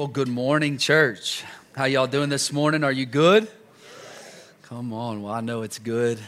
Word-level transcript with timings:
Well, 0.00 0.08
good 0.08 0.28
morning, 0.28 0.78
church. 0.78 1.44
How 1.76 1.84
y'all 1.84 2.06
doing 2.06 2.30
this 2.30 2.54
morning? 2.54 2.84
Are 2.84 2.90
you 2.90 3.04
good? 3.04 3.46
Come 4.62 4.94
on. 4.94 5.20
Well, 5.20 5.34
I 5.34 5.42
know 5.42 5.60
it's 5.60 5.78
good 5.78 6.18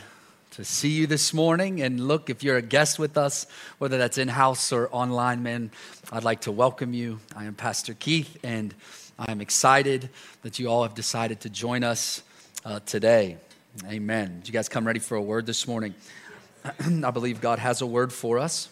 to 0.50 0.62
see 0.62 0.90
you 0.90 1.06
this 1.06 1.32
morning. 1.32 1.80
And 1.80 2.06
look, 2.06 2.28
if 2.28 2.42
you're 2.42 2.58
a 2.58 2.60
guest 2.60 2.98
with 2.98 3.16
us, 3.16 3.46
whether 3.78 3.96
that's 3.96 4.18
in 4.18 4.28
house 4.28 4.72
or 4.72 4.90
online, 4.92 5.42
man, 5.42 5.70
I'd 6.12 6.22
like 6.22 6.42
to 6.42 6.52
welcome 6.52 6.92
you. 6.92 7.20
I 7.34 7.46
am 7.46 7.54
Pastor 7.54 7.94
Keith, 7.94 8.36
and 8.42 8.74
I 9.18 9.32
am 9.32 9.40
excited 9.40 10.10
that 10.42 10.58
you 10.58 10.68
all 10.68 10.82
have 10.82 10.94
decided 10.94 11.40
to 11.40 11.48
join 11.48 11.82
us 11.82 12.22
uh, 12.66 12.80
today. 12.84 13.38
Amen. 13.86 14.40
Did 14.40 14.48
you 14.48 14.52
guys 14.52 14.68
come 14.68 14.86
ready 14.86 15.00
for 15.00 15.16
a 15.16 15.22
word 15.22 15.46
this 15.46 15.66
morning? 15.66 15.94
I 16.78 17.10
believe 17.10 17.40
God 17.40 17.58
has 17.58 17.80
a 17.80 17.86
word 17.86 18.12
for 18.12 18.38
us 18.38 18.68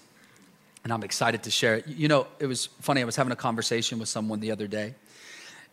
and 0.84 0.92
I'm 0.92 1.02
excited 1.02 1.42
to 1.44 1.50
share 1.50 1.76
it. 1.76 1.86
You 1.86 2.08
know, 2.08 2.26
it 2.38 2.46
was 2.46 2.66
funny. 2.80 3.00
I 3.00 3.04
was 3.04 3.16
having 3.16 3.32
a 3.32 3.36
conversation 3.36 3.98
with 3.98 4.08
someone 4.08 4.40
the 4.40 4.50
other 4.50 4.66
day, 4.66 4.94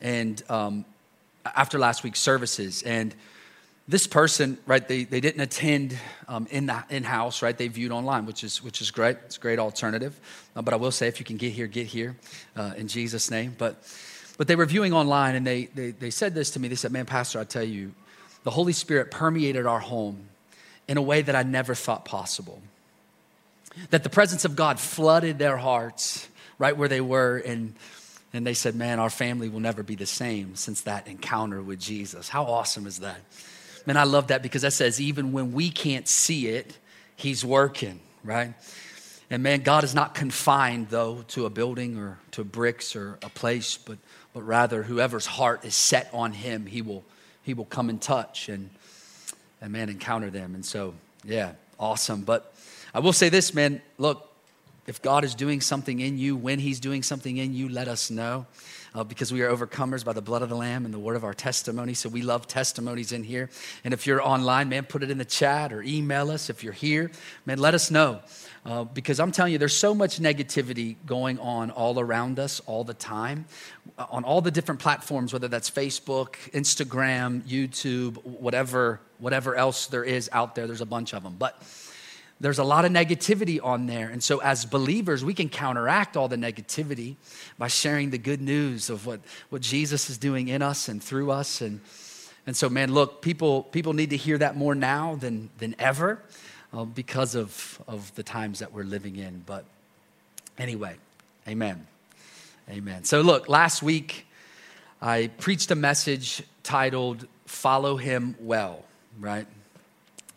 and 0.01 0.41
um, 0.49 0.85
after 1.45 1.79
last 1.79 2.03
week's 2.03 2.19
services, 2.19 2.83
and 2.83 3.15
this 3.87 4.05
person, 4.05 4.57
right? 4.65 4.85
They, 4.85 5.05
they 5.05 5.21
didn't 5.21 5.39
attend 5.39 5.97
um, 6.27 6.45
in 6.51 6.65
the 6.65 6.83
in 6.89 7.03
house, 7.03 7.41
right? 7.41 7.57
They 7.57 7.69
viewed 7.69 7.91
online, 7.91 8.25
which 8.25 8.43
is 8.43 8.61
which 8.61 8.81
is 8.81 8.91
great. 8.91 9.17
It's 9.25 9.37
a 9.37 9.39
great 9.39 9.59
alternative. 9.59 10.19
Uh, 10.55 10.61
but 10.61 10.73
I 10.73 10.77
will 10.77 10.91
say, 10.91 11.07
if 11.07 11.19
you 11.19 11.25
can 11.25 11.37
get 11.37 11.53
here, 11.53 11.67
get 11.67 11.87
here 11.87 12.17
uh, 12.55 12.73
in 12.75 12.87
Jesus' 12.87 13.31
name. 13.31 13.55
But 13.57 13.81
but 14.37 14.47
they 14.47 14.55
were 14.55 14.65
viewing 14.65 14.93
online, 14.93 15.35
and 15.35 15.47
they, 15.47 15.65
they 15.65 15.91
they 15.91 16.09
said 16.09 16.35
this 16.35 16.51
to 16.51 16.59
me. 16.59 16.67
They 16.67 16.75
said, 16.75 16.91
"Man, 16.91 17.05
Pastor, 17.05 17.39
I 17.39 17.45
tell 17.45 17.63
you, 17.63 17.93
the 18.43 18.51
Holy 18.51 18.73
Spirit 18.73 19.09
permeated 19.09 19.65
our 19.65 19.79
home 19.79 20.27
in 20.87 20.97
a 20.97 21.01
way 21.01 21.21
that 21.21 21.35
I 21.35 21.43
never 21.43 21.73
thought 21.73 22.03
possible." 22.03 22.61
That 23.89 24.03
the 24.03 24.09
presence 24.09 24.45
of 24.45 24.55
God 24.55 24.79
flooded 24.79 25.39
their 25.39 25.57
hearts 25.57 26.27
right 26.59 26.75
where 26.75 26.87
they 26.87 27.01
were. 27.01 27.37
And, 27.37 27.75
and 28.33 28.45
they 28.45 28.53
said, 28.53 28.75
Man, 28.75 28.99
our 28.99 29.09
family 29.09 29.49
will 29.49 29.59
never 29.59 29.83
be 29.83 29.95
the 29.95 30.05
same 30.05 30.55
since 30.55 30.81
that 30.81 31.07
encounter 31.07 31.61
with 31.61 31.79
Jesus. 31.79 32.29
How 32.29 32.45
awesome 32.45 32.87
is 32.87 32.99
that? 32.99 33.19
Man, 33.85 33.97
I 33.97 34.03
love 34.03 34.27
that 34.27 34.43
because 34.43 34.63
that 34.63 34.73
says, 34.73 34.99
even 34.99 35.31
when 35.31 35.53
we 35.53 35.69
can't 35.69 36.07
see 36.07 36.47
it, 36.47 36.77
He's 37.15 37.43
working, 37.43 37.99
right? 38.23 38.53
And 39.29 39.43
man, 39.43 39.61
God 39.61 39.83
is 39.83 39.95
not 39.95 40.13
confined, 40.13 40.89
though, 40.89 41.23
to 41.29 41.45
a 41.45 41.49
building 41.49 41.97
or 41.97 42.19
to 42.31 42.43
bricks 42.43 42.95
or 42.95 43.17
a 43.23 43.29
place, 43.29 43.77
but, 43.77 43.97
but 44.33 44.43
rather, 44.43 44.83
whoever's 44.83 45.25
heart 45.25 45.65
is 45.65 45.75
set 45.75 46.09
on 46.13 46.33
Him, 46.33 46.65
He 46.65 46.81
will, 46.81 47.03
he 47.43 47.53
will 47.53 47.65
come 47.65 47.89
and 47.89 48.01
touch 48.01 48.49
and, 48.49 48.69
and, 49.61 49.71
man, 49.71 49.89
encounter 49.89 50.29
them. 50.29 50.53
And 50.53 50.65
so, 50.65 50.93
yeah, 51.23 51.53
awesome. 51.79 52.21
But 52.21 52.53
I 52.97 52.99
will 52.99 53.13
say 53.13 53.29
this, 53.29 53.53
man. 53.53 53.83
Look, 53.99 54.27
if 54.87 55.03
God 55.03 55.23
is 55.23 55.35
doing 55.35 55.61
something 55.61 55.99
in 55.99 56.17
you, 56.17 56.35
when 56.35 56.57
He's 56.57 56.79
doing 56.79 57.03
something 57.03 57.37
in 57.37 57.53
you, 57.53 57.69
let 57.69 57.87
us 57.87 58.09
know. 58.09 58.47
Uh, 58.95 59.03
because 59.03 59.31
we 59.31 59.43
are 59.43 59.55
overcomers 59.55 60.03
by 60.03 60.13
the 60.13 60.21
blood 60.23 60.41
of 60.41 60.49
the 60.49 60.55
Lamb 60.55 60.83
and 60.83 60.91
the 60.91 60.97
word 60.97 61.15
of 61.15 61.23
our 61.23 61.35
testimony. 61.35 61.93
So 61.93 62.09
we 62.09 62.23
love 62.23 62.47
testimonies 62.47 63.11
in 63.11 63.23
here. 63.23 63.51
And 63.83 63.93
if 63.93 64.07
you're 64.07 64.19
online, 64.19 64.69
man, 64.69 64.85
put 64.85 65.03
it 65.03 65.11
in 65.11 65.19
the 65.19 65.25
chat 65.25 65.71
or 65.71 65.83
email 65.83 66.31
us. 66.31 66.49
If 66.49 66.63
you're 66.63 66.73
here, 66.73 67.11
man, 67.45 67.59
let 67.59 67.75
us 67.75 67.91
know. 67.91 68.21
Uh, 68.65 68.85
because 68.85 69.19
I'm 69.19 69.31
telling 69.31 69.51
you, 69.51 69.59
there's 69.59 69.77
so 69.77 69.93
much 69.93 70.17
negativity 70.19 70.95
going 71.05 71.37
on 71.37 71.69
all 71.69 71.99
around 71.99 72.39
us 72.39 72.61
all 72.61 72.83
the 72.83 72.95
time 72.95 73.45
uh, 73.99 74.07
on 74.09 74.23
all 74.23 74.41
the 74.41 74.49
different 74.49 74.81
platforms, 74.81 75.33
whether 75.33 75.47
that's 75.47 75.69
Facebook, 75.69 76.33
Instagram, 76.51 77.43
YouTube, 77.43 78.23
whatever, 78.25 78.99
whatever 79.19 79.55
else 79.55 79.85
there 79.85 80.03
is 80.03 80.31
out 80.33 80.55
there. 80.55 80.65
There's 80.65 80.81
a 80.81 80.87
bunch 80.87 81.13
of 81.13 81.21
them. 81.21 81.35
But 81.37 81.61
there's 82.39 82.59
a 82.59 82.63
lot 82.63 82.85
of 82.85 82.91
negativity 82.91 83.59
on 83.63 83.87
there. 83.87 84.09
And 84.09 84.23
so, 84.23 84.39
as 84.39 84.65
believers, 84.65 85.25
we 85.25 85.33
can 85.33 85.49
counteract 85.49 86.15
all 86.15 86.27
the 86.27 86.35
negativity 86.35 87.15
by 87.57 87.67
sharing 87.67 88.11
the 88.11 88.17
good 88.17 88.41
news 88.41 88.89
of 88.89 89.05
what, 89.05 89.21
what 89.49 89.61
Jesus 89.61 90.09
is 90.09 90.17
doing 90.17 90.47
in 90.47 90.61
us 90.61 90.87
and 90.87 91.01
through 91.01 91.31
us. 91.31 91.61
And, 91.61 91.81
and 92.45 92.55
so, 92.55 92.69
man, 92.69 92.93
look, 92.93 93.21
people, 93.21 93.63
people 93.63 93.93
need 93.93 94.11
to 94.11 94.17
hear 94.17 94.37
that 94.37 94.55
more 94.55 94.75
now 94.75 95.15
than, 95.15 95.49
than 95.57 95.75
ever 95.79 96.21
uh, 96.73 96.85
because 96.85 97.33
of, 97.33 97.81
of 97.87 98.13
the 98.15 98.23
times 98.23 98.59
that 98.59 98.71
we're 98.71 98.83
living 98.83 99.15
in. 99.15 99.41
But 99.45 99.65
anyway, 100.59 100.95
amen. 101.47 101.87
Amen. 102.69 103.03
So, 103.03 103.21
look, 103.21 103.49
last 103.49 103.81
week 103.81 104.27
I 105.01 105.31
preached 105.39 105.71
a 105.71 105.75
message 105.75 106.43
titled 106.61 107.25
Follow 107.45 107.97
Him 107.97 108.35
Well, 108.39 108.83
right? 109.19 109.47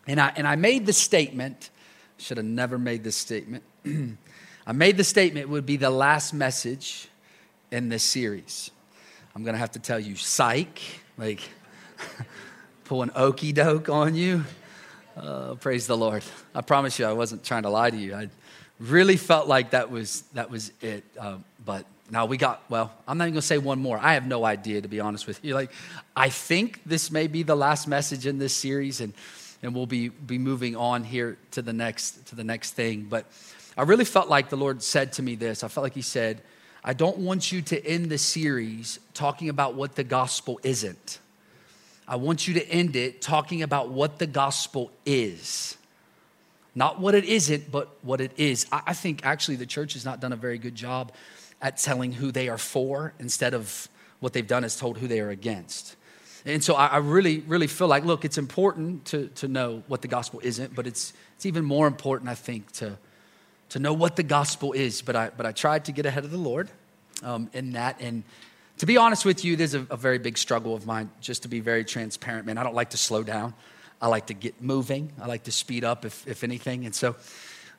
And 0.07 0.19
I, 0.19 0.33
and 0.35 0.47
I 0.47 0.55
made 0.55 0.85
the 0.87 0.93
statement 0.93 1.69
should 2.21 2.37
have 2.37 2.45
never 2.45 2.77
made 2.77 3.03
this 3.03 3.17
statement. 3.17 3.63
I 4.67 4.73
made 4.73 4.95
the 4.95 5.03
statement 5.03 5.49
would 5.49 5.65
be 5.65 5.77
the 5.77 5.89
last 5.89 6.33
message 6.33 7.07
in 7.71 7.89
this 7.89 8.03
series. 8.03 8.69
I'm 9.35 9.43
going 9.43 9.55
to 9.55 9.59
have 9.59 9.71
to 9.71 9.79
tell 9.79 9.99
you, 9.99 10.15
psych, 10.15 10.79
like 11.17 11.41
pull 12.85 13.01
an 13.01 13.11
okey 13.15 13.53
doke 13.53 13.89
on 13.89 14.13
you. 14.13 14.45
Uh, 15.17 15.55
praise 15.55 15.87
the 15.87 15.97
Lord. 15.97 16.23
I 16.53 16.61
promise 16.61 16.99
you, 16.99 17.05
I 17.05 17.13
wasn't 17.13 17.43
trying 17.43 17.63
to 17.63 17.69
lie 17.69 17.89
to 17.89 17.97
you. 17.97 18.13
I 18.13 18.29
really 18.79 19.17
felt 19.17 19.47
like 19.47 19.71
that 19.71 19.89
was, 19.89 20.21
that 20.33 20.51
was 20.51 20.71
it. 20.81 21.03
Uh, 21.19 21.37
but 21.65 21.85
now 22.11 22.25
we 22.25 22.37
got, 22.37 22.61
well, 22.69 22.91
I'm 23.07 23.17
not 23.17 23.25
even 23.25 23.33
going 23.33 23.41
to 23.41 23.47
say 23.47 23.57
one 23.57 23.79
more. 23.79 23.97
I 23.97 24.13
have 24.13 24.27
no 24.27 24.45
idea, 24.45 24.81
to 24.81 24.87
be 24.87 24.99
honest 24.99 25.25
with 25.25 25.43
you. 25.43 25.55
Like, 25.55 25.71
I 26.15 26.29
think 26.29 26.81
this 26.85 27.09
may 27.09 27.27
be 27.27 27.41
the 27.41 27.55
last 27.55 27.87
message 27.87 28.27
in 28.27 28.37
this 28.37 28.55
series. 28.55 29.01
And 29.01 29.13
and 29.63 29.75
we'll 29.75 29.85
be, 29.85 30.09
be 30.09 30.37
moving 30.37 30.75
on 30.75 31.03
here 31.03 31.37
to 31.51 31.61
the 31.61 31.73
next 31.73 32.27
to 32.27 32.35
the 32.35 32.43
next 32.43 32.71
thing. 32.71 33.07
But 33.09 33.25
I 33.77 33.83
really 33.83 34.05
felt 34.05 34.29
like 34.29 34.49
the 34.49 34.57
Lord 34.57 34.81
said 34.81 35.13
to 35.13 35.23
me 35.23 35.35
this. 35.35 35.63
I 35.63 35.67
felt 35.67 35.83
like 35.83 35.93
He 35.93 36.01
said, 36.01 36.41
I 36.83 36.93
don't 36.93 37.19
want 37.19 37.51
you 37.51 37.61
to 37.63 37.85
end 37.85 38.09
the 38.09 38.17
series 38.17 38.99
talking 39.13 39.49
about 39.49 39.75
what 39.75 39.95
the 39.95 40.03
gospel 40.03 40.59
isn't. 40.63 41.19
I 42.07 42.15
want 42.15 42.47
you 42.47 42.55
to 42.55 42.67
end 42.67 42.95
it 42.95 43.21
talking 43.21 43.61
about 43.61 43.89
what 43.89 44.19
the 44.19 44.27
gospel 44.27 44.91
is. 45.05 45.77
Not 46.73 46.99
what 46.99 47.15
it 47.15 47.25
isn't, 47.25 47.71
but 47.71 47.89
what 48.01 48.21
it 48.21 48.31
is. 48.37 48.65
I 48.71 48.93
think 48.93 49.25
actually 49.25 49.57
the 49.57 49.65
church 49.65 49.93
has 49.93 50.05
not 50.05 50.19
done 50.19 50.33
a 50.33 50.37
very 50.37 50.57
good 50.57 50.75
job 50.75 51.11
at 51.61 51.77
telling 51.77 52.11
who 52.11 52.31
they 52.31 52.49
are 52.49 52.57
for 52.57 53.13
instead 53.19 53.53
of 53.53 53.87
what 54.19 54.33
they've 54.33 54.47
done 54.47 54.63
is 54.63 54.75
told 54.75 54.97
who 54.97 55.07
they 55.07 55.19
are 55.19 55.29
against. 55.29 55.95
And 56.45 56.63
so 56.63 56.75
I, 56.75 56.87
I 56.87 56.97
really, 56.97 57.39
really 57.39 57.67
feel 57.67 57.87
like, 57.87 58.03
look, 58.03 58.25
it's 58.25 58.37
important 58.37 59.05
to, 59.05 59.27
to 59.35 59.47
know 59.47 59.83
what 59.87 60.01
the 60.01 60.07
gospel 60.07 60.39
isn't, 60.43 60.73
but 60.73 60.87
it's, 60.87 61.13
it's 61.35 61.45
even 61.45 61.63
more 61.63 61.87
important, 61.87 62.29
I 62.29 62.35
think, 62.35 62.71
to, 62.73 62.97
to 63.69 63.79
know 63.79 63.93
what 63.93 64.15
the 64.15 64.23
gospel 64.23 64.73
is. 64.73 65.01
But 65.01 65.15
I, 65.15 65.29
but 65.29 65.45
I 65.45 65.51
tried 65.51 65.85
to 65.85 65.91
get 65.91 66.05
ahead 66.05 66.23
of 66.23 66.31
the 66.31 66.37
Lord 66.37 66.69
um, 67.23 67.49
in 67.53 67.73
that. 67.73 68.01
And 68.01 68.23
to 68.79 68.85
be 68.85 68.97
honest 68.97 69.23
with 69.23 69.45
you, 69.45 69.55
there's 69.55 69.75
a, 69.75 69.85
a 69.91 69.97
very 69.97 70.17
big 70.17 70.37
struggle 70.37 70.73
of 70.73 70.85
mine, 70.85 71.11
just 71.21 71.43
to 71.43 71.47
be 71.47 71.59
very 71.59 71.85
transparent, 71.85 72.47
man. 72.47 72.57
I 72.57 72.63
don't 72.63 72.75
like 72.75 72.91
to 72.91 72.97
slow 72.97 73.21
down. 73.21 73.53
I 74.01 74.07
like 74.07 74.27
to 74.27 74.33
get 74.33 74.61
moving. 74.61 75.11
I 75.21 75.27
like 75.27 75.43
to 75.43 75.51
speed 75.51 75.83
up, 75.83 76.05
if, 76.05 76.27
if 76.27 76.43
anything. 76.43 76.85
And 76.85 76.95
so 76.95 77.15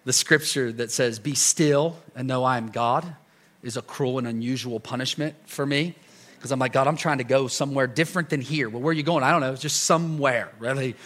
the 0.04 0.12
scripture 0.12 0.70
that 0.72 0.92
says, 0.92 1.18
Be 1.18 1.34
still 1.34 1.96
and 2.14 2.28
know 2.28 2.44
I 2.44 2.58
am 2.58 2.68
God, 2.68 3.16
is 3.64 3.76
a 3.76 3.82
cruel 3.82 4.18
and 4.18 4.28
unusual 4.28 4.78
punishment 4.78 5.34
for 5.46 5.66
me 5.66 5.96
because 6.42 6.50
I'm 6.50 6.58
like, 6.58 6.72
God, 6.72 6.88
I'm 6.88 6.96
trying 6.96 7.18
to 7.18 7.24
go 7.24 7.46
somewhere 7.46 7.86
different 7.86 8.28
than 8.28 8.40
here. 8.40 8.68
Well, 8.68 8.82
where 8.82 8.90
are 8.90 8.94
you 8.94 9.04
going? 9.04 9.22
I 9.22 9.30
don't 9.30 9.42
know, 9.42 9.54
just 9.54 9.84
somewhere, 9.84 10.50
really. 10.58 10.96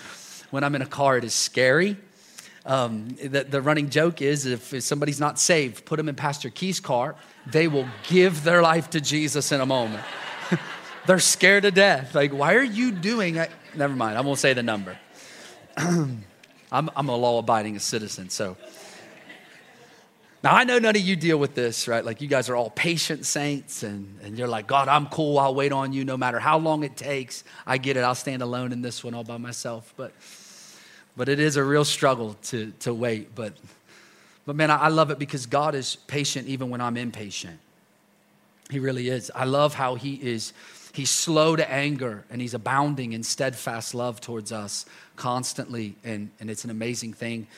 When 0.51 0.65
I'm 0.65 0.75
in 0.75 0.81
a 0.81 0.87
car, 0.87 1.19
it 1.19 1.25
is 1.25 1.35
scary. 1.35 1.99
Um, 2.65 3.09
the, 3.23 3.45
the, 3.45 3.61
running 3.61 3.91
joke 3.91 4.23
is 4.23 4.47
if, 4.47 4.73
if 4.73 4.83
somebody's 4.83 5.21
not 5.21 5.39
saved, 5.39 5.85
put 5.85 5.99
them 5.99 6.09
in 6.09 6.15
Pastor 6.15 6.49
Keith's 6.49 6.81
car, 6.81 7.17
they 7.47 7.69
will 7.69 7.87
give 8.09 8.45
their 8.45 8.63
life 8.63 8.89
to 8.91 9.01
Jesus 9.01 9.53
in 9.53 9.61
a 9.61 9.67
moment. 9.67 10.03
They're 11.07 11.19
scared 11.19 11.65
to 11.65 11.71
death. 11.71 12.15
Like, 12.15 12.33
why 12.33 12.55
are 12.55 12.65
you 12.65 12.91
doing 12.91 13.37
it? 13.37 13.51
Never 13.75 13.95
mind, 13.95 14.17
I 14.17 14.23
won't 14.23 14.39
say 14.39 14.55
the 14.55 14.63
number. 14.63 14.97
I'm, 15.77 16.23
I'm 16.73 17.09
a 17.11 17.15
law 17.15 17.41
abiding 17.41 17.79
citizen, 17.81 18.31
so 18.31 18.57
now, 20.43 20.55
I 20.55 20.65
know 20.65 20.79
none 20.79 20.95
of 20.95 21.03
you 21.03 21.17
deal 21.17 21.39
with 21.39 21.55
this, 21.55 21.89
right? 21.89 22.05
Like, 22.05 22.21
you 22.21 22.29
guys 22.29 22.49
are 22.49 22.57
all 22.57 22.71
patient 22.71 23.25
saints, 23.27 23.83
and, 23.83 24.19
and 24.23 24.39
you're 24.39 24.49
like, 24.49 24.67
God, 24.67 24.87
I'm 24.89 25.07
cool. 25.07 25.39
I'll 25.39 25.55
wait 25.55 25.73
on 25.73 25.93
you 25.93 26.05
no 26.05 26.17
matter 26.17 26.39
how 26.39 26.59
long 26.59 26.85
it 26.85 26.97
takes. 26.97 27.43
I 27.67 27.79
get 27.79 27.97
it. 27.97 28.01
I'll 28.01 28.15
stand 28.15 28.43
alone 28.43 28.73
in 28.73 28.83
this 28.83 29.03
one 29.03 29.15
all 29.15 29.25
by 29.25 29.39
myself. 29.39 29.93
But, 29.97 30.13
but 31.17 31.29
it 31.29 31.41
is 31.41 31.57
a 31.57 31.65
real 31.65 31.85
struggle 31.85 32.37
to, 32.45 32.73
to 32.81 32.93
wait. 32.93 33.35
But, 33.35 33.55
but 34.45 34.57
man, 34.57 34.71
I, 34.71 34.77
I 34.77 34.89
love 34.89 35.11
it 35.11 35.19
because 35.19 35.47
God 35.47 35.75
is 35.75 35.97
patient 36.07 36.49
even 36.49 36.71
when 36.71 36.81
I'm 36.81 36.97
impatient. 36.97 37.59
He 38.71 38.79
really 38.79 39.09
is. 39.09 39.33
I 39.35 39.45
love 39.45 39.75
how 39.75 39.95
He 39.95 40.15
is. 40.15 40.53
He's 40.93 41.11
slow 41.11 41.57
to 41.57 41.71
anger 41.71 42.25
and 42.31 42.41
he's 42.41 42.55
abounding 42.55 43.13
in 43.13 43.23
steadfast 43.23 43.95
love 43.95 44.19
towards 44.19 44.51
us 44.51 44.87
constantly. 45.15 45.95
And, 46.05 46.31
and 46.41 46.49
it's 46.49 46.65
an 46.65 46.71
amazing 46.71 47.13
thing 47.13 47.49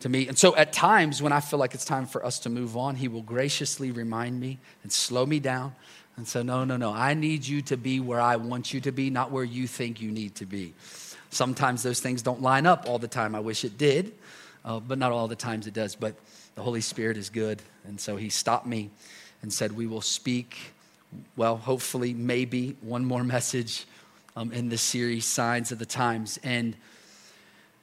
to 0.00 0.08
me. 0.08 0.28
And 0.28 0.38
so 0.38 0.56
at 0.56 0.72
times 0.72 1.22
when 1.22 1.32
I 1.32 1.40
feel 1.40 1.58
like 1.58 1.74
it's 1.74 1.84
time 1.84 2.06
for 2.06 2.24
us 2.24 2.38
to 2.40 2.50
move 2.50 2.76
on, 2.76 2.96
he 2.96 3.08
will 3.08 3.22
graciously 3.22 3.90
remind 3.90 4.40
me 4.40 4.58
and 4.82 4.92
slow 4.92 5.26
me 5.26 5.40
down 5.40 5.74
and 6.16 6.26
say, 6.26 6.42
No, 6.42 6.64
no, 6.64 6.76
no, 6.76 6.92
I 6.92 7.14
need 7.14 7.46
you 7.46 7.62
to 7.62 7.76
be 7.76 8.00
where 8.00 8.20
I 8.20 8.36
want 8.36 8.72
you 8.74 8.80
to 8.82 8.92
be, 8.92 9.10
not 9.10 9.30
where 9.30 9.44
you 9.44 9.66
think 9.66 10.00
you 10.00 10.10
need 10.10 10.34
to 10.36 10.46
be. 10.46 10.74
Sometimes 11.30 11.82
those 11.82 12.00
things 12.00 12.22
don't 12.22 12.42
line 12.42 12.66
up 12.66 12.88
all 12.88 12.98
the 12.98 13.08
time. 13.08 13.34
I 13.34 13.40
wish 13.40 13.64
it 13.64 13.78
did, 13.78 14.12
uh, 14.64 14.80
but 14.80 14.98
not 14.98 15.12
all 15.12 15.28
the 15.28 15.36
times 15.36 15.66
it 15.66 15.74
does. 15.74 15.94
But 15.94 16.14
the 16.56 16.62
Holy 16.62 16.80
Spirit 16.80 17.16
is 17.16 17.30
good. 17.30 17.62
And 17.86 18.00
so 18.00 18.16
he 18.16 18.28
stopped 18.28 18.66
me 18.66 18.90
and 19.42 19.52
said, 19.52 19.72
We 19.72 19.86
will 19.86 20.00
speak 20.00 20.56
well, 21.36 21.56
hopefully, 21.56 22.14
maybe 22.14 22.76
one 22.80 23.04
more 23.04 23.24
message 23.24 23.86
um, 24.36 24.52
in 24.52 24.68
this 24.68 24.82
series, 24.82 25.24
Signs 25.24 25.72
of 25.72 25.78
the 25.78 25.86
Times. 25.86 26.38
And 26.42 26.76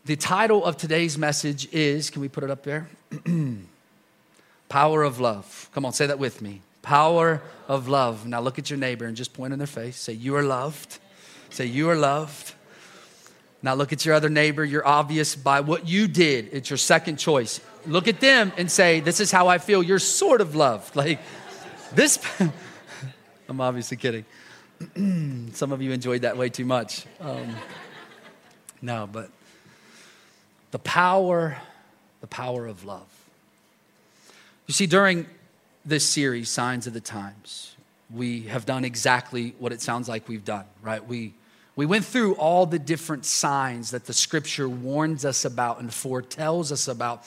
the 0.07 0.15
title 0.15 0.63
of 0.63 0.77
today's 0.77 1.17
message 1.17 1.67
is 1.73 2.09
can 2.09 2.21
we 2.21 2.29
put 2.29 2.45
it 2.45 2.49
up 2.49 2.63
there? 2.63 2.87
Power 4.69 5.03
of 5.03 5.19
love. 5.19 5.69
Come 5.73 5.85
on, 5.85 5.91
say 5.91 6.07
that 6.07 6.17
with 6.17 6.41
me. 6.41 6.61
Power 6.81 7.41
of 7.67 7.89
love. 7.89 8.25
Now 8.25 8.39
look 8.39 8.57
at 8.57 8.69
your 8.69 8.79
neighbor 8.79 9.05
and 9.05 9.17
just 9.17 9.33
point 9.33 9.51
in 9.51 9.59
their 9.59 9.67
face. 9.67 9.97
Say, 9.97 10.13
You 10.13 10.37
are 10.37 10.43
loved. 10.43 10.99
Say, 11.49 11.65
You 11.65 11.89
are 11.89 11.95
loved. 11.95 12.53
Now 13.61 13.75
look 13.75 13.91
at 13.91 14.05
your 14.05 14.15
other 14.15 14.29
neighbor. 14.29 14.63
You're 14.63 14.87
obvious 14.87 15.35
by 15.35 15.59
what 15.59 15.89
you 15.89 16.07
did. 16.07 16.49
It's 16.53 16.69
your 16.69 16.77
second 16.77 17.17
choice. 17.17 17.59
Look 17.85 18.07
at 18.07 18.21
them 18.21 18.53
and 18.55 18.71
say, 18.71 19.01
This 19.01 19.19
is 19.19 19.29
how 19.29 19.49
I 19.49 19.57
feel. 19.57 19.83
You're 19.83 19.99
sort 19.99 20.39
of 20.39 20.55
loved. 20.55 20.95
Like 20.95 21.19
this. 21.93 22.17
I'm 23.49 23.59
obviously 23.59 23.97
kidding. 23.97 24.23
Some 25.53 25.73
of 25.73 25.81
you 25.81 25.91
enjoyed 25.91 26.21
that 26.21 26.37
way 26.37 26.47
too 26.47 26.65
much. 26.65 27.05
Um, 27.19 27.55
no, 28.81 29.07
but 29.11 29.31
the 30.71 30.79
power, 30.79 31.57
the 32.21 32.27
power 32.27 32.67
of 32.67 32.83
love. 32.85 33.07
You 34.65 34.73
see, 34.73 34.85
during 34.85 35.25
this 35.85 36.05
series, 36.05 36.49
Signs 36.49 36.87
of 36.87 36.93
the 36.93 36.99
Times, 36.99 37.75
we 38.13 38.43
have 38.43 38.65
done 38.65 38.83
exactly 38.83 39.55
what 39.59 39.71
it 39.71 39.81
sounds 39.81 40.09
like 40.09 40.27
we've 40.27 40.45
done, 40.45 40.65
right? 40.81 41.05
We, 41.05 41.33
we 41.75 41.85
went 41.85 42.05
through 42.05 42.35
all 42.35 42.65
the 42.65 42.79
different 42.79 43.25
signs 43.25 43.91
that 43.91 44.05
the 44.05 44.13
scripture 44.13 44.67
warns 44.67 45.23
us 45.23 45.45
about 45.45 45.79
and 45.79 45.93
foretells 45.93 46.71
us 46.71 46.87
about. 46.87 47.23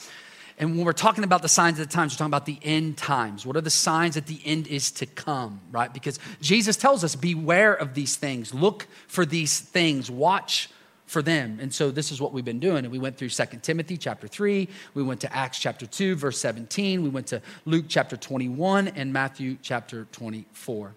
And 0.59 0.75
when 0.75 0.85
we're 0.85 0.93
talking 0.93 1.23
about 1.23 1.41
the 1.41 1.49
signs 1.49 1.79
of 1.79 1.87
the 1.87 1.93
times, 1.93 2.13
we're 2.13 2.17
talking 2.17 2.29
about 2.29 2.45
the 2.45 2.59
end 2.61 2.97
times. 2.97 3.45
What 3.45 3.55
are 3.55 3.61
the 3.61 3.69
signs 3.71 4.15
that 4.15 4.27
the 4.27 4.39
end 4.45 4.67
is 4.67 4.91
to 4.91 5.07
come, 5.07 5.59
right? 5.71 5.91
Because 5.91 6.19
Jesus 6.41 6.77
tells 6.77 7.03
us, 7.03 7.15
beware 7.15 7.73
of 7.73 7.95
these 7.95 8.15
things, 8.15 8.53
look 8.53 8.85
for 9.07 9.25
these 9.25 9.59
things, 9.59 10.11
watch 10.11 10.69
for 11.11 11.21
them. 11.21 11.59
And 11.61 11.73
so 11.73 11.91
this 11.91 12.09
is 12.09 12.21
what 12.21 12.31
we've 12.31 12.45
been 12.45 12.61
doing. 12.61 12.85
And 12.85 12.91
we 12.91 12.97
went 12.97 13.17
through 13.17 13.27
2 13.27 13.43
Timothy 13.61 13.97
chapter 13.97 14.29
3, 14.29 14.65
we 14.93 15.03
went 15.03 15.19
to 15.19 15.35
Acts 15.35 15.59
chapter 15.59 15.85
2, 15.85 16.15
verse 16.15 16.39
17, 16.39 17.03
we 17.03 17.09
went 17.09 17.27
to 17.27 17.41
Luke 17.65 17.83
chapter 17.89 18.15
21, 18.15 18.87
and 18.87 19.11
Matthew 19.11 19.57
chapter 19.61 20.07
24. 20.13 20.93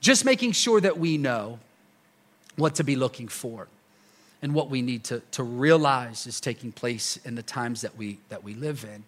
Just 0.00 0.24
making 0.24 0.50
sure 0.50 0.80
that 0.80 0.98
we 0.98 1.16
know 1.16 1.60
what 2.56 2.74
to 2.74 2.82
be 2.82 2.96
looking 2.96 3.28
for 3.28 3.68
and 4.42 4.52
what 4.52 4.68
we 4.68 4.82
need 4.82 5.04
to, 5.04 5.22
to 5.30 5.44
realize 5.44 6.26
is 6.26 6.40
taking 6.40 6.72
place 6.72 7.16
in 7.18 7.36
the 7.36 7.42
times 7.42 7.82
that 7.82 7.96
we 7.96 8.18
that 8.30 8.42
we 8.42 8.54
live 8.54 8.84
in 8.84 9.04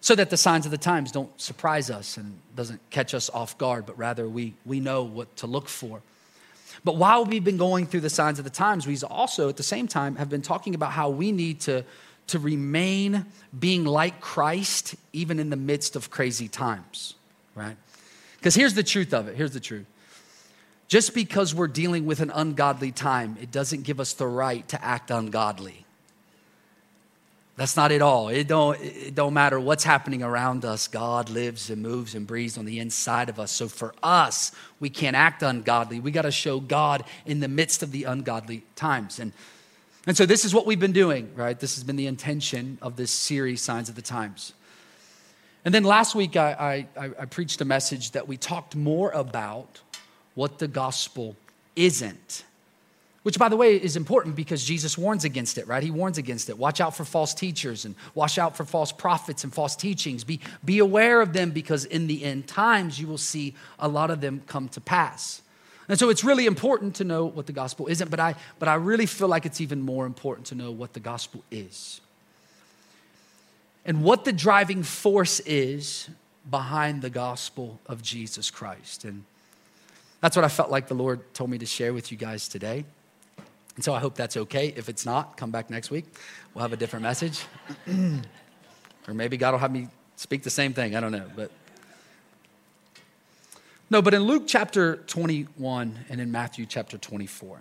so 0.00 0.16
that 0.16 0.30
the 0.30 0.36
signs 0.36 0.64
of 0.64 0.72
the 0.72 0.78
times 0.78 1.12
don't 1.12 1.40
surprise 1.40 1.90
us 1.90 2.16
and 2.16 2.38
doesn't 2.56 2.80
catch 2.90 3.14
us 3.14 3.30
off 3.30 3.56
guard 3.56 3.86
but 3.86 3.96
rather 3.96 4.28
we 4.28 4.52
we 4.66 4.80
know 4.80 5.04
what 5.04 5.34
to 5.36 5.46
look 5.46 5.68
for 5.68 6.02
but 6.82 6.96
while 6.96 7.24
we've 7.24 7.44
been 7.44 7.56
going 7.56 7.86
through 7.86 8.00
the 8.00 8.10
signs 8.10 8.38
of 8.38 8.44
the 8.44 8.50
times, 8.50 8.86
we 8.86 8.98
also 9.08 9.48
at 9.48 9.56
the 9.56 9.62
same 9.62 9.88
time 9.88 10.16
have 10.16 10.28
been 10.28 10.42
talking 10.42 10.74
about 10.74 10.92
how 10.92 11.10
we 11.10 11.32
need 11.32 11.60
to, 11.62 11.84
to 12.28 12.38
remain 12.38 13.26
being 13.58 13.84
like 13.84 14.20
Christ 14.20 14.94
even 15.12 15.38
in 15.38 15.50
the 15.50 15.56
midst 15.56 15.96
of 15.96 16.10
crazy 16.10 16.48
times, 16.48 17.14
right? 17.54 17.76
Because 18.36 18.54
here's 18.54 18.74
the 18.74 18.82
truth 18.82 19.14
of 19.14 19.28
it. 19.28 19.36
Here's 19.36 19.52
the 19.52 19.60
truth. 19.60 19.86
Just 20.88 21.14
because 21.14 21.54
we're 21.54 21.68
dealing 21.68 22.04
with 22.04 22.20
an 22.20 22.30
ungodly 22.30 22.92
time, 22.92 23.38
it 23.40 23.50
doesn't 23.50 23.82
give 23.82 24.00
us 24.00 24.12
the 24.12 24.26
right 24.26 24.66
to 24.68 24.84
act 24.84 25.10
ungodly. 25.10 25.83
That's 27.56 27.76
not 27.76 27.92
it 27.92 28.02
all. 28.02 28.30
It 28.30 28.48
don't, 28.48 28.80
it 28.80 29.14
don't 29.14 29.32
matter 29.32 29.60
what's 29.60 29.84
happening 29.84 30.24
around 30.24 30.64
us. 30.64 30.88
God 30.88 31.30
lives 31.30 31.70
and 31.70 31.82
moves 31.82 32.16
and 32.16 32.26
breathes 32.26 32.58
on 32.58 32.64
the 32.64 32.80
inside 32.80 33.28
of 33.28 33.38
us. 33.38 33.52
So 33.52 33.68
for 33.68 33.94
us, 34.02 34.50
we 34.80 34.90
can't 34.90 35.14
act 35.14 35.42
ungodly. 35.42 36.00
We 36.00 36.10
got 36.10 36.22
to 36.22 36.32
show 36.32 36.58
God 36.58 37.04
in 37.26 37.38
the 37.38 37.46
midst 37.46 37.84
of 37.84 37.92
the 37.92 38.04
ungodly 38.04 38.64
times. 38.74 39.20
And, 39.20 39.32
and 40.04 40.16
so 40.16 40.26
this 40.26 40.44
is 40.44 40.52
what 40.52 40.66
we've 40.66 40.80
been 40.80 40.92
doing, 40.92 41.30
right? 41.36 41.58
This 41.58 41.76
has 41.76 41.84
been 41.84 41.94
the 41.94 42.08
intention 42.08 42.76
of 42.82 42.96
this 42.96 43.12
series, 43.12 43.62
Signs 43.62 43.88
of 43.88 43.94
the 43.94 44.02
Times. 44.02 44.52
And 45.64 45.72
then 45.72 45.84
last 45.84 46.16
week, 46.16 46.36
I, 46.36 46.86
I, 46.98 47.10
I 47.20 47.24
preached 47.26 47.60
a 47.60 47.64
message 47.64 48.10
that 48.10 48.26
we 48.26 48.36
talked 48.36 48.74
more 48.74 49.12
about 49.12 49.80
what 50.34 50.58
the 50.58 50.66
gospel 50.66 51.36
isn't 51.76 52.44
which, 53.24 53.38
by 53.38 53.48
the 53.48 53.56
way, 53.56 53.74
is 53.74 53.96
important 53.96 54.36
because 54.36 54.62
Jesus 54.62 54.98
warns 54.98 55.24
against 55.24 55.56
it, 55.56 55.66
right? 55.66 55.82
He 55.82 55.90
warns 55.90 56.18
against 56.18 56.50
it. 56.50 56.58
Watch 56.58 56.78
out 56.82 56.94
for 56.94 57.06
false 57.06 57.32
teachers 57.32 57.86
and 57.86 57.94
watch 58.14 58.38
out 58.38 58.54
for 58.54 58.66
false 58.66 58.92
prophets 58.92 59.44
and 59.44 59.52
false 59.52 59.74
teachings. 59.74 60.24
Be, 60.24 60.40
be 60.62 60.78
aware 60.78 61.22
of 61.22 61.32
them 61.32 61.50
because 61.50 61.86
in 61.86 62.06
the 62.06 62.22
end 62.22 62.46
times, 62.46 63.00
you 63.00 63.06
will 63.06 63.18
see 63.18 63.54
a 63.78 63.88
lot 63.88 64.10
of 64.10 64.20
them 64.20 64.42
come 64.46 64.68
to 64.68 64.80
pass. 64.80 65.40
And 65.88 65.98
so 65.98 66.10
it's 66.10 66.22
really 66.22 66.44
important 66.44 66.96
to 66.96 67.04
know 67.04 67.24
what 67.24 67.46
the 67.46 67.52
gospel 67.52 67.86
isn't, 67.86 68.10
but 68.10 68.20
I, 68.20 68.34
but 68.58 68.68
I 68.68 68.74
really 68.74 69.06
feel 69.06 69.28
like 69.28 69.46
it's 69.46 69.62
even 69.62 69.80
more 69.80 70.04
important 70.04 70.48
to 70.48 70.54
know 70.54 70.70
what 70.70 70.92
the 70.92 71.00
gospel 71.00 71.42
is. 71.50 72.02
And 73.86 74.04
what 74.04 74.26
the 74.26 74.34
driving 74.34 74.82
force 74.82 75.40
is 75.40 76.10
behind 76.50 77.00
the 77.00 77.10
gospel 77.10 77.80
of 77.86 78.02
Jesus 78.02 78.50
Christ. 78.50 79.06
And 79.06 79.24
that's 80.20 80.36
what 80.36 80.44
I 80.44 80.48
felt 80.48 80.70
like 80.70 80.88
the 80.88 80.94
Lord 80.94 81.32
told 81.32 81.48
me 81.48 81.56
to 81.56 81.66
share 81.66 81.94
with 81.94 82.12
you 82.12 82.18
guys 82.18 82.48
today. 82.48 82.84
And 83.76 83.84
so 83.84 83.92
I 83.92 84.00
hope 84.00 84.14
that's 84.14 84.36
okay. 84.36 84.72
If 84.76 84.88
it's 84.88 85.04
not, 85.04 85.36
come 85.36 85.50
back 85.50 85.70
next 85.70 85.90
week. 85.90 86.04
We'll 86.52 86.62
have 86.62 86.72
a 86.72 86.76
different 86.76 87.02
message. 87.02 87.44
or 87.88 89.14
maybe 89.14 89.36
God 89.36 89.52
will 89.52 89.58
have 89.58 89.72
me 89.72 89.88
speak 90.16 90.42
the 90.42 90.50
same 90.50 90.72
thing. 90.72 90.94
I 90.94 91.00
don't 91.00 91.12
know. 91.12 91.28
But 91.34 91.50
no, 93.90 94.00
but 94.00 94.14
in 94.14 94.22
Luke 94.22 94.44
chapter 94.46 94.96
21 94.96 95.98
and 96.08 96.20
in 96.20 96.30
Matthew 96.30 96.66
chapter 96.66 96.98
24, 96.98 97.58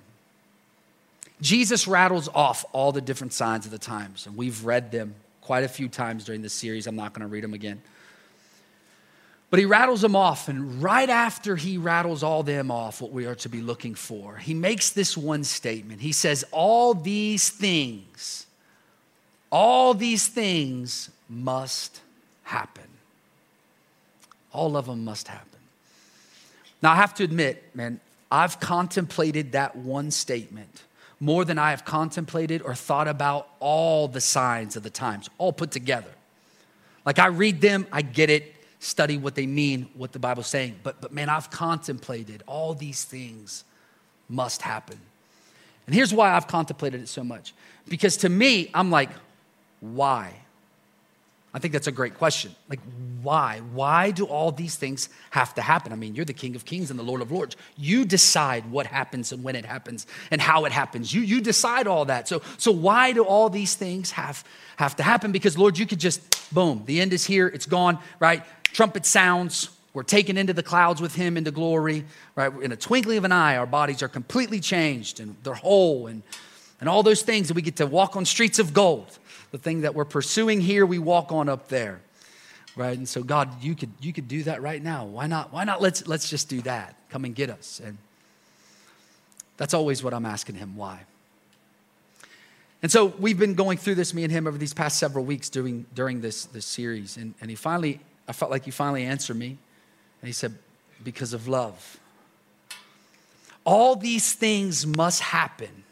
Jesus 1.41 1.87
rattles 1.87 2.29
off 2.33 2.63
all 2.71 2.91
the 2.91 3.01
different 3.01 3.33
signs 3.33 3.65
of 3.65 3.71
the 3.71 3.77
times. 3.77 4.25
And 4.27 4.37
we've 4.37 4.63
read 4.63 4.91
them 4.91 5.15
quite 5.41 5.63
a 5.63 5.67
few 5.67 5.89
times 5.89 6.23
during 6.23 6.41
this 6.41 6.53
series. 6.53 6.87
I'm 6.87 6.95
not 6.95 7.13
going 7.13 7.27
to 7.27 7.27
read 7.27 7.43
them 7.43 7.53
again. 7.53 7.81
But 9.53 9.59
he 9.59 9.65
rattles 9.65 10.01
them 10.01 10.15
off, 10.15 10.49
and 10.49 10.81
right 10.81 11.07
after 11.07 11.55
he 11.55 11.77
rattles 11.77 12.23
all 12.23 12.41
them 12.41 12.71
off, 12.71 13.01
what 13.01 13.11
we 13.11 13.27
are 13.27 13.35
to 13.35 13.49
be 13.49 13.61
looking 13.61 13.93
for, 13.93 14.37
he 14.37 14.55
makes 14.55 14.89
this 14.89 15.15
one 15.15 15.43
statement. 15.43 16.01
He 16.01 16.11
says, 16.11 16.43
All 16.49 16.95
these 16.95 17.51
things, 17.51 18.47
all 19.51 19.93
these 19.93 20.25
things 20.25 21.11
must 21.29 22.01
happen. 22.41 22.87
All 24.51 24.75
of 24.75 24.87
them 24.87 25.05
must 25.05 25.27
happen. 25.27 25.59
Now, 26.81 26.93
I 26.93 26.95
have 26.95 27.13
to 27.13 27.23
admit, 27.23 27.75
man, 27.75 27.99
I've 28.31 28.59
contemplated 28.59 29.51
that 29.51 29.75
one 29.75 30.09
statement 30.09 30.81
more 31.19 31.45
than 31.45 31.59
I 31.59 31.69
have 31.69 31.85
contemplated 31.85 32.63
or 32.63 32.73
thought 32.73 33.07
about 33.07 33.49
all 33.59 34.07
the 34.07 34.19
signs 34.19 34.75
of 34.75 34.81
the 34.81 34.89
times, 34.89 35.29
all 35.37 35.53
put 35.53 35.69
together. 35.69 36.09
Like 37.05 37.19
I 37.19 37.27
read 37.27 37.61
them, 37.61 37.85
I 37.91 38.01
get 38.01 38.31
it, 38.31 38.52
study 38.83 39.17
what 39.17 39.35
they 39.35 39.45
mean, 39.47 39.89
what 39.95 40.11
the 40.11 40.19
Bible's 40.19 40.47
saying. 40.47 40.75
But, 40.83 40.99
but 40.99 41.13
man, 41.13 41.29
I've 41.29 41.49
contemplated 41.49 42.43
all 42.45 42.73
these 42.73 43.03
things 43.03 43.63
must 44.27 44.61
happen. 44.61 44.99
And 45.85 45.95
here's 45.95 46.13
why 46.13 46.33
I've 46.33 46.47
contemplated 46.47 47.01
it 47.01 47.07
so 47.07 47.23
much. 47.23 47.53
Because 47.87 48.17
to 48.17 48.29
me, 48.29 48.69
I'm 48.73 48.91
like, 48.91 49.09
why? 49.79 50.33
I 51.53 51.59
think 51.59 51.71
that's 51.71 51.87
a 51.87 51.91
great 51.91 52.15
question. 52.15 52.55
Like, 52.67 52.79
why? 53.21 53.61
Why 53.73 54.11
do 54.11 54.25
all 54.25 54.51
these 54.51 54.75
things 54.75 55.09
have 55.29 55.53
to 55.55 55.61
happen? 55.61 55.93
I 55.93 55.95
mean, 55.95 56.15
you're 56.15 56.25
the 56.25 56.33
King 56.33 56.55
of 56.55 56.65
Kings 56.65 56.89
and 56.89 56.97
the 56.97 57.03
Lord 57.03 57.21
of 57.21 57.31
Lords. 57.31 57.55
You 57.77 58.05
decide 58.05 58.69
what 58.71 58.87
happens 58.87 59.31
and 59.31 59.43
when 59.43 59.55
it 59.55 59.65
happens 59.65 60.07
and 60.31 60.41
how 60.41 60.65
it 60.65 60.71
happens. 60.71 61.13
You, 61.13 61.21
you 61.21 61.41
decide 61.41 61.85
all 61.85 62.05
that. 62.05 62.27
So, 62.27 62.41
so 62.57 62.71
why 62.71 63.11
do 63.11 63.23
all 63.23 63.49
these 63.49 63.75
things 63.75 64.11
have, 64.11 64.43
have 64.77 64.95
to 64.95 65.03
happen? 65.03 65.31
Because, 65.31 65.57
Lord, 65.57 65.77
you 65.77 65.85
could 65.85 65.99
just, 65.99 66.51
boom, 66.53 66.83
the 66.85 66.99
end 66.99 67.13
is 67.13 67.25
here, 67.25 67.47
it's 67.47 67.67
gone, 67.67 67.99
right? 68.19 68.43
Trumpet 68.73 69.05
sounds, 69.05 69.69
we're 69.93 70.03
taken 70.03 70.37
into 70.37 70.51
the 70.51 70.63
clouds 70.63 70.99
with 70.99 71.15
him 71.15 71.37
into 71.37 71.51
glory, 71.51 72.03
right? 72.35 72.51
In 72.61 72.71
a 72.71 72.75
twinkling 72.75 73.17
of 73.17 73.23
an 73.23 73.31
eye, 73.31 73.55
our 73.55 73.67
bodies 73.67 74.03
are 74.03 74.09
completely 74.09 74.59
changed 74.59 75.19
and 75.19 75.37
they're 75.43 75.53
whole 75.53 76.07
and, 76.07 76.23
and 76.81 76.89
all 76.89 77.03
those 77.03 77.21
things 77.21 77.47
that 77.47 77.53
we 77.53 77.61
get 77.61 77.77
to 77.77 77.87
walk 77.87 78.17
on 78.17 78.25
streets 78.25 78.59
of 78.59 78.73
gold. 78.73 79.17
The 79.51 79.57
thing 79.59 79.81
that 79.81 79.93
we're 79.93 80.03
pursuing 80.03 80.59
here, 80.59 80.85
we 80.85 80.99
walk 80.99 81.31
on 81.31 81.47
up 81.47 81.69
there. 81.69 82.01
Right? 82.75 82.97
And 82.97 83.07
so 83.07 83.21
God, 83.21 83.61
you 83.61 83.75
could 83.75 83.91
you 84.01 84.11
could 84.11 84.27
do 84.27 84.41
that 84.43 84.63
right 84.63 84.81
now. 84.81 85.05
Why 85.05 85.27
not? 85.27 85.53
Why 85.53 85.63
not 85.63 85.79
let's 85.79 86.07
let's 86.07 86.27
just 86.27 86.49
do 86.49 86.59
that. 86.63 86.95
Come 87.11 87.23
and 87.23 87.35
get 87.35 87.51
us. 87.51 87.79
And 87.85 87.99
that's 89.57 89.75
always 89.75 90.03
what 90.03 90.11
I'm 90.11 90.25
asking 90.25 90.55
him, 90.55 90.75
why? 90.75 91.01
And 92.81 92.91
so 92.91 93.13
we've 93.19 93.37
been 93.37 93.53
going 93.53 93.77
through 93.77 93.95
this, 93.95 94.13
me 94.13 94.23
and 94.23 94.31
him, 94.31 94.45
over 94.45 94.57
these 94.57 94.73
past 94.73 94.97
several 94.97 95.23
weeks 95.23 95.49
during, 95.49 95.85
during 95.95 96.19
this, 96.19 96.45
this 96.45 96.65
series. 96.65 97.15
And, 97.15 97.33
and 97.39 97.49
he 97.49 97.55
finally 97.55 98.01
I 98.27 98.33
felt 98.33 98.51
like 98.51 98.65
you 98.65 98.71
finally 98.71 99.03
answered 99.03 99.37
me. 99.37 99.57
And 100.21 100.27
he 100.27 100.33
said, 100.33 100.55
Because 101.03 101.33
of 101.33 101.47
love. 101.47 101.99
All 103.65 103.95
these 103.95 104.33
things 104.33 104.85
must 104.85 105.21
happen 105.21 105.83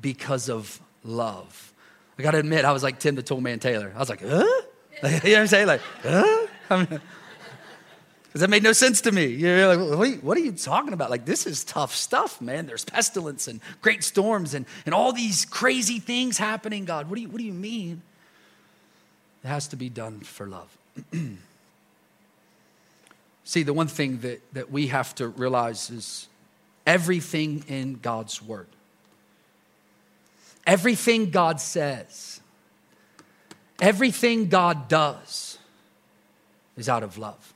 because 0.00 0.48
of 0.48 0.80
love. 1.04 1.72
I 2.18 2.22
gotta 2.22 2.38
admit, 2.38 2.64
I 2.64 2.72
was 2.72 2.82
like 2.82 2.98
Tim 2.98 3.14
the 3.14 3.22
Toolman 3.22 3.60
Taylor. 3.60 3.92
I 3.94 3.98
was 3.98 4.08
like, 4.08 4.20
huh? 4.20 4.28
you 5.02 5.08
know 5.08 5.18
what 5.18 5.34
I'm 5.34 5.46
saying? 5.46 5.66
Like, 5.66 5.80
huh? 6.02 6.46
Because 8.32 8.40
that 8.40 8.48
made 8.48 8.62
no 8.62 8.72
sense 8.72 9.02
to 9.02 9.12
me. 9.12 9.26
You're 9.26 9.66
like, 9.66 9.78
what 9.78 10.08
are, 10.08 10.10
you, 10.10 10.16
what 10.22 10.38
are 10.38 10.40
you 10.40 10.52
talking 10.52 10.94
about? 10.94 11.10
Like, 11.10 11.26
this 11.26 11.46
is 11.46 11.64
tough 11.64 11.94
stuff, 11.94 12.40
man. 12.40 12.64
There's 12.64 12.82
pestilence 12.82 13.46
and 13.46 13.60
great 13.82 14.02
storms 14.02 14.54
and, 14.54 14.64
and 14.86 14.94
all 14.94 15.12
these 15.12 15.44
crazy 15.44 15.98
things 15.98 16.38
happening, 16.38 16.86
God. 16.86 17.10
What 17.10 17.16
do 17.16 17.20
you, 17.20 17.28
what 17.28 17.36
do 17.36 17.44
you 17.44 17.52
mean? 17.52 18.00
It 19.44 19.48
has 19.48 19.68
to 19.68 19.76
be 19.76 19.90
done 19.90 20.20
for 20.20 20.46
love. 20.46 20.74
See, 23.44 23.62
the 23.62 23.72
one 23.72 23.88
thing 23.88 24.18
that, 24.18 24.40
that 24.54 24.70
we 24.70 24.86
have 24.88 25.14
to 25.16 25.28
realize 25.28 25.90
is 25.90 26.28
everything 26.86 27.64
in 27.68 27.94
God's 27.94 28.42
word, 28.42 28.68
everything 30.66 31.30
God 31.30 31.60
says, 31.60 32.40
everything 33.80 34.48
God 34.48 34.88
does 34.88 35.58
is 36.76 36.88
out 36.88 37.02
of 37.02 37.18
love. 37.18 37.52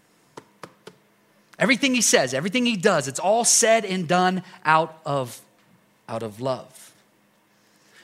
Everything 1.59 1.95
he 1.95 2.03
says, 2.03 2.35
everything 2.35 2.67
he 2.67 2.77
does, 2.77 3.09
it's 3.09 3.19
all 3.19 3.45
said 3.45 3.85
and 3.85 4.07
done 4.07 4.43
out 4.65 5.01
of, 5.07 5.41
out 6.09 6.23
of 6.23 6.41
love. 6.41 6.93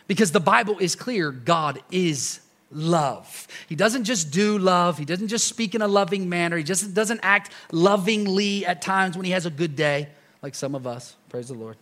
Because 0.07 0.33
the 0.33 0.41
Bible 0.41 0.79
is 0.79 0.97
clear 0.97 1.31
God 1.31 1.81
is 1.91 2.41
love. 2.73 3.47
He 3.69 3.75
doesn't 3.75 4.05
just 4.05 4.31
do 4.31 4.59
love, 4.59 4.99
he 4.99 5.05
doesn't 5.05 5.29
just 5.29 5.47
speak 5.47 5.75
in 5.75 5.83
a 5.83 5.89
loving 5.89 6.29
manner, 6.29 6.57
he 6.57 6.65
just 6.65 6.95
doesn't 6.95 7.21
act 7.23 7.53
lovingly 7.71 8.67
at 8.67 8.83
times 8.83 9.17
when 9.17 9.25
he 9.25 9.33
has 9.33 9.47
a 9.47 9.51
good 9.51 9.77
day, 9.77 10.09
like 10.43 10.55
some 10.55 10.75
of 10.75 10.87
us. 10.87 11.17
Praise 11.29 11.49
the 11.49 11.55
Lord. 11.55 11.77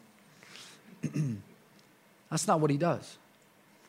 That's 2.30 2.46
not 2.46 2.60
what 2.60 2.70
he 2.70 2.76
does. 2.76 3.16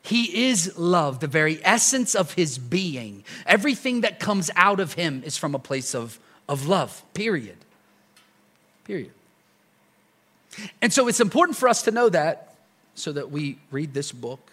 He 0.02 0.48
is 0.48 0.76
love, 0.76 1.20
the 1.20 1.28
very 1.28 1.60
essence 1.64 2.14
of 2.14 2.32
his 2.32 2.58
being. 2.58 3.24
Everything 3.46 4.00
that 4.00 4.18
comes 4.18 4.50
out 4.56 4.80
of 4.80 4.94
him 4.94 5.22
is 5.24 5.36
from 5.36 5.54
a 5.54 5.60
place 5.60 5.94
of, 5.94 6.18
of 6.48 6.66
love, 6.66 7.04
period. 7.14 7.56
Period. 8.84 9.12
And 10.80 10.92
so 10.92 11.06
it's 11.06 11.20
important 11.20 11.56
for 11.56 11.68
us 11.68 11.82
to 11.82 11.92
know 11.92 12.08
that 12.08 12.54
so 12.94 13.12
that 13.12 13.30
we 13.30 13.58
read 13.70 13.94
this 13.94 14.12
book, 14.12 14.50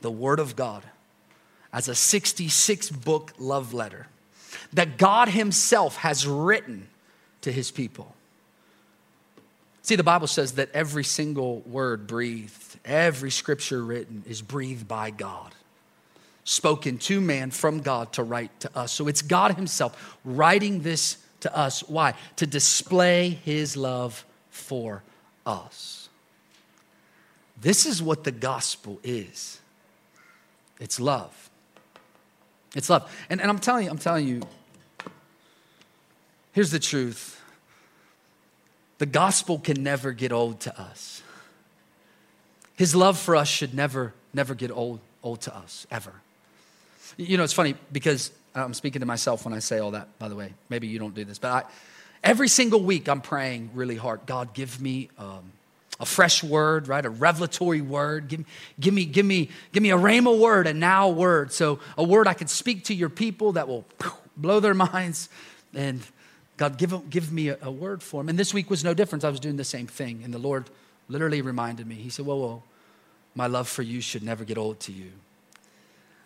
the 0.00 0.10
Word 0.10 0.40
of 0.40 0.56
God, 0.56 0.82
as 1.72 1.88
a 1.88 1.94
66 1.94 2.90
book 2.90 3.32
love 3.38 3.72
letter 3.72 4.06
that 4.72 4.98
God 4.98 5.28
Himself 5.28 5.96
has 5.96 6.26
written 6.26 6.88
to 7.42 7.52
His 7.52 7.70
people. 7.70 8.14
See, 9.82 9.96
the 9.96 10.04
Bible 10.04 10.28
says 10.28 10.52
that 10.52 10.70
every 10.72 11.04
single 11.04 11.60
word 11.60 12.06
breathed, 12.06 12.78
every 12.84 13.30
scripture 13.30 13.82
written 13.82 14.22
is 14.28 14.40
breathed 14.40 14.86
by 14.86 15.10
God, 15.10 15.54
spoken 16.44 16.98
to 16.98 17.20
man 17.20 17.50
from 17.50 17.80
God 17.80 18.12
to 18.14 18.22
write 18.22 18.60
to 18.60 18.78
us. 18.78 18.92
So 18.92 19.08
it's 19.08 19.22
God 19.22 19.56
Himself 19.56 20.18
writing 20.24 20.82
this 20.82 21.18
to 21.42 21.56
us. 21.56 21.82
Why? 21.88 22.14
To 22.36 22.46
display 22.46 23.30
his 23.44 23.76
love 23.76 24.24
for 24.50 25.02
us. 25.44 26.08
This 27.60 27.86
is 27.86 28.02
what 28.02 28.24
the 28.24 28.32
gospel 28.32 28.98
is 29.04 29.60
it's 30.80 30.98
love. 30.98 31.50
It's 32.74 32.88
love. 32.88 33.10
And, 33.28 33.40
and 33.40 33.50
I'm 33.50 33.58
telling 33.58 33.84
you, 33.84 33.90
I'm 33.90 33.98
telling 33.98 34.26
you, 34.26 34.42
here's 36.52 36.70
the 36.70 36.78
truth 36.78 37.40
the 38.98 39.06
gospel 39.06 39.58
can 39.58 39.82
never 39.82 40.12
get 40.12 40.32
old 40.32 40.60
to 40.60 40.80
us. 40.80 41.22
His 42.76 42.94
love 42.94 43.18
for 43.18 43.34
us 43.34 43.48
should 43.48 43.74
never, 43.74 44.14
never 44.32 44.54
get 44.54 44.70
old, 44.70 45.00
old 45.22 45.40
to 45.42 45.56
us, 45.56 45.86
ever. 45.90 46.12
You 47.16 47.36
know, 47.36 47.42
it's 47.42 47.52
funny 47.52 47.74
because 47.90 48.30
I'm 48.54 48.74
speaking 48.74 49.00
to 49.00 49.06
myself 49.06 49.44
when 49.44 49.54
I 49.54 49.58
say 49.58 49.78
all 49.78 49.90
that, 49.90 50.18
by 50.18 50.28
the 50.28 50.36
way. 50.36 50.52
Maybe 50.68 50.86
you 50.86 50.98
don't 50.98 51.14
do 51.14 51.24
this, 51.24 51.38
but 51.38 51.50
I, 51.50 51.70
every 52.22 52.48
single 52.48 52.80
week 52.80 53.08
I'm 53.08 53.20
praying 53.20 53.70
really 53.74 53.96
hard. 53.96 54.20
God, 54.24 54.54
give 54.54 54.80
me 54.80 55.10
um, 55.18 55.52
a 56.00 56.06
fresh 56.06 56.42
word, 56.42 56.88
right? 56.88 57.04
A 57.04 57.10
revelatory 57.10 57.80
word. 57.80 58.28
Give, 58.28 58.44
give, 58.80 58.94
me, 58.94 59.04
give, 59.04 59.26
me, 59.26 59.50
give 59.72 59.82
me 59.82 59.90
a 59.90 59.96
rhema 59.96 60.36
word, 60.36 60.66
a 60.66 60.74
now 60.74 61.08
word. 61.08 61.52
So 61.52 61.78
a 61.96 62.02
word 62.02 62.26
I 62.26 62.34
can 62.34 62.48
speak 62.48 62.84
to 62.84 62.94
your 62.94 63.08
people 63.08 63.52
that 63.52 63.68
will 63.68 63.84
blow 64.36 64.60
their 64.60 64.74
minds. 64.92 65.28
And 65.74 66.00
God, 66.56 66.78
give, 66.78 67.10
give 67.10 67.32
me 67.32 67.48
a, 67.48 67.58
a 67.62 67.70
word 67.70 68.02
for 68.02 68.20
them. 68.20 68.28
And 68.28 68.38
this 68.38 68.52
week 68.52 68.70
was 68.70 68.82
no 68.82 68.94
different. 68.94 69.24
I 69.24 69.30
was 69.30 69.40
doing 69.40 69.56
the 69.56 69.64
same 69.64 69.86
thing. 69.86 70.22
And 70.24 70.32
the 70.32 70.38
Lord 70.38 70.68
literally 71.08 71.42
reminded 71.42 71.86
me. 71.86 71.96
He 71.96 72.10
said, 72.10 72.26
whoa, 72.26 72.36
whoa, 72.36 72.62
my 73.34 73.46
love 73.46 73.68
for 73.68 73.82
you 73.82 74.00
should 74.00 74.22
never 74.22 74.44
get 74.44 74.58
old 74.58 74.80
to 74.80 74.92
you. 74.92 75.12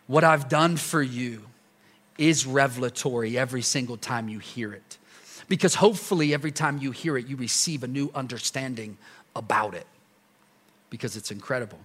What 0.07 0.25
I've 0.25 0.49
done 0.49 0.77
for 0.77 1.03
you 1.03 1.43
is 2.19 2.47
revelatory 2.47 3.37
every 3.37 3.63
single 3.63 3.97
time 3.97 4.29
you 4.29 4.39
hear 4.39 4.73
it. 4.73 4.99
Because 5.49 5.77
hopefully, 5.77 6.35
every 6.35 6.51
time 6.51 6.79
you 6.79 6.91
hear 6.91 7.17
it, 7.17 7.27
you 7.27 7.37
receive 7.37 7.85
a 7.85 7.89
new 7.89 8.11
understanding 8.15 8.99
about 9.37 9.75
it 9.75 9.87
because 10.91 11.17
it's 11.17 11.31
incredible. 11.31 11.79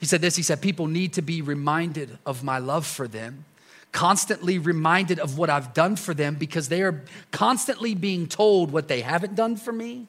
He 0.00 0.06
said 0.06 0.20
this 0.20 0.36
He 0.36 0.42
said, 0.42 0.60
People 0.60 0.86
need 0.86 1.12
to 1.14 1.22
be 1.22 1.42
reminded 1.42 2.18
of 2.24 2.44
my 2.44 2.58
love 2.58 2.86
for 2.86 3.08
them, 3.08 3.44
constantly 3.92 4.58
reminded 4.58 5.18
of 5.18 5.36
what 5.36 5.50
I've 5.50 5.74
done 5.74 5.96
for 5.96 6.14
them 6.14 6.36
because 6.36 6.68
they 6.68 6.82
are 6.82 7.02
constantly 7.30 7.94
being 7.94 8.26
told 8.26 8.70
what 8.70 8.88
they 8.88 9.00
haven't 9.00 9.34
done 9.34 9.56
for 9.56 9.72
me 9.72 10.06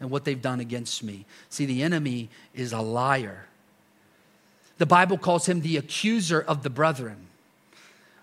and 0.00 0.10
what 0.10 0.24
they've 0.24 0.40
done 0.40 0.60
against 0.60 1.02
me. 1.02 1.24
See, 1.48 1.66
the 1.66 1.82
enemy 1.82 2.28
is 2.54 2.72
a 2.72 2.80
liar. 2.80 3.46
The 4.78 4.86
Bible 4.86 5.16
calls 5.16 5.46
him 5.46 5.62
the 5.62 5.78
accuser 5.78 6.40
of 6.40 6.62
the 6.62 6.70
brethren 6.70 7.26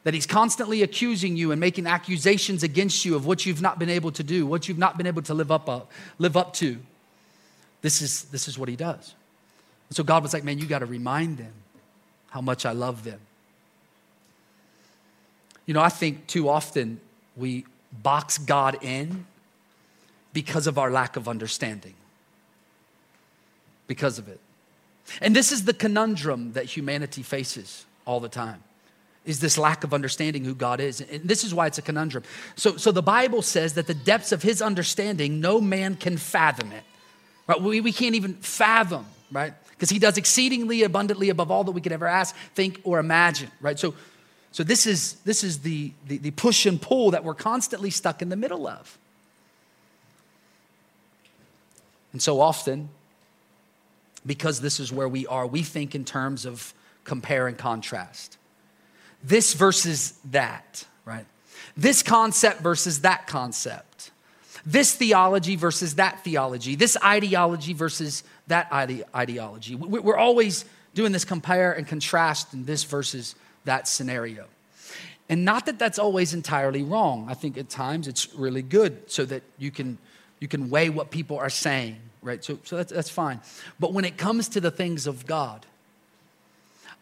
that 0.03 0.13
he's 0.13 0.27
constantly 0.27 0.83
accusing 0.83 1.35
you 1.37 1.51
and 1.51 1.59
making 1.59 1.87
accusations 1.87 2.61
against 2.61 3.05
you 3.05 3.15
of 3.15 3.25
what 3.25 3.45
you've 3.45 3.61
not 3.61 3.79
been 3.79 3.89
able 3.89 4.11
to 4.11 4.23
do, 4.23 4.45
what 4.45 4.67
you've 4.67 4.77
not 4.77 4.97
been 4.97 5.07
able 5.07 5.21
to 5.21 5.33
live 5.33 5.51
up, 5.51 5.69
uh, 5.69 5.81
live 6.19 6.35
up 6.35 6.53
to. 6.53 6.77
This 7.83 8.01
is, 8.01 8.23
this 8.25 8.47
is 8.47 8.57
what 8.57 8.69
he 8.69 8.75
does. 8.75 9.13
And 9.89 9.95
so 9.95 10.03
God 10.03 10.23
was 10.23 10.33
like, 10.33 10.43
man, 10.43 10.57
you 10.57 10.65
got 10.65 10.79
to 10.79 10.87
remind 10.87 11.37
them 11.37 11.53
how 12.31 12.41
much 12.41 12.65
I 12.65 12.71
love 12.71 13.03
them. 13.03 13.19
You 15.67 15.75
know, 15.75 15.81
I 15.81 15.89
think 15.89 16.25
too 16.25 16.49
often 16.49 16.99
we 17.37 17.65
box 18.01 18.39
God 18.39 18.79
in 18.81 19.27
because 20.33 20.65
of 20.65 20.79
our 20.79 20.89
lack 20.89 21.15
of 21.15 21.27
understanding. 21.27 21.93
Because 23.85 24.17
of 24.17 24.27
it. 24.27 24.39
And 25.21 25.35
this 25.35 25.51
is 25.51 25.65
the 25.65 25.73
conundrum 25.73 26.53
that 26.53 26.65
humanity 26.65 27.21
faces 27.21 27.85
all 28.07 28.19
the 28.19 28.29
time 28.29 28.63
is 29.25 29.39
this 29.39 29.57
lack 29.57 29.83
of 29.83 29.93
understanding 29.93 30.43
who 30.43 30.53
God 30.55 30.79
is. 30.81 30.99
And 30.99 31.23
this 31.23 31.43
is 31.43 31.53
why 31.53 31.67
it's 31.67 31.77
a 31.77 31.81
conundrum. 31.81 32.23
So, 32.55 32.77
so 32.77 32.91
the 32.91 33.01
Bible 33.01 33.41
says 33.41 33.73
that 33.75 33.87
the 33.87 33.93
depths 33.93 34.31
of 34.31 34.43
his 34.43 34.61
understanding, 34.61 35.39
no 35.39 35.61
man 35.61 35.95
can 35.95 36.17
fathom 36.17 36.71
it. 36.71 36.83
Right? 37.47 37.61
We, 37.61 37.81
we 37.81 37.91
can't 37.91 38.15
even 38.15 38.35
fathom, 38.35 39.05
right? 39.31 39.53
Because 39.71 39.89
he 39.89 39.99
does 39.99 40.17
exceedingly 40.17 40.83
abundantly 40.83 41.29
above 41.29 41.51
all 41.51 41.63
that 41.65 41.71
we 41.71 41.81
could 41.81 41.91
ever 41.91 42.07
ask, 42.07 42.35
think, 42.55 42.79
or 42.83 42.99
imagine, 42.99 43.51
right? 43.59 43.77
So, 43.77 43.93
so 44.51 44.63
this 44.63 44.85
is, 44.85 45.13
this 45.25 45.43
is 45.43 45.59
the, 45.59 45.91
the, 46.07 46.17
the 46.19 46.31
push 46.31 46.65
and 46.65 46.81
pull 46.81 47.11
that 47.11 47.23
we're 47.23 47.33
constantly 47.33 47.89
stuck 47.89 48.21
in 48.21 48.29
the 48.29 48.35
middle 48.35 48.67
of. 48.67 48.97
And 52.11 52.21
so 52.21 52.39
often, 52.39 52.89
because 54.25 54.61
this 54.61 54.79
is 54.79 54.91
where 54.91 55.09
we 55.09 55.27
are, 55.27 55.45
we 55.45 55.63
think 55.63 55.95
in 55.95 56.05
terms 56.05 56.45
of 56.45 56.73
compare 57.03 57.47
and 57.47 57.57
contrast 57.57 58.37
this 59.23 59.53
versus 59.53 60.19
that, 60.31 60.85
right? 61.05 61.25
This 61.77 62.03
concept 62.03 62.61
versus 62.61 63.01
that 63.01 63.25
concept. 63.25 64.11
This 64.65 64.95
theology 64.95 65.55
versus 65.55 65.95
that 65.95 66.23
theology. 66.23 66.75
This 66.75 66.97
ideology 67.03 67.73
versus 67.73 68.23
that 68.47 68.67
ide- 68.71 69.05
ideology. 69.15 69.75
We're 69.75 70.17
always 70.17 70.65
doing 70.93 71.11
this 71.11 71.25
compare 71.25 71.73
and 71.73 71.87
contrast 71.87 72.53
in 72.53 72.65
this 72.65 72.83
versus 72.83 73.35
that 73.65 73.87
scenario. 73.87 74.45
And 75.29 75.45
not 75.45 75.65
that 75.65 75.79
that's 75.79 75.99
always 75.99 76.33
entirely 76.33 76.83
wrong. 76.83 77.27
I 77.29 77.33
think 77.33 77.57
at 77.57 77.69
times 77.69 78.07
it's 78.07 78.33
really 78.35 78.61
good 78.61 79.09
so 79.09 79.25
that 79.25 79.43
you 79.57 79.71
can, 79.71 79.97
you 80.39 80.47
can 80.47 80.69
weigh 80.69 80.89
what 80.89 81.11
people 81.11 81.37
are 81.39 81.49
saying, 81.49 81.97
right? 82.21 82.43
So, 82.43 82.59
so 82.63 82.77
that's, 82.77 82.91
that's 82.91 83.09
fine. 83.09 83.39
But 83.79 83.93
when 83.93 84.05
it 84.05 84.17
comes 84.17 84.49
to 84.49 84.61
the 84.61 84.71
things 84.71 85.07
of 85.07 85.25
God, 85.25 85.65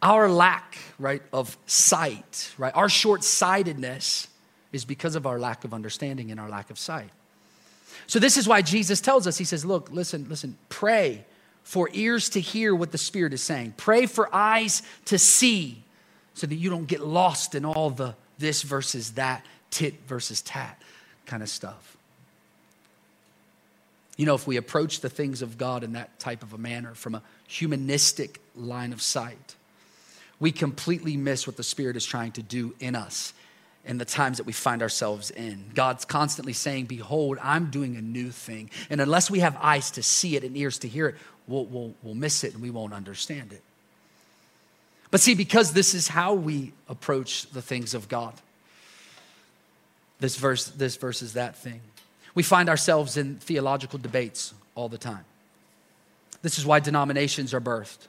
our 0.01 0.29
lack, 0.29 0.77
right, 0.97 1.21
of 1.33 1.57
sight, 1.65 2.53
right, 2.57 2.75
our 2.75 2.89
short 2.89 3.23
sightedness 3.23 4.27
is 4.71 4.85
because 4.85 5.15
of 5.15 5.27
our 5.27 5.37
lack 5.37 5.63
of 5.63 5.73
understanding 5.73 6.31
and 6.31 6.39
our 6.39 6.49
lack 6.49 6.69
of 6.69 6.79
sight. 6.79 7.09
So, 8.07 8.19
this 8.19 8.37
is 8.37 8.47
why 8.47 8.61
Jesus 8.61 9.01
tells 9.01 9.27
us, 9.27 9.37
He 9.37 9.45
says, 9.45 9.65
Look, 9.65 9.91
listen, 9.91 10.27
listen, 10.29 10.57
pray 10.69 11.25
for 11.63 11.89
ears 11.93 12.29
to 12.29 12.41
hear 12.41 12.75
what 12.75 12.91
the 12.91 12.97
Spirit 12.97 13.33
is 13.33 13.41
saying, 13.41 13.73
pray 13.77 14.05
for 14.05 14.33
eyes 14.33 14.81
to 15.05 15.17
see 15.17 15.83
so 16.33 16.47
that 16.47 16.55
you 16.55 16.69
don't 16.69 16.87
get 16.87 17.01
lost 17.01 17.55
in 17.55 17.65
all 17.65 17.89
the 17.89 18.15
this 18.39 18.63
versus 18.63 19.11
that, 19.11 19.45
tit 19.69 19.93
versus 20.07 20.41
tat 20.41 20.81
kind 21.25 21.43
of 21.43 21.49
stuff. 21.49 21.95
You 24.17 24.25
know, 24.25 24.35
if 24.35 24.45
we 24.47 24.57
approach 24.57 24.99
the 24.99 25.09
things 25.09 25.41
of 25.41 25.57
God 25.57 25.83
in 25.83 25.93
that 25.93 26.19
type 26.19 26.43
of 26.43 26.53
a 26.53 26.57
manner 26.57 26.93
from 26.95 27.15
a 27.15 27.21
humanistic 27.47 28.41
line 28.55 28.93
of 28.93 29.01
sight, 29.01 29.55
we 30.39 30.51
completely 30.51 31.17
miss 31.17 31.45
what 31.45 31.55
the 31.55 31.63
Spirit 31.63 31.95
is 31.95 32.05
trying 32.05 32.31
to 32.33 32.41
do 32.41 32.73
in 32.79 32.95
us 32.95 33.33
in 33.85 33.97
the 33.97 34.05
times 34.05 34.37
that 34.37 34.45
we 34.45 34.53
find 34.53 34.81
ourselves 34.81 35.31
in. 35.31 35.71
God's 35.73 36.05
constantly 36.05 36.53
saying, 36.53 36.85
Behold, 36.85 37.37
I'm 37.41 37.71
doing 37.71 37.95
a 37.95 38.01
new 38.01 38.29
thing. 38.31 38.69
And 38.89 39.01
unless 39.01 39.31
we 39.31 39.39
have 39.39 39.57
eyes 39.59 39.91
to 39.91 40.03
see 40.03 40.35
it 40.35 40.43
and 40.43 40.55
ears 40.55 40.79
to 40.79 40.87
hear 40.87 41.07
it, 41.07 41.15
we'll, 41.47 41.65
we'll, 41.65 41.93
we'll 42.03 42.15
miss 42.15 42.43
it 42.43 42.53
and 42.53 42.61
we 42.61 42.69
won't 42.69 42.93
understand 42.93 43.51
it. 43.53 43.61
But 45.09 45.19
see, 45.19 45.35
because 45.35 45.73
this 45.73 45.93
is 45.93 46.07
how 46.07 46.33
we 46.33 46.73
approach 46.87 47.49
the 47.49 47.61
things 47.61 47.93
of 47.93 48.07
God, 48.07 48.33
this 50.19 50.37
verse, 50.37 50.67
this 50.67 50.95
verse 50.95 51.21
is 51.21 51.33
that 51.33 51.55
thing. 51.55 51.81
We 52.33 52.43
find 52.43 52.69
ourselves 52.69 53.17
in 53.17 53.35
theological 53.35 53.99
debates 53.99 54.53
all 54.75 54.87
the 54.87 54.97
time. 54.97 55.25
This 56.43 56.57
is 56.57 56.65
why 56.65 56.79
denominations 56.79 57.53
are 57.53 57.59
birthed, 57.59 58.07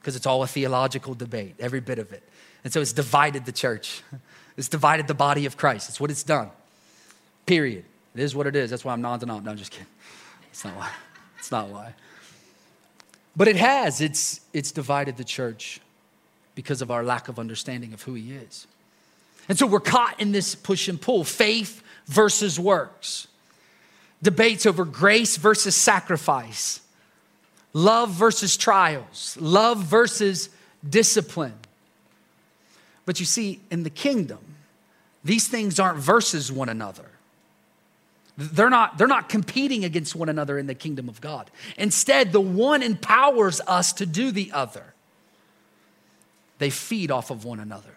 because 0.00 0.14
it's 0.14 0.26
all 0.26 0.42
a 0.42 0.46
theological 0.46 1.14
debate, 1.14 1.56
every 1.58 1.80
bit 1.80 1.98
of 1.98 2.12
it. 2.12 2.22
And 2.62 2.72
so 2.72 2.80
it's 2.80 2.92
divided 2.92 3.44
the 3.44 3.52
church. 3.52 4.02
It's 4.58 4.68
divided 4.68 5.06
the 5.06 5.14
body 5.14 5.46
of 5.46 5.56
Christ. 5.56 5.88
It's 5.88 6.00
what 6.00 6.10
it's 6.10 6.24
done. 6.24 6.50
Period. 7.46 7.84
It 8.14 8.20
is 8.20 8.34
what 8.34 8.46
it 8.46 8.56
is. 8.56 8.70
That's 8.70 8.84
why 8.84 8.92
I'm 8.92 9.00
non-denominational. 9.00 9.44
No, 9.44 9.50
I'm 9.52 9.56
just 9.56 9.70
kidding. 9.70 9.86
It's 10.50 10.64
not 10.64 10.76
why. 10.76 10.90
It's 11.38 11.50
not 11.52 11.68
why. 11.68 11.94
But 13.36 13.46
it 13.46 13.54
has. 13.54 14.00
It's, 14.00 14.40
it's 14.52 14.72
divided 14.72 15.16
the 15.16 15.24
church 15.24 15.80
because 16.56 16.82
of 16.82 16.90
our 16.90 17.04
lack 17.04 17.28
of 17.28 17.38
understanding 17.38 17.92
of 17.92 18.02
who 18.02 18.14
he 18.14 18.32
is. 18.32 18.66
And 19.48 19.56
so 19.56 19.64
we're 19.64 19.78
caught 19.78 20.20
in 20.20 20.32
this 20.32 20.56
push 20.56 20.88
and 20.88 21.00
pull 21.00 21.22
faith 21.22 21.80
versus 22.06 22.58
works, 22.58 23.28
debates 24.20 24.66
over 24.66 24.84
grace 24.84 25.36
versus 25.36 25.76
sacrifice, 25.76 26.80
love 27.72 28.10
versus 28.10 28.56
trials, 28.56 29.36
love 29.40 29.78
versus 29.84 30.48
discipline. 30.88 31.54
But 33.08 33.20
you 33.20 33.24
see, 33.24 33.60
in 33.70 33.84
the 33.84 33.90
kingdom, 33.90 34.40
these 35.24 35.48
things 35.48 35.80
aren't 35.80 35.98
versus 35.98 36.52
one 36.52 36.68
another. 36.68 37.06
They're 38.36 38.68
not, 38.68 38.98
they're 38.98 39.06
not 39.06 39.30
competing 39.30 39.82
against 39.82 40.14
one 40.14 40.28
another 40.28 40.58
in 40.58 40.66
the 40.66 40.74
kingdom 40.74 41.08
of 41.08 41.18
God. 41.22 41.50
Instead, 41.78 42.32
the 42.32 42.40
one 42.42 42.82
empowers 42.82 43.62
us 43.66 43.94
to 43.94 44.04
do 44.04 44.30
the 44.30 44.52
other. 44.52 44.92
They 46.58 46.68
feed 46.68 47.10
off 47.10 47.30
of 47.30 47.46
one 47.46 47.60
another. 47.60 47.96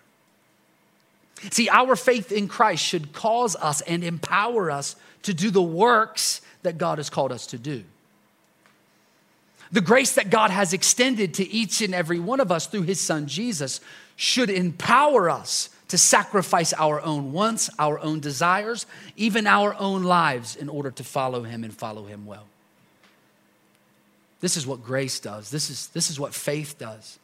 See, 1.50 1.68
our 1.68 1.98
faith 1.98 2.32
in 2.32 2.48
Christ 2.48 2.82
should 2.82 3.12
cause 3.12 3.58
us 3.58 3.82
and 3.82 4.06
empower 4.06 4.72
us 4.72 4.96
to 5.24 5.34
do 5.34 5.52
the 5.52 5.62
works 5.62 6.40
that 6.62 6.78
God 6.78 7.00
has 7.00 7.10
called 7.10 7.34
us 7.34 7.48
to 7.48 7.58
do. 7.58 7.84
The 9.74 9.82
grace 9.82 10.16
that 10.16 10.30
God 10.30 10.52
has 10.52 10.72
extended 10.72 11.34
to 11.34 11.50
each 11.50 11.82
and 11.82 11.94
every 11.94 12.20
one 12.20 12.40
of 12.40 12.50
us 12.50 12.66
through 12.66 12.84
his 12.84 13.02
son 13.02 13.28
Jesus 13.28 13.82
should 14.22 14.52
empower 14.52 15.32
us 15.32 15.72
to 15.88 15.98
sacrifice 15.98 16.74
our 16.74 17.02
own 17.02 17.32
wants, 17.32 17.72
our 17.80 17.98
own 17.98 18.20
desires, 18.20 18.86
even 19.18 19.48
our 19.48 19.74
own 19.80 20.04
lives 20.04 20.56
in 20.56 20.70
order 20.70 20.92
to 20.92 21.04
follow 21.04 21.42
Him 21.42 21.64
and 21.64 21.74
follow 21.74 22.06
Him 22.06 22.28
well. 22.28 22.46
This 24.40 24.58
is 24.58 24.68
what 24.68 24.84
grace 24.84 25.20
does. 25.20 25.50
This 25.50 25.72
is, 25.72 25.88
this 25.88 26.12
is 26.12 26.20
what 26.20 26.36
faith 26.36 26.78
does. 26.78 27.18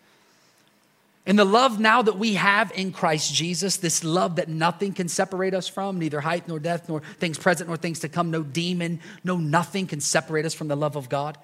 And 1.27 1.37
the 1.37 1.45
love 1.45 1.79
now 1.79 2.01
that 2.01 2.17
we 2.17 2.33
have 2.33 2.71
in 2.73 2.91
Christ 2.91 3.31
Jesus, 3.31 3.77
this 3.77 4.03
love 4.03 4.37
that 4.37 4.49
nothing 4.49 4.91
can 4.91 5.07
separate 5.07 5.53
us 5.53 5.67
from, 5.67 5.99
neither 5.99 6.19
height 6.19 6.47
nor 6.47 6.57
depth, 6.57 6.89
nor 6.89 7.01
things 7.19 7.37
present 7.37 7.67
nor 7.67 7.77
things 7.77 7.99
to 7.99 8.09
come, 8.09 8.31
no 8.31 8.41
demon, 8.41 9.01
no 9.23 9.37
nothing 9.37 9.85
can 9.85 9.99
separate 9.99 10.45
us 10.45 10.55
from 10.55 10.67
the 10.67 10.75
love 10.75 10.95
of 10.95 11.09
God. 11.09 11.37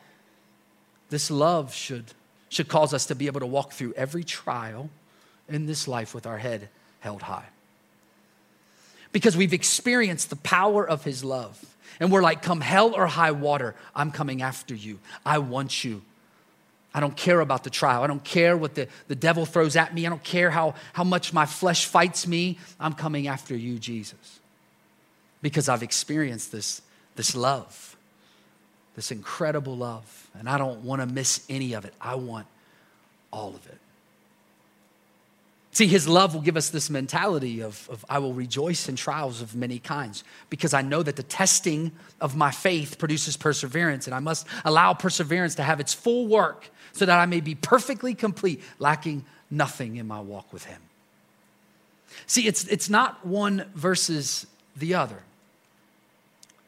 This 1.12 1.30
love 1.30 1.76
should, 1.76 2.06
should 2.50 2.68
cause 2.68 2.92
us 2.92 3.06
to 3.06 3.14
be 3.14 3.28
able 3.28 3.42
to 3.42 3.46
walk 3.46 3.74
through 3.74 3.94
every 3.94 4.24
trial 4.24 4.90
in 5.50 5.66
this 5.66 5.88
life 5.88 6.14
with 6.14 6.26
our 6.26 6.38
head 6.38 6.70
held 7.00 7.22
high. 7.22 7.46
Because 9.12 9.38
we've 9.38 9.54
experienced 9.54 10.30
the 10.30 10.36
power 10.38 10.88
of 10.88 11.04
His 11.04 11.24
love. 11.24 11.64
And 12.00 12.12
we're 12.12 12.24
like, 12.24 12.42
come 12.42 12.62
hell 12.62 12.94
or 12.96 13.06
high 13.06 13.32
water, 13.32 13.76
I'm 13.96 14.12
coming 14.12 14.42
after 14.42 14.74
you. 14.74 15.00
I 15.26 15.38
want 15.38 15.84
you. 15.84 16.02
I 16.94 17.00
don't 17.00 17.18
care 17.18 17.40
about 17.40 17.64
the 17.64 17.70
trial. 17.70 18.04
I 18.04 18.08
don't 18.08 18.24
care 18.24 18.56
what 18.56 18.76
the, 18.76 18.88
the 19.08 19.16
devil 19.16 19.46
throws 19.46 19.76
at 19.76 19.94
me. 19.94 20.06
I 20.06 20.10
don't 20.10 20.24
care 20.24 20.52
how, 20.52 20.76
how 20.94 21.04
much 21.04 21.34
my 21.34 21.46
flesh 21.46 21.86
fights 21.86 22.28
me. 22.28 22.60
I'm 22.80 22.94
coming 22.94 23.28
after 23.28 23.56
you, 23.56 23.80
Jesus. 23.80 24.40
Because 25.42 25.70
I've 25.70 25.82
experienced 25.82 26.52
this, 26.52 26.82
this 27.16 27.36
love, 27.36 27.96
this 28.96 29.12
incredible 29.12 29.76
love. 29.76 30.30
And 30.38 30.48
I 30.48 30.58
don't 30.58 30.84
want 30.84 31.02
to 31.02 31.08
miss 31.08 31.44
any 31.50 31.74
of 31.74 31.86
it. 31.86 31.94
I 32.00 32.16
want 32.16 32.46
all 33.32 33.50
of 33.50 33.66
it. 33.66 33.78
See, 35.74 35.88
his 35.88 36.08
love 36.08 36.36
will 36.36 36.42
give 36.42 36.56
us 36.56 36.70
this 36.70 36.92
mentality 36.92 37.62
of, 37.62 37.90
of, 37.92 38.06
I 38.08 38.20
will 38.20 38.34
rejoice 38.34 38.88
in 38.88 38.96
trials 38.96 39.42
of 39.42 39.56
many 39.56 39.80
kinds 39.80 40.24
because 40.52 40.72
I 40.72 40.84
know 40.84 41.02
that 41.02 41.16
the 41.16 41.24
testing 41.24 41.92
of 42.22 42.36
my 42.36 42.52
faith 42.52 43.00
produces 43.00 43.36
perseverance, 43.36 44.06
and 44.06 44.14
I 44.14 44.20
must 44.20 44.46
allow 44.64 44.94
perseverance 44.94 45.56
to 45.56 45.64
have 45.64 45.80
its 45.80 45.92
full 45.92 46.28
work 46.28 46.70
so 46.92 47.08
that 47.08 47.20
I 47.20 47.26
may 47.26 47.42
be 47.42 47.56
perfectly 47.56 48.14
complete, 48.14 48.62
lacking 48.78 49.26
nothing 49.50 49.96
in 49.96 50.08
my 50.08 50.20
walk 50.20 50.54
with 50.54 50.66
him. 50.66 50.80
See, 52.28 52.46
it's, 52.46 52.66
it's 52.66 52.88
not 52.88 53.26
one 53.26 53.66
versus 53.74 54.46
the 54.76 54.94
other, 54.94 55.24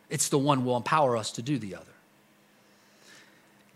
it's 0.09 0.29
the 0.29 0.39
one 0.39 0.65
will 0.65 0.77
empower 0.77 1.15
us 1.15 1.31
to 1.33 1.43
do 1.43 1.59
the 1.59 1.75
other. 1.75 1.85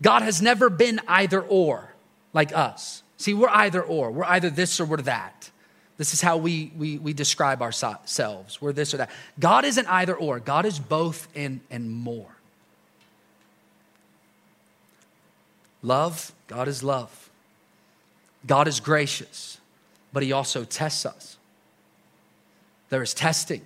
God 0.02 0.22
has 0.22 0.42
never 0.42 0.70
been 0.70 1.00
either 1.06 1.40
or 1.40 1.94
like 2.32 2.56
us. 2.56 3.04
See, 3.20 3.34
we're 3.34 3.50
either 3.50 3.82
or. 3.82 4.10
We're 4.10 4.24
either 4.24 4.48
this 4.48 4.80
or 4.80 4.86
we're 4.86 5.02
that. 5.02 5.50
This 5.98 6.14
is 6.14 6.22
how 6.22 6.38
we, 6.38 6.72
we, 6.74 6.96
we 6.96 7.12
describe 7.12 7.60
ourselves. 7.60 8.62
We're 8.62 8.72
this 8.72 8.94
or 8.94 8.96
that. 8.96 9.10
God 9.38 9.66
isn't 9.66 9.86
either 9.86 10.14
or, 10.16 10.40
God 10.40 10.64
is 10.64 10.78
both 10.78 11.28
and, 11.36 11.60
and 11.70 11.90
more. 11.90 12.34
Love, 15.82 16.32
God 16.46 16.66
is 16.66 16.82
love. 16.82 17.28
God 18.46 18.66
is 18.66 18.80
gracious, 18.80 19.58
but 20.14 20.22
He 20.22 20.32
also 20.32 20.64
tests 20.64 21.04
us. 21.04 21.36
There 22.88 23.02
is 23.02 23.12
testing. 23.12 23.60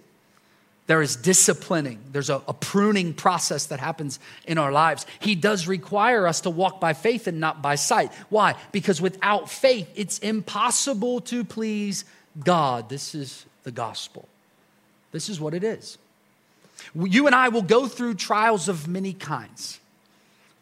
There 0.86 1.00
is 1.00 1.16
disciplining. 1.16 1.98
There's 2.12 2.28
a, 2.28 2.42
a, 2.46 2.52
pruning 2.52 3.14
process 3.14 3.66
that 3.66 3.80
happens 3.80 4.20
in 4.46 4.58
our 4.58 4.70
lives. 4.70 5.06
He 5.18 5.34
does 5.34 5.66
require 5.66 6.26
us 6.26 6.42
to 6.42 6.50
walk 6.50 6.78
by 6.78 6.92
faith 6.92 7.26
and 7.26 7.40
not 7.40 7.62
by 7.62 7.76
sight. 7.76 8.12
Why? 8.28 8.54
Because 8.70 9.00
without 9.00 9.48
faith, 9.50 9.90
it's 9.94 10.18
impossible 10.18 11.22
to 11.22 11.42
please 11.42 12.04
God. 12.38 12.90
This 12.90 13.14
is 13.14 13.46
the 13.62 13.70
gospel. 13.70 14.28
This 15.10 15.30
is 15.30 15.40
what 15.40 15.54
it 15.54 15.64
is. 15.64 15.96
You 16.94 17.26
and 17.26 17.34
I 17.34 17.48
will 17.48 17.62
go 17.62 17.86
through 17.86 18.14
trials 18.14 18.68
of 18.68 18.86
many 18.86 19.14
kinds 19.14 19.80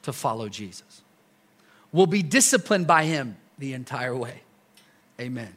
to 0.03 0.13
follow 0.13 0.49
Jesus. 0.49 1.03
We'll 1.91 2.07
be 2.07 2.23
disciplined 2.23 2.87
by 2.87 3.05
Him 3.05 3.37
the 3.59 3.73
entire 3.73 4.15
way. 4.15 4.43
Amen. 5.21 5.53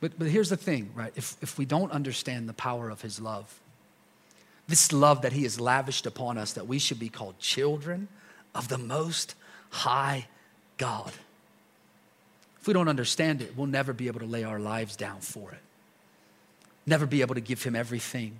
But, 0.00 0.18
but 0.18 0.28
here's 0.28 0.48
the 0.48 0.56
thing, 0.56 0.90
right? 0.94 1.12
If, 1.14 1.36
if 1.42 1.58
we 1.58 1.64
don't 1.64 1.92
understand 1.92 2.48
the 2.48 2.54
power 2.54 2.88
of 2.88 3.02
his 3.02 3.20
love, 3.20 3.60
this 4.66 4.92
love 4.92 5.22
that 5.22 5.32
he 5.32 5.42
has 5.42 5.60
lavished 5.60 6.06
upon 6.06 6.38
us, 6.38 6.54
that 6.54 6.66
we 6.66 6.78
should 6.78 6.98
be 6.98 7.08
called 7.08 7.38
children 7.38 8.08
of 8.54 8.68
the 8.68 8.78
most 8.78 9.34
high 9.70 10.26
God. 10.78 11.12
If 12.60 12.66
we 12.66 12.72
don't 12.72 12.88
understand 12.88 13.42
it, 13.42 13.56
we'll 13.56 13.66
never 13.66 13.92
be 13.92 14.06
able 14.06 14.20
to 14.20 14.26
lay 14.26 14.44
our 14.44 14.58
lives 14.58 14.96
down 14.96 15.20
for 15.20 15.50
it, 15.50 15.60
never 16.86 17.06
be 17.06 17.20
able 17.20 17.34
to 17.34 17.40
give 17.40 17.62
him 17.62 17.74
everything 17.76 18.38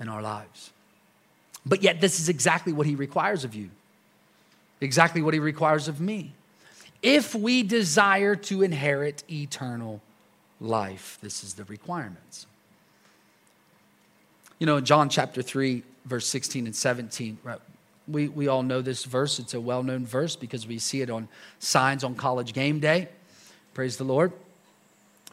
in 0.00 0.08
our 0.08 0.22
lives. 0.22 0.70
But 1.64 1.82
yet, 1.82 2.00
this 2.00 2.18
is 2.20 2.28
exactly 2.28 2.72
what 2.72 2.86
he 2.86 2.94
requires 2.94 3.44
of 3.44 3.54
you, 3.54 3.70
exactly 4.80 5.22
what 5.22 5.34
he 5.34 5.40
requires 5.40 5.88
of 5.88 6.00
me. 6.00 6.32
If 7.02 7.34
we 7.34 7.62
desire 7.62 8.34
to 8.36 8.62
inherit 8.62 9.22
eternal 9.30 10.00
life. 10.60 11.18
This 11.22 11.44
is 11.44 11.54
the 11.54 11.64
requirements. 11.64 12.46
You 14.58 14.66
know, 14.66 14.80
John 14.80 15.08
chapter 15.08 15.42
3, 15.42 15.82
verse 16.04 16.26
16 16.26 16.66
and 16.66 16.74
17, 16.74 17.38
right, 17.44 17.60
we, 18.08 18.28
we 18.28 18.48
all 18.48 18.62
know 18.62 18.80
this 18.80 19.04
verse. 19.04 19.38
It's 19.38 19.54
a 19.54 19.60
well 19.60 19.82
known 19.82 20.06
verse 20.06 20.34
because 20.34 20.66
we 20.66 20.78
see 20.78 21.02
it 21.02 21.10
on 21.10 21.28
signs 21.58 22.02
on 22.02 22.14
college 22.14 22.52
game 22.52 22.80
day. 22.80 23.08
Praise 23.74 23.96
the 23.96 24.04
Lord. 24.04 24.32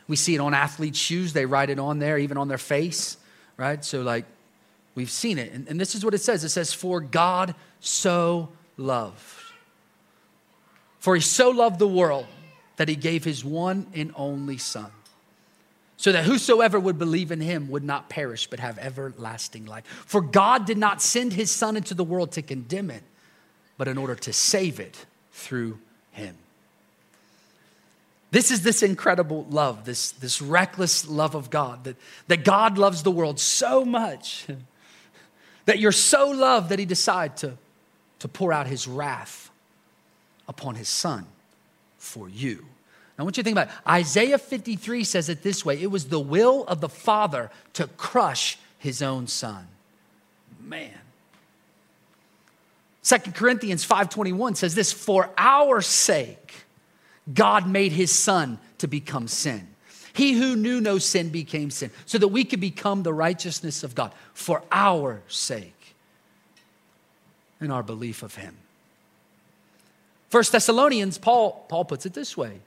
We 0.08 0.16
see 0.16 0.36
it 0.36 0.40
on 0.40 0.54
athletes' 0.54 1.00
shoes. 1.00 1.34
They 1.34 1.46
write 1.46 1.70
it 1.70 1.80
on 1.80 2.00
there, 2.00 2.18
even 2.18 2.38
on 2.38 2.48
their 2.48 2.60
face, 2.60 3.18
right? 3.58 3.84
So, 3.84 4.02
like, 4.04 4.26
we've 4.94 5.10
seen 5.10 5.40
it. 5.40 5.52
And, 5.52 5.68
and 5.68 5.80
this 5.80 5.96
is 5.96 6.06
what 6.06 6.14
it 6.14 6.20
says 6.20 6.44
it 6.44 6.50
says, 6.50 6.74
For 6.74 7.00
God 7.00 7.56
so 7.80 8.50
loved. 8.78 9.42
For 11.00 11.16
he 11.16 11.22
so 11.22 11.50
loved 11.50 11.80
the 11.80 11.88
world 11.88 12.28
that 12.76 12.90
he 12.90 12.96
gave 12.96 13.24
his 13.24 13.44
one 13.44 13.88
and 13.96 14.12
only 14.16 14.58
Son 14.58 14.92
so 15.98 16.12
that 16.12 16.26
whosoever 16.26 16.80
would 16.80 17.00
believe 17.00 17.32
in 17.32 17.40
him 17.40 17.70
would 17.70 17.84
not 17.84 18.10
perish 18.10 18.48
but 18.48 18.60
have 18.60 18.78
everlasting 18.78 19.66
life. 19.66 19.86
For 20.06 20.22
God 20.22 20.66
did 20.66 20.78
not 20.78 21.02
send 21.02 21.34
his 21.34 21.52
Son 21.52 21.78
into 21.78 21.94
the 21.94 22.04
world 22.04 22.34
to 22.34 22.42
condemn 22.42 22.92
it, 22.92 23.04
but 23.78 23.88
in 23.88 23.98
order 23.98 24.16
to 24.16 24.34
save 24.34 24.80
it 24.80 25.06
through 25.32 25.80
him. 26.12 26.36
This 28.32 28.52
is 28.52 28.64
this 28.64 28.84
incredible 28.84 29.46
love, 29.50 29.86
this, 29.86 30.12
this 30.12 30.42
reckless 30.42 31.08
love 31.08 31.36
of 31.36 31.50
God, 31.50 31.86
that, 31.86 31.96
that 32.28 32.44
God 32.44 32.78
loves 32.78 33.04
the 33.04 33.12
world 33.12 33.40
so 33.40 33.86
much 33.86 34.48
that 35.66 35.80
you're 35.80 35.94
so 35.94 36.30
loved 36.32 36.70
that 36.70 36.80
he 36.80 36.86
decided 36.86 37.38
to, 37.38 37.58
to 38.20 38.28
pour 38.28 38.52
out 38.52 38.68
his 38.68 38.88
wrath 38.88 39.50
upon 40.48 40.76
his 40.76 40.90
son 40.90 41.26
for 41.98 42.28
you. 42.28 42.66
I 43.18 43.24
want 43.24 43.38
you 43.38 43.44
to 43.44 43.48
think 43.48 43.56
about 43.56 43.68
it. 43.68 43.74
Isaiah 43.88 44.38
53 44.38 45.04
says 45.04 45.30
it 45.30 45.42
this 45.42 45.64
way 45.64 45.82
it 45.82 45.90
was 45.92 46.06
the 46.06 46.20
will 46.20 46.66
of 46.66 46.82
the 46.82 46.90
Father 46.90 47.50
to 47.74 47.88
crush 47.88 48.58
his 48.78 49.02
own 49.02 49.28
son. 49.28 49.68
Man. 50.60 50.92
2 53.04 53.18
Corinthians 53.34 53.86
5:21 53.86 54.58
says 54.58 54.76
this, 54.76 54.92
for 54.92 55.30
our 55.38 55.82
sake 55.82 56.66
God 57.34 57.68
made 57.68 57.92
his 57.92 58.12
son 58.12 58.60
to 58.80 58.88
become 58.88 59.28
sin. 59.28 59.68
He 60.14 60.34
who 60.34 60.56
knew 60.56 60.80
no 60.80 60.98
sin 60.98 61.30
became 61.30 61.70
sin, 61.70 61.92
so 62.06 62.18
that 62.18 62.30
we 62.30 62.44
could 62.46 62.62
become 62.62 63.04
the 63.04 63.14
righteousness 63.14 63.84
of 63.84 63.96
God 63.96 64.14
for 64.34 64.64
our 64.72 65.22
sake 65.28 65.96
and 67.60 67.72
our 67.72 67.84
belief 67.84 68.24
of 68.24 68.36
him. 68.36 68.58
First 70.30 70.52
Thessalonians, 70.52 71.18
Paul, 71.18 71.66
Paul 71.68 71.86
puts 71.86 72.06
it 72.06 72.14
this 72.14 72.38
way. 72.38 72.60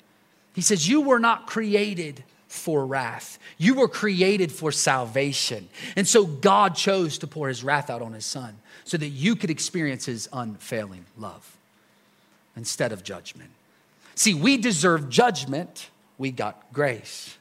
He 0.59 0.63
says, 0.63 0.89
You 0.89 1.03
were 1.03 1.21
not 1.21 1.47
created 1.47 2.25
for 2.49 2.85
wrath. 2.85 3.39
You 3.59 3.75
were 3.75 3.87
created 3.87 4.51
for 4.51 4.73
salvation. 4.73 5.69
And 5.95 6.05
so 6.05 6.27
God 6.27 6.75
chose 6.75 7.17
to 7.19 7.29
pour 7.29 7.47
his 7.47 7.63
wrath 7.63 7.89
out 7.89 8.03
on 8.03 8.13
his 8.13 8.27
son 8.27 8.59
so 8.83 8.97
that 8.97 9.07
you 9.07 9.37
could 9.37 9.51
experience 9.51 10.07
his 10.07 10.29
unfailing 10.33 11.05
love 11.17 11.57
instead 12.57 12.91
of 12.91 13.05
judgment. 13.05 13.51
See, 14.17 14.35
we 14.35 14.57
deserve 14.57 15.09
judgment, 15.09 15.91
we 16.19 16.33
got 16.33 16.73
grace. 16.73 17.39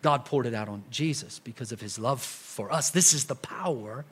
God 0.00 0.24
poured 0.24 0.46
it 0.46 0.54
out 0.54 0.68
on 0.68 0.84
Jesus 0.92 1.40
because 1.40 1.72
of 1.72 1.80
his 1.80 1.98
love 1.98 2.22
for 2.22 2.72
us. 2.72 2.90
This 2.90 3.12
is 3.12 3.24
the 3.24 3.34
power, 3.34 4.04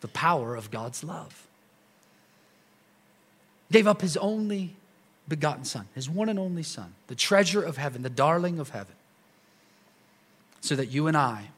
the 0.00 0.08
power 0.08 0.56
of 0.56 0.70
God's 0.70 1.04
love. 1.04 1.46
Gave 3.70 3.86
up 3.86 4.00
his 4.00 4.16
only 4.16 4.74
begotten 5.28 5.64
son, 5.64 5.88
his 5.94 6.08
one 6.08 6.28
and 6.28 6.38
only 6.38 6.62
son, 6.62 6.94
the 7.06 7.14
treasure 7.14 7.62
of 7.62 7.76
heaven, 7.76 8.02
the 8.02 8.10
darling 8.10 8.58
of 8.58 8.70
heaven, 8.70 8.94
so 10.60 10.76
that 10.76 10.86
you 10.86 11.06
and 11.06 11.16
I 11.16 11.48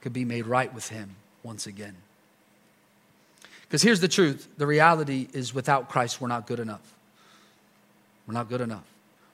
could 0.00 0.12
be 0.12 0.24
made 0.24 0.46
right 0.46 0.72
with 0.72 0.88
him 0.88 1.16
once 1.42 1.66
again. 1.66 1.96
Because 3.62 3.82
here's 3.82 4.00
the 4.00 4.08
truth 4.08 4.48
the 4.58 4.66
reality 4.66 5.28
is 5.32 5.54
without 5.54 5.88
Christ, 5.88 6.20
we're 6.20 6.28
not 6.28 6.46
good 6.46 6.60
enough. 6.60 6.94
We're 8.26 8.34
not 8.34 8.48
good 8.48 8.60
enough. 8.60 8.84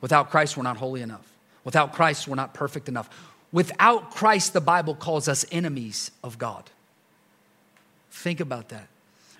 Without 0.00 0.30
Christ, 0.30 0.56
we're 0.56 0.62
not 0.62 0.76
holy 0.76 1.02
enough. 1.02 1.26
Without 1.64 1.92
Christ, 1.92 2.28
we're 2.28 2.36
not 2.36 2.54
perfect 2.54 2.88
enough. 2.88 3.10
Without 3.50 4.12
Christ, 4.12 4.52
the 4.52 4.60
Bible 4.60 4.94
calls 4.94 5.26
us 5.28 5.44
enemies 5.50 6.10
of 6.22 6.38
God. 6.38 6.70
Think 8.10 8.40
about 8.40 8.68
that. 8.68 8.88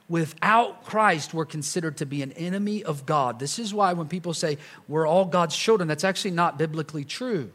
Without 0.09 0.85
Christ, 0.85 1.35
we're 1.35 1.45
considered 1.45 1.99
to 1.99 2.07
be 2.07 2.23
an 2.23 2.33
enemy 2.33 2.83
of 2.83 3.05
God. 3.05 3.39
This 3.39 3.59
is 3.59 3.75
why 3.75 3.93
when 3.93 4.09
people 4.09 4.33
say 4.33 4.57
we're 4.89 5.07
all 5.07 5.27
God's 5.27 5.57
children, 5.57 5.87
that's 5.87 6.05
actually 6.05 6.31
not 6.31 6.57
biblically 6.57 7.05
true. 7.05 7.51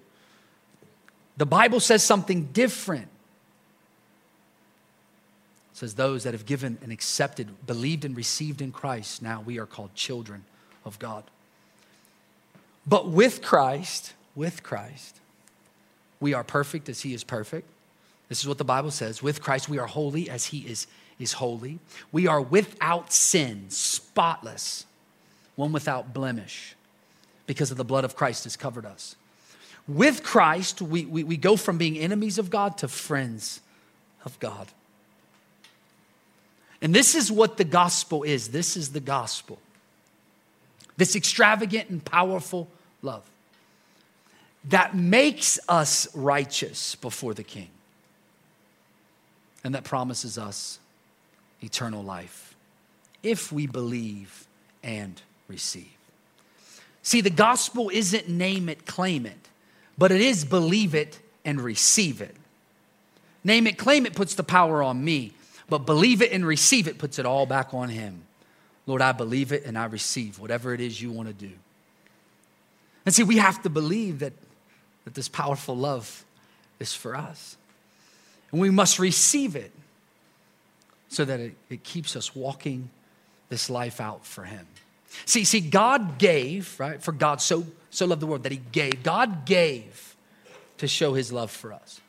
The 1.38 1.48
Bible 1.48 1.80
says 1.80 2.04
something 2.04 2.46
different. 2.54 3.08
It 5.72 5.78
says 5.78 5.96
those 5.96 6.24
that 6.24 6.36
have 6.36 6.46
given 6.46 6.78
and 6.84 6.92
accepted, 6.92 7.66
believed 7.66 8.06
and 8.06 8.16
received 8.16 8.62
in 8.62 8.72
Christ, 8.72 9.24
now 9.24 9.42
we 9.42 9.58
are 9.58 9.66
called 9.66 9.96
children 9.96 10.46
of 10.86 11.00
God. 11.00 11.24
But 12.86 13.10
with 13.10 13.42
Christ, 13.42 14.13
with 14.36 14.62
Christ, 14.62 15.20
we 16.20 16.36
are 16.36 16.44
perfect 16.44 16.88
as 16.89 17.02
he 17.02 17.16
is 17.16 17.24
perfect. 17.24 17.68
This 18.30 18.42
is 18.42 18.48
what 18.48 18.60
the 18.60 18.63
Bible 18.63 18.92
says. 18.92 19.24
With 19.24 19.42
Christ, 19.42 19.68
we 19.68 19.80
are 19.80 19.88
holy 19.88 20.30
as 20.30 20.46
he 20.46 20.60
is, 20.60 20.86
is 21.19 21.34
holy. 21.34 21.80
We 22.12 22.28
are 22.28 22.41
without 22.41 23.13
sin, 23.13 23.65
spotless, 23.69 24.86
one 25.56 25.71
without 25.71 26.13
blemish, 26.13 26.76
because 27.45 27.71
of 27.71 27.78
the 27.78 27.84
blood 27.84 28.06
of 28.06 28.15
Christ 28.15 28.45
has 28.45 28.56
covered 28.56 28.86
us. 28.86 29.15
With 29.88 30.23
Christ, 30.23 30.82
we, 30.82 31.06
we, 31.06 31.23
we 31.23 31.38
go 31.38 31.58
from 31.58 31.78
being 31.78 31.97
enemies 31.97 32.38
of 32.38 32.49
God 32.49 32.78
to 32.80 32.88
friends 32.88 33.62
of 34.26 34.39
God. 34.39 34.67
And 36.82 36.93
this 36.93 37.15
is 37.15 37.32
what 37.32 37.58
the 37.58 37.63
gospel 37.63 38.23
is. 38.23 38.49
This 38.49 38.76
is 38.76 38.91
the 38.91 38.99
gospel. 38.99 39.60
This 40.97 41.15
extravagant 41.15 41.89
and 41.89 42.04
powerful 42.04 42.69
love 43.02 43.23
that 44.65 44.95
makes 44.95 45.60
us 45.67 46.13
righteous 46.15 46.95
before 46.95 47.34
the 47.34 47.43
King 47.43 47.69
and 49.63 49.76
that 49.76 49.84
promises 49.84 50.38
us 50.38 50.80
eternal 51.63 52.04
life 52.04 52.56
if 53.23 53.52
we 53.52 53.65
believe 53.65 54.47
and 54.84 55.21
receive. 55.47 55.88
See, 57.02 57.21
the 57.21 57.30
gospel 57.30 57.89
isn't 57.89 58.30
name 58.30 58.69
it, 58.69 58.86
claim 58.86 59.26
it, 59.26 59.49
but 59.97 60.12
it 60.12 60.21
is 60.21 60.45
believe 60.45 60.93
it 60.93 61.19
and 61.45 61.60
receive 61.60 62.21
it. 62.21 62.36
Name 63.43 63.67
it, 63.67 63.78
claim 63.78 64.06
it 64.06 64.13
puts 64.13 64.36
the 64.36 64.43
power 64.43 64.82
on 64.82 65.04
me, 65.04 65.34
but 65.69 65.80
believe 65.80 66.21
it 66.21 66.32
and 66.32 66.45
receive 66.45 66.88
it 66.88 66.97
puts 66.97 67.19
it 67.19 67.26
all 67.26 67.45
back 67.45 67.73
on 67.73 67.89
Him. 67.89 68.23
Lord, 68.86 69.02
I 69.02 69.12
believe 69.12 69.52
it 69.52 69.65
and 69.65 69.78
I 69.78 69.86
receive 69.86 70.39
whatever 70.39 70.73
it 70.73 70.82
is 70.82 71.02
you 71.02 71.12
want 71.12 71.28
to 71.28 71.34
do. 71.34 71.52
And 73.06 73.13
see, 73.13 73.23
we 73.23 73.38
have 73.38 73.62
to 73.63 73.69
believe 73.69 74.19
that, 74.19 74.34
that 75.04 75.13
this 75.13 75.28
powerful 75.28 75.76
love 75.76 76.23
is 76.80 76.93
for 76.93 77.15
us. 77.15 77.58
And 78.52 78.62
we 78.62 78.69
must 78.69 78.99
receive 78.99 79.56
it 79.56 79.71
so 81.13 81.23
that 81.26 81.39
it, 81.39 81.56
it 81.69 81.84
keeps 81.84 82.15
us 82.15 82.36
walking 82.36 82.89
this 83.49 83.69
life 83.69 84.02
out 84.02 84.26
for 84.26 84.43
Him. 84.43 84.65
See, 85.26 85.43
see, 85.43 85.60
God 85.60 86.17
gave, 86.17 86.80
right? 86.80 87.02
For 87.02 87.12
God 87.12 87.39
so, 87.39 87.67
so 87.91 88.08
loved 88.08 88.21
the 88.21 88.26
world 88.26 88.43
that 88.43 88.52
He 88.52 88.62
gave. 88.71 89.04
God 89.04 89.45
gave 89.45 90.15
to 90.80 90.88
show 90.88 91.13
His 91.13 91.32
love 91.32 91.52
for 91.52 91.71
us. 91.71 92.02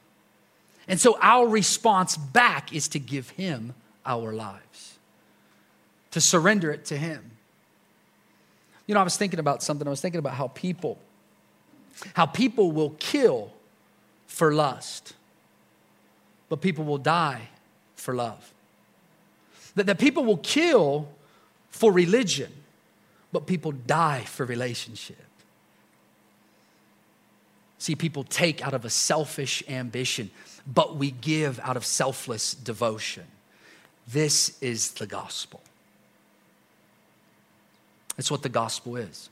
And 0.88 0.98
so 0.98 1.18
our 1.20 1.46
response 1.46 2.16
back 2.16 2.72
is 2.72 2.88
to 2.88 2.98
give 2.98 3.30
Him 3.30 3.74
our 4.06 4.32
lives, 4.32 4.98
to 6.12 6.20
surrender 6.20 6.70
it 6.70 6.86
to 6.86 6.96
Him. 6.96 7.32
You 8.86 8.94
know, 8.94 9.00
I 9.00 9.04
was 9.04 9.16
thinking 9.16 9.38
about 9.38 9.62
something. 9.62 9.86
I 9.86 9.90
was 9.90 10.00
thinking 10.00 10.18
about 10.18 10.34
how 10.34 10.48
people, 10.48 10.98
how 12.14 12.26
people 12.26 12.72
will 12.72 12.90
kill 12.98 13.52
for 14.26 14.52
lust, 14.52 15.12
but 16.48 16.62
people 16.62 16.84
will 16.84 16.98
die 16.98 17.48
for 17.96 18.14
love. 18.14 18.53
That, 19.74 19.86
that 19.86 19.98
people 19.98 20.24
will 20.24 20.38
kill 20.38 21.08
for 21.70 21.92
religion, 21.92 22.52
but 23.32 23.46
people 23.46 23.72
die 23.72 24.20
for 24.20 24.46
relationship. 24.46 25.16
See, 27.78 27.94
people 27.94 28.24
take 28.24 28.66
out 28.66 28.72
of 28.72 28.84
a 28.84 28.90
selfish 28.90 29.62
ambition, 29.68 30.30
but 30.66 30.96
we 30.96 31.10
give 31.10 31.60
out 31.60 31.76
of 31.76 31.84
selfless 31.84 32.54
devotion. 32.54 33.24
This 34.06 34.56
is 34.62 34.92
the 34.92 35.06
gospel. 35.06 35.60
It's 38.16 38.30
what 38.30 38.42
the 38.42 38.48
gospel 38.48 38.96
is. 38.96 39.28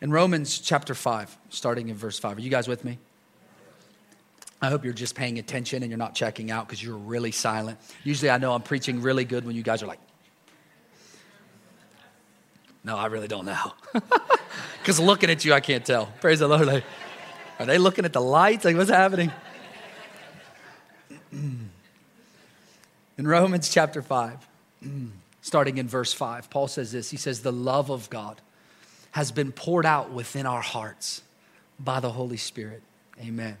In 0.00 0.10
Romans 0.10 0.58
chapter 0.58 0.94
5, 0.94 1.36
starting 1.48 1.88
in 1.88 1.96
verse 1.96 2.18
5, 2.18 2.36
are 2.36 2.40
you 2.40 2.50
guys 2.50 2.68
with 2.68 2.84
me? 2.84 2.98
I 4.60 4.68
hope 4.68 4.84
you're 4.84 4.94
just 4.94 5.14
paying 5.14 5.38
attention 5.38 5.82
and 5.82 5.90
you're 5.90 5.98
not 5.98 6.14
checking 6.14 6.50
out 6.50 6.66
because 6.66 6.82
you're 6.82 6.96
really 6.96 7.32
silent. 7.32 7.78
Usually 8.04 8.30
I 8.30 8.38
know 8.38 8.52
I'm 8.52 8.62
preaching 8.62 9.02
really 9.02 9.24
good 9.24 9.44
when 9.44 9.54
you 9.54 9.62
guys 9.62 9.82
are 9.82 9.86
like, 9.86 10.00
no, 12.82 12.96
I 12.96 13.06
really 13.06 13.28
don't 13.28 13.46
know. 13.46 13.72
Because 14.86 15.00
looking 15.00 15.30
at 15.30 15.44
you, 15.44 15.52
I 15.52 15.58
can't 15.58 15.84
tell. 15.84 16.06
Praise 16.20 16.38
the 16.38 16.46
Lord. 16.46 16.84
Are 17.58 17.66
they 17.66 17.76
looking 17.76 18.04
at 18.04 18.12
the 18.12 18.20
lights? 18.20 18.64
Like, 18.64 18.76
what's 18.76 18.88
happening? 18.88 19.32
In 21.32 21.70
Romans 23.18 23.68
chapter 23.68 24.00
5, 24.00 24.46
starting 25.42 25.78
in 25.78 25.88
verse 25.88 26.12
5. 26.12 26.50
Paul 26.50 26.68
says 26.68 26.92
this 26.92 27.10
He 27.10 27.16
says, 27.16 27.40
The 27.40 27.50
love 27.50 27.90
of 27.90 28.08
God 28.10 28.40
has 29.10 29.32
been 29.32 29.50
poured 29.50 29.86
out 29.86 30.12
within 30.12 30.46
our 30.46 30.60
hearts 30.60 31.20
by 31.80 31.98
the 31.98 32.12
Holy 32.12 32.36
Spirit. 32.36 32.84
Amen. 33.20 33.56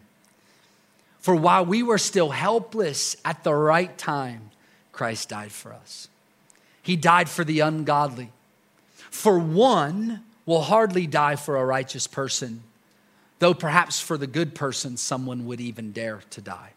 For 1.26 1.34
while 1.34 1.66
we 1.66 1.82
were 1.82 1.98
still 1.98 2.30
helpless 2.30 3.16
at 3.24 3.42
the 3.42 3.52
right 3.52 3.98
time, 3.98 4.52
Christ 4.92 5.30
died 5.30 5.50
for 5.50 5.72
us. 5.72 6.06
He 6.82 6.94
died 6.94 7.28
for 7.28 7.42
the 7.42 7.58
ungodly. 7.58 8.30
For 9.10 9.36
one 9.36 10.22
will 10.44 10.62
hardly 10.62 11.08
die 11.08 11.34
for 11.34 11.56
a 11.56 11.64
righteous 11.64 12.06
person, 12.06 12.62
though 13.40 13.54
perhaps 13.54 13.98
for 13.98 14.16
the 14.16 14.28
good 14.28 14.54
person, 14.54 14.96
someone 14.96 15.46
would 15.46 15.60
even 15.60 15.90
dare 15.90 16.20
to 16.30 16.40
die. 16.40 16.74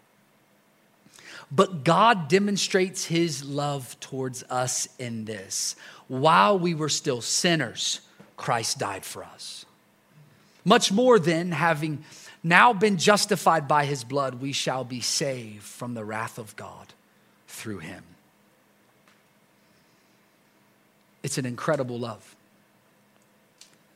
But 1.51 1.83
God 1.83 2.27
demonstrates 2.27 3.05
his 3.05 3.45
love 3.45 3.99
towards 3.99 4.41
us 4.49 4.89
in 4.97 5.25
this. 5.25 5.75
While 6.07 6.57
we 6.57 6.73
were 6.73 6.89
still 6.89 7.21
sinners, 7.21 8.01
Christ 8.35 8.79
died 8.79 9.05
for 9.05 9.23
us. 9.23 9.67
Much 10.65 10.91
more 10.91 11.19
than 11.19 11.51
having 11.51 12.03
now 12.43 12.73
been 12.73 12.97
justified 12.97 13.67
by 13.67 13.86
his 13.86 14.04
blood, 14.04 14.36
we 14.36 14.52
shall 14.52 14.84
be 14.84 15.02
saved 15.02 15.63
from 15.63 15.93
the 15.93 16.06
wrath 16.06 16.38
of 16.38 16.56
God 16.56 16.93
through 17.47 17.80
him. 17.80 18.04
It's 21.21 21.38
an 21.38 21.45
incredible 21.45 21.99
love. 21.99 22.36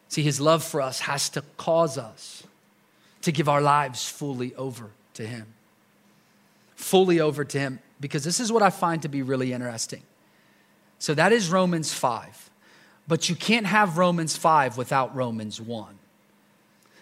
See, 0.09 0.23
his 0.23 0.41
love 0.41 0.63
for 0.63 0.81
us 0.81 0.99
has 1.01 1.29
to 1.29 1.43
cause 1.57 1.97
us 1.97 2.43
to 3.21 3.31
give 3.31 3.47
our 3.47 3.61
lives 3.61 4.07
fully 4.07 4.53
over 4.55 4.91
to 5.13 5.25
him. 5.25 5.47
Fully 6.75 7.19
over 7.19 7.45
to 7.45 7.59
him, 7.59 7.79
because 7.99 8.23
this 8.23 8.39
is 8.39 8.51
what 8.51 8.61
I 8.61 8.69
find 8.69 9.01
to 9.03 9.07
be 9.07 9.21
really 9.21 9.53
interesting. 9.53 10.03
So 10.99 11.13
that 11.13 11.31
is 11.31 11.49
Romans 11.49 11.93
5. 11.93 12.49
But 13.07 13.29
you 13.29 13.35
can't 13.35 13.65
have 13.65 13.97
Romans 13.97 14.35
5 14.37 14.77
without 14.77 15.15
Romans 15.15 15.59
1. 15.59 15.97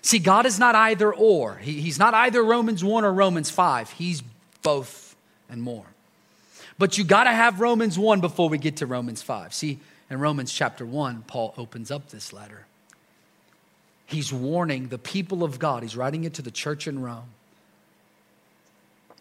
See, 0.02 0.20
God 0.20 0.46
is 0.46 0.58
not 0.58 0.76
either 0.76 1.14
or. 1.14 1.58
He, 1.58 1.82
he's 1.82 2.00
not 2.00 2.14
either 2.14 2.44
Romans 2.44 2.84
1 2.84 3.06
or 3.06 3.14
Romans 3.14 3.50
5. 3.50 3.92
He's 3.92 4.24
both 4.64 5.16
and 5.50 5.62
more. 5.62 5.86
But 6.78 6.98
you 6.98 7.04
got 7.04 7.26
to 7.26 7.32
have 7.32 7.60
Romans 7.60 8.00
1 8.00 8.22
before 8.22 8.50
we 8.50 8.58
get 8.58 8.78
to 8.78 8.86
Romans 8.88 9.22
5. 9.22 9.54
See, 9.54 9.80
in 10.10 10.20
Romans 10.20 10.52
chapter 10.52 10.86
1, 10.86 11.26
Paul 11.28 11.54
opens 11.58 11.92
up 11.92 12.10
this 12.10 12.34
letter. 12.34 12.66
He's 14.06 14.34
warning 14.34 14.88
the 14.88 14.98
people 14.98 15.44
of 15.44 15.60
God, 15.60 15.84
he's 15.84 15.96
writing 15.96 16.24
it 16.24 16.34
to 16.34 16.42
the 16.42 16.52
church 16.52 16.88
in 16.88 17.02
Rome. 17.02 17.30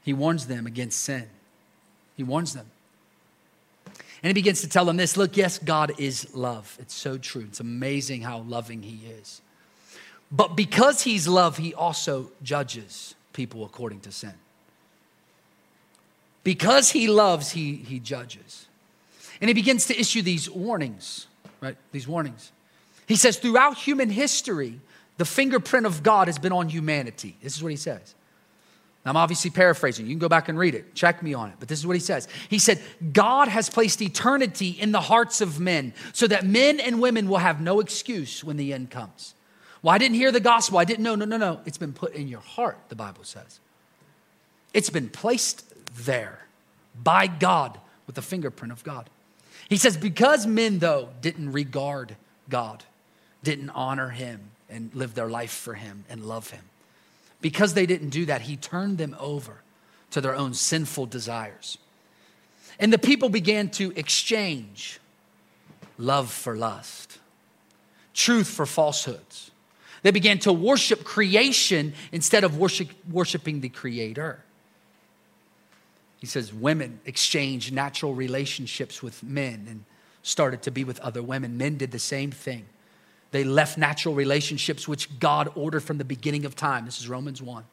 He 0.03 0.12
warns 0.12 0.47
them 0.47 0.66
against 0.66 0.99
sin. 1.01 1.27
He 2.16 2.23
warns 2.23 2.55
them. 2.55 2.66
And 4.23 4.29
he 4.29 4.33
begins 4.33 4.62
to 4.62 4.69
tell 4.69 4.85
them 4.85 4.97
this 4.97 5.16
look, 5.16 5.37
yes, 5.37 5.59
God 5.59 5.93
is 5.99 6.35
love. 6.35 6.77
It's 6.81 6.95
so 6.95 7.19
true. 7.19 7.45
It's 7.49 7.61
amazing 7.61 8.23
how 8.23 8.38
loving 8.38 8.83
he 8.83 9.07
is. 9.07 9.40
But 10.31 10.57
because 10.57 11.03
he's 11.03 11.27
love, 11.27 11.57
he 11.57 11.75
also 11.75 12.31
judges 12.43 13.14
people 13.33 13.64
according 13.64 14.01
to 14.01 14.12
sin. 14.12 14.35
Because 16.45 16.90
he 16.90 17.09
loves, 17.09 17.51
he, 17.51 17.75
he 17.75 17.99
judges. 17.99 18.66
And 19.40 19.49
he 19.49 19.55
begins 19.55 19.87
to 19.87 19.99
issue 19.99 20.23
these 20.23 20.49
warnings, 20.49 21.27
right? 21.61 21.77
These 21.93 22.07
warnings. 22.07 22.53
He 23.07 23.16
says, 23.16 23.38
throughout 23.38 23.77
human 23.77 24.09
history, 24.09 24.81
the 25.19 25.25
fingerprint 25.25 25.87
of 25.87 26.03
God 26.03 26.29
has 26.29 26.38
been 26.38 26.53
on 26.53 26.69
humanity. 26.69 27.37
This 27.43 27.57
is 27.57 27.62
what 27.62 27.71
he 27.71 27.77
says. 27.77 28.14
I'm 29.05 29.16
obviously 29.16 29.51
paraphrasing. 29.51 30.07
You 30.07 30.12
can 30.12 30.19
go 30.19 30.29
back 30.29 30.49
and 30.49 30.59
read 30.59 30.75
it. 30.75 30.95
Check 30.95 31.23
me 31.23 31.33
on 31.33 31.49
it. 31.49 31.57
But 31.59 31.69
this 31.69 31.79
is 31.79 31.87
what 31.87 31.97
he 31.97 32.01
says. 32.01 32.29
He 32.49 32.59
said, 32.59 32.81
God 33.12 33.49
has 33.49 33.71
placed 33.71 34.03
eternity 34.03 34.71
in 34.71 34.93
the 34.93 35.01
hearts 35.01 35.40
of 35.40 35.59
men 35.59 35.95
so 36.12 36.27
that 36.27 36.45
men 36.45 36.79
and 36.81 37.01
women 37.01 37.29
will 37.29 37.38
have 37.38 37.61
no 37.61 37.81
excuse 37.81 38.45
when 38.45 38.59
the 38.59 38.75
end 38.75 38.90
comes. 38.90 39.35
Well, 39.83 39.95
I 39.95 39.99
didn't 39.99 40.16
hear 40.16 40.31
the 40.31 40.40
gospel. 40.40 40.79
I 40.79 40.85
didn't 40.85 41.05
know. 41.05 41.14
No, 41.14 41.25
no, 41.25 41.37
no. 41.37 41.61
It's 41.64 41.79
been 41.79 41.93
put 41.93 42.14
in 42.14 42.29
your 42.29 42.40
heart, 42.40 42.79
the 42.88 42.95
Bible 42.95 43.25
says. 43.25 43.61
It's 44.75 44.90
been 44.90 45.09
placed 45.09 45.64
there 46.05 46.47
by 47.03 47.27
God 47.27 47.79
with 48.07 48.14
the 48.16 48.23
fingerprint 48.23 48.73
of 48.73 48.85
God. 48.85 49.09
He 49.69 49.77
says, 49.77 49.97
because 49.97 50.47
men, 50.47 50.81
though, 50.81 51.09
didn't 51.21 51.53
regard 51.53 52.16
God, 52.49 52.85
didn't 53.43 53.71
honor 53.71 54.11
him 54.11 54.51
and 54.69 54.95
live 54.95 55.14
their 55.14 55.29
life 55.29 55.53
for 55.53 55.75
him 55.75 56.05
and 56.09 56.25
love 56.25 56.51
him, 56.51 56.64
because 57.40 57.75
they 57.75 57.87
didn't 57.87 58.11
do 58.11 58.27
that, 58.27 58.43
he 58.43 58.57
turned 58.57 58.99
them 58.99 59.16
over 59.19 59.62
to 60.11 60.21
their 60.21 60.35
own 60.35 60.55
sinful 60.55 61.07
desires. 61.07 61.79
And 62.79 62.93
the 62.93 62.99
people 62.99 63.29
began 63.29 63.71
to 63.71 63.93
exchange 63.97 65.01
love 65.99 66.31
for 66.31 66.57
lust, 66.57 67.19
truth 68.14 68.49
for 68.49 68.66
falsehoods 68.66 69.50
they 70.03 70.11
began 70.11 70.39
to 70.41 70.53
worship 70.53 71.05
creation 71.05 71.93
instead 72.13 72.45
of 72.45 72.57
worship, 72.57 72.89
worshiping 73.11 73.61
the 73.61 73.69
Creator. 73.69 74.43
He 76.19 76.27
says 76.27 76.53
women 76.53 77.01
exchanged 77.05 77.73
natural 77.73 78.15
relationships 78.15 79.03
with 79.03 79.23
men 79.23 79.67
and 79.69 79.85
started 80.23 80.63
to 80.63 80.71
be 80.71 80.85
with 80.85 81.01
other 81.01 81.23
women. 81.23 81.57
Men 81.57 81.77
did 81.77 81.91
the 81.91 81.99
same 81.99 82.31
thing. 82.31 82.67
They 83.31 83.45
left 83.45 83.79
natural 83.79 84.15
relationships 84.15 84.89
which 84.89 85.19
God 85.19 85.51
ordered 85.55 85.81
from 85.81 85.99
the 85.99 86.05
beginning 86.05 86.45
of 86.45 86.57
time. 86.57 86.85
This 86.85 87.01
is 87.01 87.09
Romans 87.09 87.41
1. 87.41 87.65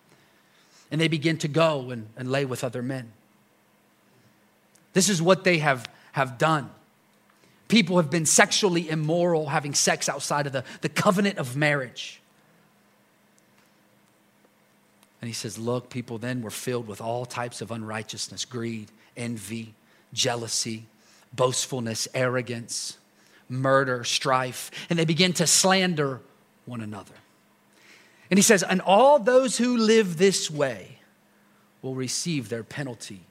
And 0.91 1.01
they 1.01 1.07
begin 1.07 1.37
to 1.39 1.47
go 1.47 1.89
and, 1.89 2.07
and 2.15 2.31
lay 2.31 2.45
with 2.45 2.63
other 2.63 2.81
men. 2.81 3.11
This 4.93 5.09
is 5.09 5.21
what 5.21 5.43
they 5.43 5.57
have, 5.57 5.89
have 6.13 6.37
done. 6.37 6.69
People 7.67 7.97
have 7.97 8.09
been 8.09 8.25
sexually 8.25 8.89
immoral, 8.89 9.47
having 9.47 9.73
sex 9.73 10.07
outside 10.07 10.47
of 10.47 10.53
the, 10.53 10.63
the 10.81 10.89
covenant 10.89 11.37
of 11.37 11.57
marriage. 11.57 12.21
And 15.21 15.27
he 15.27 15.33
says, 15.33 15.57
Look, 15.57 15.89
people 15.89 16.17
then 16.17 16.41
were 16.41 16.51
filled 16.51 16.87
with 16.87 17.01
all 17.01 17.25
types 17.25 17.61
of 17.61 17.71
unrighteousness, 17.71 18.45
greed, 18.45 18.89
envy, 19.17 19.73
jealousy, 20.13 20.85
boastfulness, 21.33 22.07
arrogance, 22.13 22.97
murder, 23.49 24.03
strife, 24.03 24.71
and 24.89 24.97
they 24.97 25.05
begin 25.05 25.33
to 25.33 25.47
slander 25.47 26.21
one 26.65 26.81
another. 26.81 27.15
And 28.29 28.37
he 28.37 28.43
says, 28.43 28.63
And 28.63 28.79
all 28.79 29.19
those 29.19 29.57
who 29.57 29.75
live 29.75 30.17
this 30.17 30.49
way 30.49 30.99
will 31.81 31.95
receive 31.95 32.47
their 32.47 32.63
penalty 32.63 33.21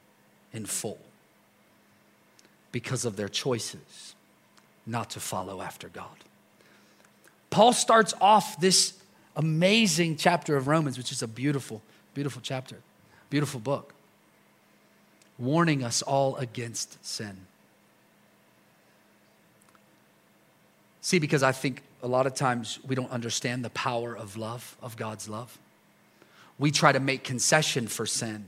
in 0.53 0.67
full 0.67 0.99
because 2.71 3.07
of 3.07 3.17
their 3.17 3.29
choices 3.29 4.16
not 4.87 5.11
to 5.11 5.21
follow 5.21 5.61
after 5.61 5.89
God. 5.89 6.17
Paul 7.51 7.73
starts 7.73 8.15
off 8.21 8.61
this 8.61 8.95
amazing 9.35 10.17
chapter 10.17 10.57
of 10.57 10.69
Romans, 10.69 10.97
which 10.97 11.13
is 11.13 11.23
a 11.23 11.29
beautiful, 11.29 11.83
beautiful 12.15 12.41
chapter, 12.43 12.77
beautiful 13.31 13.61
book, 13.61 13.95
warning 15.39 15.83
us 15.83 16.03
all 16.03 16.37
against 16.37 17.05
sin. 17.05 17.37
See, 21.01 21.19
because 21.19 21.43
I 21.43 21.53
think 21.53 21.83
a 22.03 22.09
lot 22.09 22.27
of 22.27 22.35
times 22.35 22.79
we 22.87 22.95
don't 22.95 23.11
understand 23.11 23.65
the 23.65 23.71
power 23.71 24.17
of 24.17 24.37
love, 24.37 24.77
of 24.83 24.97
God's 24.97 25.29
love. 25.29 25.57
We 26.59 26.71
try 26.71 26.93
to 26.93 27.01
make 27.01 27.23
concession 27.23 27.87
for 27.87 28.07
sin. 28.07 28.45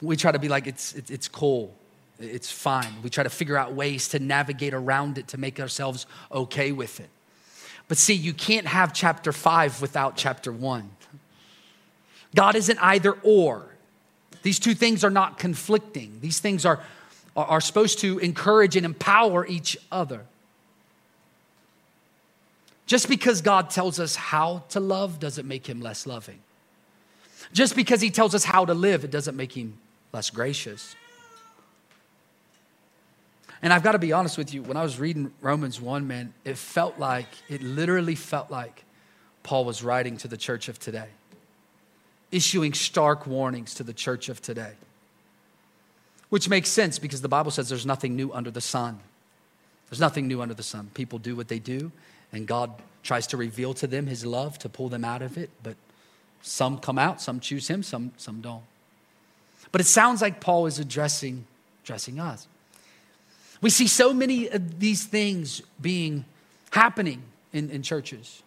We 0.00 0.16
try 0.16 0.32
to 0.32 0.38
be 0.38 0.48
like, 0.48 0.66
it's, 0.66 0.94
it's, 0.94 1.10
it's 1.10 1.28
cool. 1.28 1.74
It's 2.18 2.50
fine. 2.50 2.92
We 3.02 3.10
try 3.10 3.24
to 3.24 3.30
figure 3.30 3.56
out 3.56 3.74
ways 3.74 4.08
to 4.08 4.18
navigate 4.18 4.72
around 4.72 5.18
it 5.18 5.28
to 5.28 5.38
make 5.38 5.60
ourselves 5.60 6.06
okay 6.32 6.72
with 6.72 7.00
it. 7.00 7.10
But 7.88 7.98
see, 7.98 8.14
you 8.14 8.32
can't 8.32 8.66
have 8.66 8.92
chapter 8.92 9.32
five 9.32 9.80
without 9.80 10.16
chapter 10.16 10.50
one. 10.50 10.90
God 12.34 12.56
isn't 12.56 12.78
either 12.80 13.12
or. 13.22 13.66
These 14.42 14.58
two 14.58 14.74
things 14.74 15.04
are 15.04 15.10
not 15.10 15.38
conflicting. 15.38 16.18
These 16.20 16.40
things 16.40 16.64
are, 16.64 16.80
are, 17.36 17.60
supposed 17.60 17.98
to 18.00 18.18
encourage 18.18 18.76
and 18.76 18.84
empower 18.84 19.46
each 19.46 19.76
other. 19.90 20.24
Just 22.86 23.08
because 23.08 23.40
God 23.40 23.70
tells 23.70 23.98
us 23.98 24.14
how 24.14 24.62
to 24.68 24.80
love 24.80 25.18
doesn't 25.18 25.46
make 25.46 25.66
him 25.66 25.80
less 25.80 26.06
loving. 26.06 26.38
Just 27.52 27.74
because 27.74 28.00
he 28.00 28.10
tells 28.10 28.34
us 28.34 28.44
how 28.44 28.64
to 28.64 28.74
live, 28.74 29.04
it 29.04 29.10
doesn't 29.10 29.36
make 29.36 29.52
him 29.52 29.78
less 30.12 30.30
gracious. 30.30 30.94
And 33.62 33.72
I've 33.72 33.82
got 33.82 33.92
to 33.92 33.98
be 33.98 34.12
honest 34.12 34.36
with 34.36 34.52
you, 34.52 34.62
when 34.62 34.76
I 34.76 34.82
was 34.82 34.98
reading 34.98 35.32
Romans 35.40 35.80
1, 35.80 36.06
man, 36.06 36.34
it 36.44 36.58
felt 36.58 36.98
like, 36.98 37.28
it 37.48 37.62
literally 37.62 38.14
felt 38.14 38.50
like 38.50 38.84
Paul 39.42 39.64
was 39.64 39.82
writing 39.82 40.16
to 40.18 40.28
the 40.28 40.36
church 40.36 40.68
of 40.68 40.78
today, 40.78 41.08
issuing 42.30 42.74
stark 42.74 43.26
warnings 43.26 43.74
to 43.74 43.82
the 43.82 43.94
church 43.94 44.28
of 44.28 44.42
today. 44.42 44.72
Which 46.28 46.48
makes 46.48 46.68
sense 46.68 46.98
because 46.98 47.22
the 47.22 47.28
Bible 47.28 47.50
says 47.50 47.68
there's 47.68 47.86
nothing 47.86 48.16
new 48.16 48.32
under 48.32 48.50
the 48.50 48.60
sun. 48.60 48.98
There's 49.88 50.00
nothing 50.00 50.26
new 50.26 50.42
under 50.42 50.54
the 50.54 50.64
sun. 50.64 50.90
People 50.94 51.18
do 51.18 51.36
what 51.36 51.48
they 51.48 51.60
do, 51.60 51.92
and 52.32 52.46
God 52.46 52.72
tries 53.04 53.28
to 53.28 53.36
reveal 53.36 53.72
to 53.74 53.86
them 53.86 54.06
his 54.06 54.26
love 54.26 54.58
to 54.58 54.68
pull 54.68 54.88
them 54.88 55.04
out 55.04 55.22
of 55.22 55.38
it, 55.38 55.48
but 55.62 55.76
some 56.42 56.78
come 56.78 56.98
out, 56.98 57.20
some 57.20 57.40
choose 57.40 57.68
him, 57.68 57.82
some, 57.82 58.12
some 58.16 58.40
don't. 58.40 58.64
But 59.72 59.80
it 59.80 59.84
sounds 59.84 60.20
like 60.20 60.40
Paul 60.40 60.66
is 60.66 60.78
addressing, 60.78 61.46
addressing 61.84 62.18
us. 62.18 62.48
We 63.60 63.70
see 63.70 63.86
so 63.86 64.12
many 64.12 64.48
of 64.48 64.80
these 64.80 65.04
things 65.04 65.62
being 65.80 66.24
happening 66.70 67.22
in, 67.52 67.70
in 67.70 67.82
churches. 67.82 68.42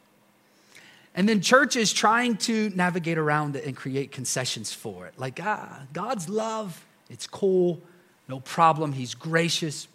And 1.16 1.28
then 1.28 1.42
churches 1.42 1.92
trying 1.92 2.38
to 2.38 2.70
navigate 2.76 3.18
around 3.18 3.56
it 3.56 3.66
and 3.66 3.76
create 3.76 4.12
concessions 4.12 4.72
for 4.72 5.08
it. 5.08 5.14
Like, 5.18 5.40
ah, 5.44 5.82
God's 5.92 6.30
love, 6.30 6.86
it's 7.10 7.28
cool, 7.28 7.82
no 8.28 8.40
problem, 8.40 8.94
He's 8.94 9.16
gracious. 9.16 9.88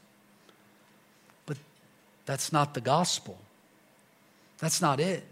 But 1.47 1.57
that's 2.27 2.53
not 2.53 2.75
the 2.75 2.81
gospel. 2.81 3.39
That's 4.59 4.83
not 4.83 5.01
it. 5.01 5.25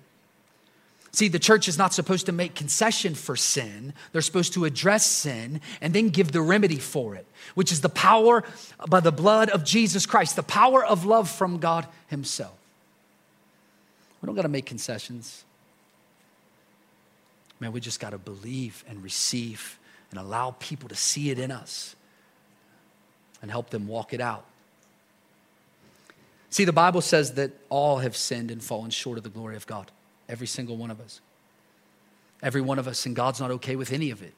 See, 1.14 1.28
the 1.28 1.38
church 1.38 1.68
is 1.68 1.76
not 1.76 1.92
supposed 1.92 2.26
to 2.26 2.32
make 2.32 2.54
concession 2.54 3.14
for 3.14 3.36
sin. 3.36 3.92
They're 4.12 4.22
supposed 4.22 4.54
to 4.54 4.64
address 4.64 5.04
sin 5.04 5.60
and 5.82 5.92
then 5.92 6.08
give 6.08 6.32
the 6.32 6.40
remedy 6.40 6.78
for 6.78 7.14
it, 7.14 7.26
which 7.54 7.70
is 7.70 7.82
the 7.82 7.90
power 7.90 8.42
by 8.88 9.00
the 9.00 9.12
blood 9.12 9.50
of 9.50 9.62
Jesus 9.62 10.06
Christ, 10.06 10.36
the 10.36 10.42
power 10.42 10.82
of 10.82 11.04
love 11.04 11.28
from 11.30 11.58
God 11.58 11.86
Himself. 12.06 12.54
We 14.22 14.26
don't 14.26 14.36
got 14.36 14.42
to 14.42 14.48
make 14.48 14.64
concessions. 14.64 15.44
Man, 17.60 17.72
we 17.72 17.80
just 17.80 18.00
got 18.00 18.10
to 18.10 18.18
believe 18.18 18.82
and 18.88 19.02
receive 19.02 19.78
and 20.10 20.18
allow 20.18 20.56
people 20.60 20.88
to 20.88 20.96
see 20.96 21.30
it 21.30 21.38
in 21.38 21.50
us 21.50 21.94
and 23.42 23.50
help 23.50 23.68
them 23.68 23.86
walk 23.86 24.14
it 24.14 24.20
out. 24.20 24.46
See, 26.48 26.64
the 26.64 26.72
Bible 26.72 27.02
says 27.02 27.34
that 27.34 27.50
all 27.68 27.98
have 27.98 28.16
sinned 28.16 28.50
and 28.50 28.62
fallen 28.62 28.90
short 28.90 29.18
of 29.18 29.24
the 29.24 29.30
glory 29.30 29.56
of 29.56 29.66
God. 29.66 29.90
Every 30.32 30.46
single 30.46 30.78
one 30.78 30.90
of 30.90 30.98
us. 30.98 31.20
Every 32.42 32.62
one 32.62 32.78
of 32.78 32.88
us, 32.88 33.04
and 33.04 33.14
God's 33.14 33.38
not 33.38 33.50
okay 33.50 33.76
with 33.76 33.92
any 33.92 34.10
of 34.10 34.22
it. 34.22 34.32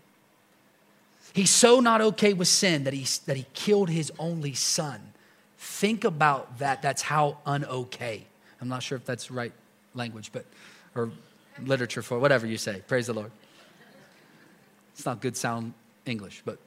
He's 1.33 1.50
so 1.50 1.78
not 1.78 2.00
okay 2.00 2.33
with 2.33 2.48
sin 2.48 2.83
that 2.85 2.92
he, 2.92 3.07
that 3.26 3.37
he 3.37 3.46
killed 3.54 3.88
his 3.88 4.12
only 4.18 4.54
son. 4.54 5.00
Think 5.57 6.02
about 6.02 6.59
that. 6.59 6.83
That's 6.83 7.00
how 7.00 7.38
unokay. 7.46 8.22
I'm 8.61 8.68
not 8.68 8.83
sure 8.83 8.96
if 8.96 9.04
that's 9.04 9.30
right 9.30 9.52
language, 9.94 10.30
but, 10.33 10.44
or 10.96 11.12
literature 11.64 12.02
for 12.02 12.18
whatever 12.18 12.46
you 12.46 12.59
say. 12.59 12.83
Praise 12.88 13.07
the 13.07 13.14
Lord. 13.14 13.30
It's 14.94 15.07
not 15.07 15.20
good 15.20 15.37
sound 15.37 15.74
English, 16.07 16.42
but, 16.44 16.59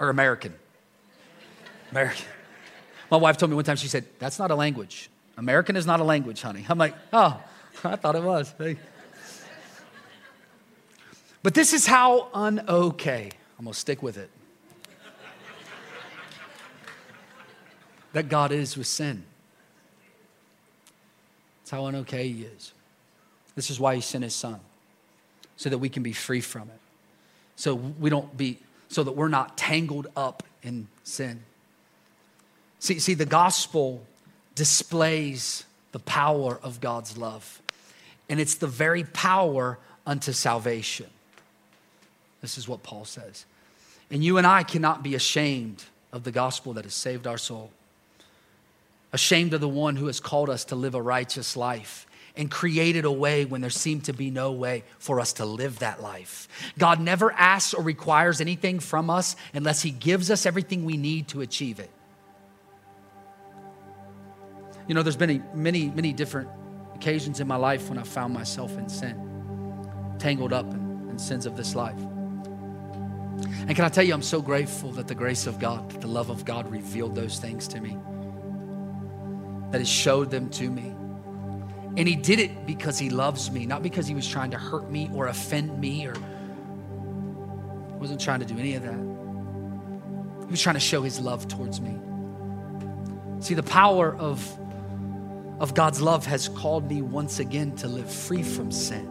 or 0.00 0.08
American. 0.08 0.54
American. 1.92 2.26
My 3.12 3.16
wife 3.16 3.36
told 3.36 3.50
me 3.50 3.56
one 3.56 3.64
time, 3.64 3.76
she 3.76 3.88
said, 3.88 4.04
That's 4.18 4.40
not 4.40 4.50
a 4.50 4.56
language. 4.56 5.08
American 5.36 5.76
is 5.76 5.86
not 5.86 6.00
a 6.00 6.04
language, 6.04 6.42
honey. 6.42 6.66
I'm 6.68 6.78
like, 6.78 6.94
Oh, 7.12 7.40
I 7.84 7.96
thought 7.96 8.16
it 8.16 8.22
was. 8.22 8.54
Hey. 8.58 8.76
But 11.42 11.54
this 11.54 11.72
is 11.72 11.86
how 11.86 12.28
unokay. 12.34 13.32
I'm 13.58 13.66
to 13.66 13.74
stick 13.74 14.02
with 14.02 14.16
it. 14.16 14.30
that 18.14 18.28
God 18.28 18.52
is 18.52 18.76
with 18.76 18.86
sin. 18.86 19.24
That's 21.60 21.72
how 21.72 21.82
unokay 21.82 22.34
He 22.34 22.44
is. 22.44 22.72
This 23.54 23.70
is 23.70 23.78
why 23.78 23.96
He 23.96 24.00
sent 24.00 24.24
His 24.24 24.34
Son, 24.34 24.60
so 25.56 25.68
that 25.68 25.78
we 25.78 25.88
can 25.88 26.02
be 26.02 26.12
free 26.12 26.40
from 26.40 26.62
it. 26.62 26.80
So 27.56 27.74
we 27.74 28.08
don't 28.08 28.34
be, 28.36 28.58
so 28.88 29.02
that 29.04 29.12
we're 29.12 29.28
not 29.28 29.58
tangled 29.58 30.06
up 30.16 30.42
in 30.62 30.88
sin. 31.02 31.42
See, 32.78 32.98
see, 32.98 33.14
the 33.14 33.26
gospel 33.26 34.04
displays 34.54 35.64
the 35.92 35.98
power 35.98 36.58
of 36.62 36.80
God's 36.80 37.16
love, 37.16 37.60
and 38.28 38.40
it's 38.40 38.56
the 38.56 38.66
very 38.66 39.04
power 39.04 39.78
unto 40.06 40.32
salvation. 40.32 41.06
This 42.40 42.58
is 42.58 42.68
what 42.68 42.82
Paul 42.82 43.04
says. 43.04 43.46
And 44.10 44.22
you 44.22 44.38
and 44.38 44.46
I 44.46 44.62
cannot 44.62 45.02
be 45.02 45.14
ashamed 45.14 45.82
of 46.12 46.24
the 46.24 46.30
gospel 46.30 46.74
that 46.74 46.84
has 46.84 46.94
saved 46.94 47.26
our 47.26 47.38
soul, 47.38 47.70
ashamed 49.12 49.54
of 49.54 49.60
the 49.60 49.68
one 49.68 49.96
who 49.96 50.06
has 50.06 50.20
called 50.20 50.50
us 50.50 50.64
to 50.66 50.76
live 50.76 50.94
a 50.94 51.02
righteous 51.02 51.56
life 51.56 52.06
and 52.36 52.50
created 52.50 53.04
a 53.04 53.12
way 53.12 53.44
when 53.44 53.60
there 53.60 53.70
seemed 53.70 54.04
to 54.04 54.12
be 54.12 54.30
no 54.30 54.52
way 54.52 54.82
for 54.98 55.20
us 55.20 55.34
to 55.34 55.44
live 55.44 55.78
that 55.78 56.02
life. 56.02 56.48
God 56.78 57.00
never 57.00 57.32
asks 57.32 57.74
or 57.74 57.82
requires 57.82 58.40
anything 58.40 58.80
from 58.80 59.08
us 59.08 59.36
unless 59.52 59.82
He 59.82 59.90
gives 59.90 60.30
us 60.30 60.46
everything 60.46 60.84
we 60.84 60.96
need 60.96 61.28
to 61.28 61.40
achieve 61.42 61.78
it. 61.78 61.90
You 64.88 64.94
know, 64.94 65.02
there's 65.02 65.16
been 65.16 65.44
many, 65.54 65.88
many 65.88 66.12
different 66.12 66.48
occasions 66.94 67.40
in 67.40 67.46
my 67.46 67.56
life 67.56 67.88
when 67.88 67.98
I 67.98 68.02
found 68.02 68.32
myself 68.32 68.76
in 68.78 68.88
sin, 68.88 70.16
tangled 70.18 70.52
up 70.52 70.72
in, 70.72 71.08
in 71.10 71.18
sins 71.18 71.46
of 71.46 71.56
this 71.56 71.74
life. 71.74 71.98
And 73.66 73.74
can 73.74 73.84
I 73.84 73.88
tell 73.88 74.04
you, 74.04 74.14
I'm 74.14 74.22
so 74.22 74.40
grateful 74.40 74.92
that 74.92 75.08
the 75.08 75.14
grace 75.14 75.46
of 75.46 75.58
God, 75.58 75.90
the 76.00 76.06
love 76.06 76.30
of 76.30 76.44
God 76.44 76.70
revealed 76.70 77.14
those 77.14 77.38
things 77.38 77.66
to 77.68 77.80
me, 77.80 77.96
that 79.70 79.80
He 79.80 79.86
showed 79.86 80.30
them 80.30 80.50
to 80.50 80.70
me. 80.70 80.94
And 81.96 82.08
He 82.08 82.16
did 82.16 82.38
it 82.38 82.66
because 82.66 82.98
He 82.98 83.10
loves 83.10 83.50
me, 83.50 83.66
not 83.66 83.82
because 83.82 84.06
He 84.06 84.14
was 84.14 84.28
trying 84.28 84.50
to 84.50 84.58
hurt 84.58 84.90
me 84.90 85.10
or 85.14 85.28
offend 85.28 85.78
me 85.80 86.06
or 86.06 86.14
wasn't 87.98 88.20
trying 88.20 88.40
to 88.40 88.46
do 88.46 88.58
any 88.58 88.74
of 88.74 88.82
that. 88.82 90.44
He 90.46 90.50
was 90.50 90.60
trying 90.60 90.74
to 90.74 90.80
show 90.80 91.02
His 91.02 91.18
love 91.18 91.48
towards 91.48 91.80
me. 91.80 91.98
See, 93.40 93.54
the 93.54 93.62
power 93.62 94.14
of, 94.14 94.40
of 95.64 95.72
God's 95.72 96.02
love 96.02 96.26
has 96.26 96.50
called 96.50 96.90
me 96.90 97.00
once 97.00 97.38
again 97.38 97.74
to 97.76 97.88
live 97.88 98.12
free 98.12 98.42
from 98.42 98.70
sin. 98.70 99.10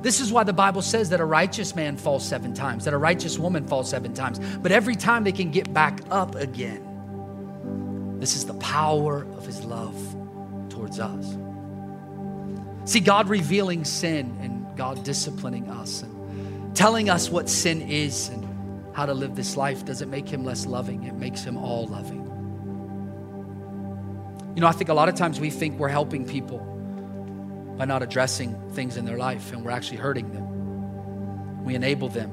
This 0.00 0.18
is 0.18 0.32
why 0.32 0.44
the 0.44 0.52
Bible 0.54 0.80
says 0.80 1.10
that 1.10 1.20
a 1.20 1.26
righteous 1.26 1.76
man 1.76 1.98
falls 1.98 2.26
seven 2.26 2.54
times, 2.54 2.86
that 2.86 2.94
a 2.94 2.98
righteous 2.98 3.38
woman 3.38 3.68
falls 3.68 3.90
seven 3.90 4.14
times, 4.14 4.40
but 4.60 4.72
every 4.72 4.96
time 4.96 5.24
they 5.24 5.32
can 5.32 5.50
get 5.50 5.70
back 5.74 6.00
up 6.10 6.36
again. 6.36 6.88
This 8.18 8.34
is 8.34 8.46
the 8.46 8.54
power 8.54 9.26
of 9.36 9.44
his 9.44 9.62
love 9.62 9.94
towards 10.70 10.98
us. 10.98 11.36
See, 12.90 13.00
God 13.00 13.28
revealing 13.28 13.84
sin 13.84 14.34
and 14.40 14.74
God 14.74 15.04
disciplining 15.04 15.68
us 15.68 16.02
and 16.02 16.74
telling 16.74 17.10
us 17.10 17.28
what 17.28 17.50
sin 17.50 17.82
is 17.82 18.30
and 18.30 18.96
how 18.96 19.04
to 19.04 19.12
live 19.12 19.36
this 19.36 19.58
life 19.58 19.84
doesn't 19.84 20.08
make 20.08 20.26
him 20.26 20.44
less 20.44 20.64
loving, 20.64 21.04
it 21.04 21.14
makes 21.14 21.44
him 21.44 21.58
all 21.58 21.86
loving. 21.88 22.21
You 24.54 24.60
know, 24.60 24.66
I 24.66 24.72
think 24.72 24.90
a 24.90 24.94
lot 24.94 25.08
of 25.08 25.14
times 25.14 25.40
we 25.40 25.50
think 25.50 25.78
we're 25.78 25.88
helping 25.88 26.26
people 26.26 26.58
by 27.78 27.86
not 27.86 28.02
addressing 28.02 28.54
things 28.72 28.96
in 28.96 29.06
their 29.06 29.16
life, 29.16 29.52
and 29.52 29.64
we're 29.64 29.70
actually 29.70 29.96
hurting 29.96 30.30
them. 30.32 31.64
We 31.64 31.74
enable 31.74 32.08
them. 32.08 32.30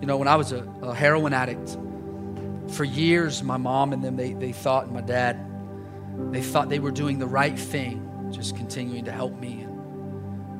You 0.00 0.06
know, 0.06 0.16
when 0.18 0.28
I 0.28 0.36
was 0.36 0.52
a, 0.52 0.62
a 0.82 0.94
heroin 0.94 1.32
addict, 1.32 1.76
for 2.68 2.84
years, 2.84 3.42
my 3.42 3.56
mom 3.56 3.92
and 3.92 4.04
them, 4.04 4.16
they, 4.16 4.34
they 4.34 4.52
thought, 4.52 4.84
and 4.84 4.94
my 4.94 5.00
dad, 5.00 5.38
they 6.32 6.42
thought 6.42 6.68
they 6.68 6.78
were 6.78 6.90
doing 6.90 7.18
the 7.18 7.26
right 7.26 7.58
thing, 7.58 8.30
just 8.32 8.56
continuing 8.56 9.04
to 9.06 9.12
help 9.12 9.38
me. 9.38 9.66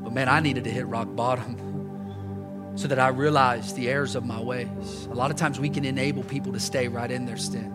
But 0.03 0.13
man, 0.13 0.29
I 0.29 0.41
needed 0.41 0.65
to 0.65 0.71
hit 0.71 0.87
rock 0.87 1.15
bottom 1.15 2.73
so 2.77 2.89
that 2.89 2.99
I 2.99 3.09
realized 3.09 3.77
the 3.77 3.89
errors 3.89 4.15
of 4.15 4.25
my 4.25 4.41
ways. 4.41 5.07
A 5.11 5.15
lot 5.15 5.31
of 5.31 5.37
times 5.37 5.61
we 5.61 5.69
can 5.69 5.85
enable 5.85 6.23
people 6.25 6.53
to 6.53 6.61
stay 6.61 6.89
right 6.89 7.11
in 7.11 7.25
their 7.25 7.37
sin 7.37 7.73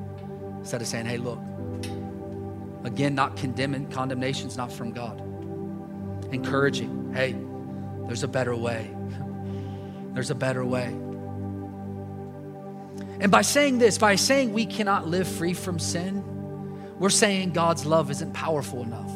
instead 0.60 0.82
of 0.82 0.88
saying, 0.88 1.06
hey, 1.06 1.17
look, 1.17 1.39
again, 2.84 3.15
not 3.15 3.38
condemning, 3.38 3.89
condemnation's 3.89 4.58
not 4.58 4.72
from 4.72 4.91
God 4.91 5.22
encouraging 6.32 7.13
hey, 7.13 7.36
there's 8.08 8.24
a 8.24 8.28
better 8.28 8.56
way. 8.56 8.89
There's 10.13 10.30
a 10.30 10.36
better 10.36 10.65
way. 10.65 10.88
And 13.20 13.32
by 13.32 13.44
saying 13.44 13.78
this, 13.78 13.98
by 13.98 14.15
saying 14.15 14.52
we 14.52 14.65
cannot 14.65 15.08
live 15.08 15.28
free 15.28 15.54
from 15.54 15.80
sin, 15.80 16.24
we're 17.00 17.10
saying 17.10 17.52
God's 17.52 17.86
love 17.86 18.12
isn't 18.12 18.34
powerful 18.34 18.82
enough. 18.82 19.12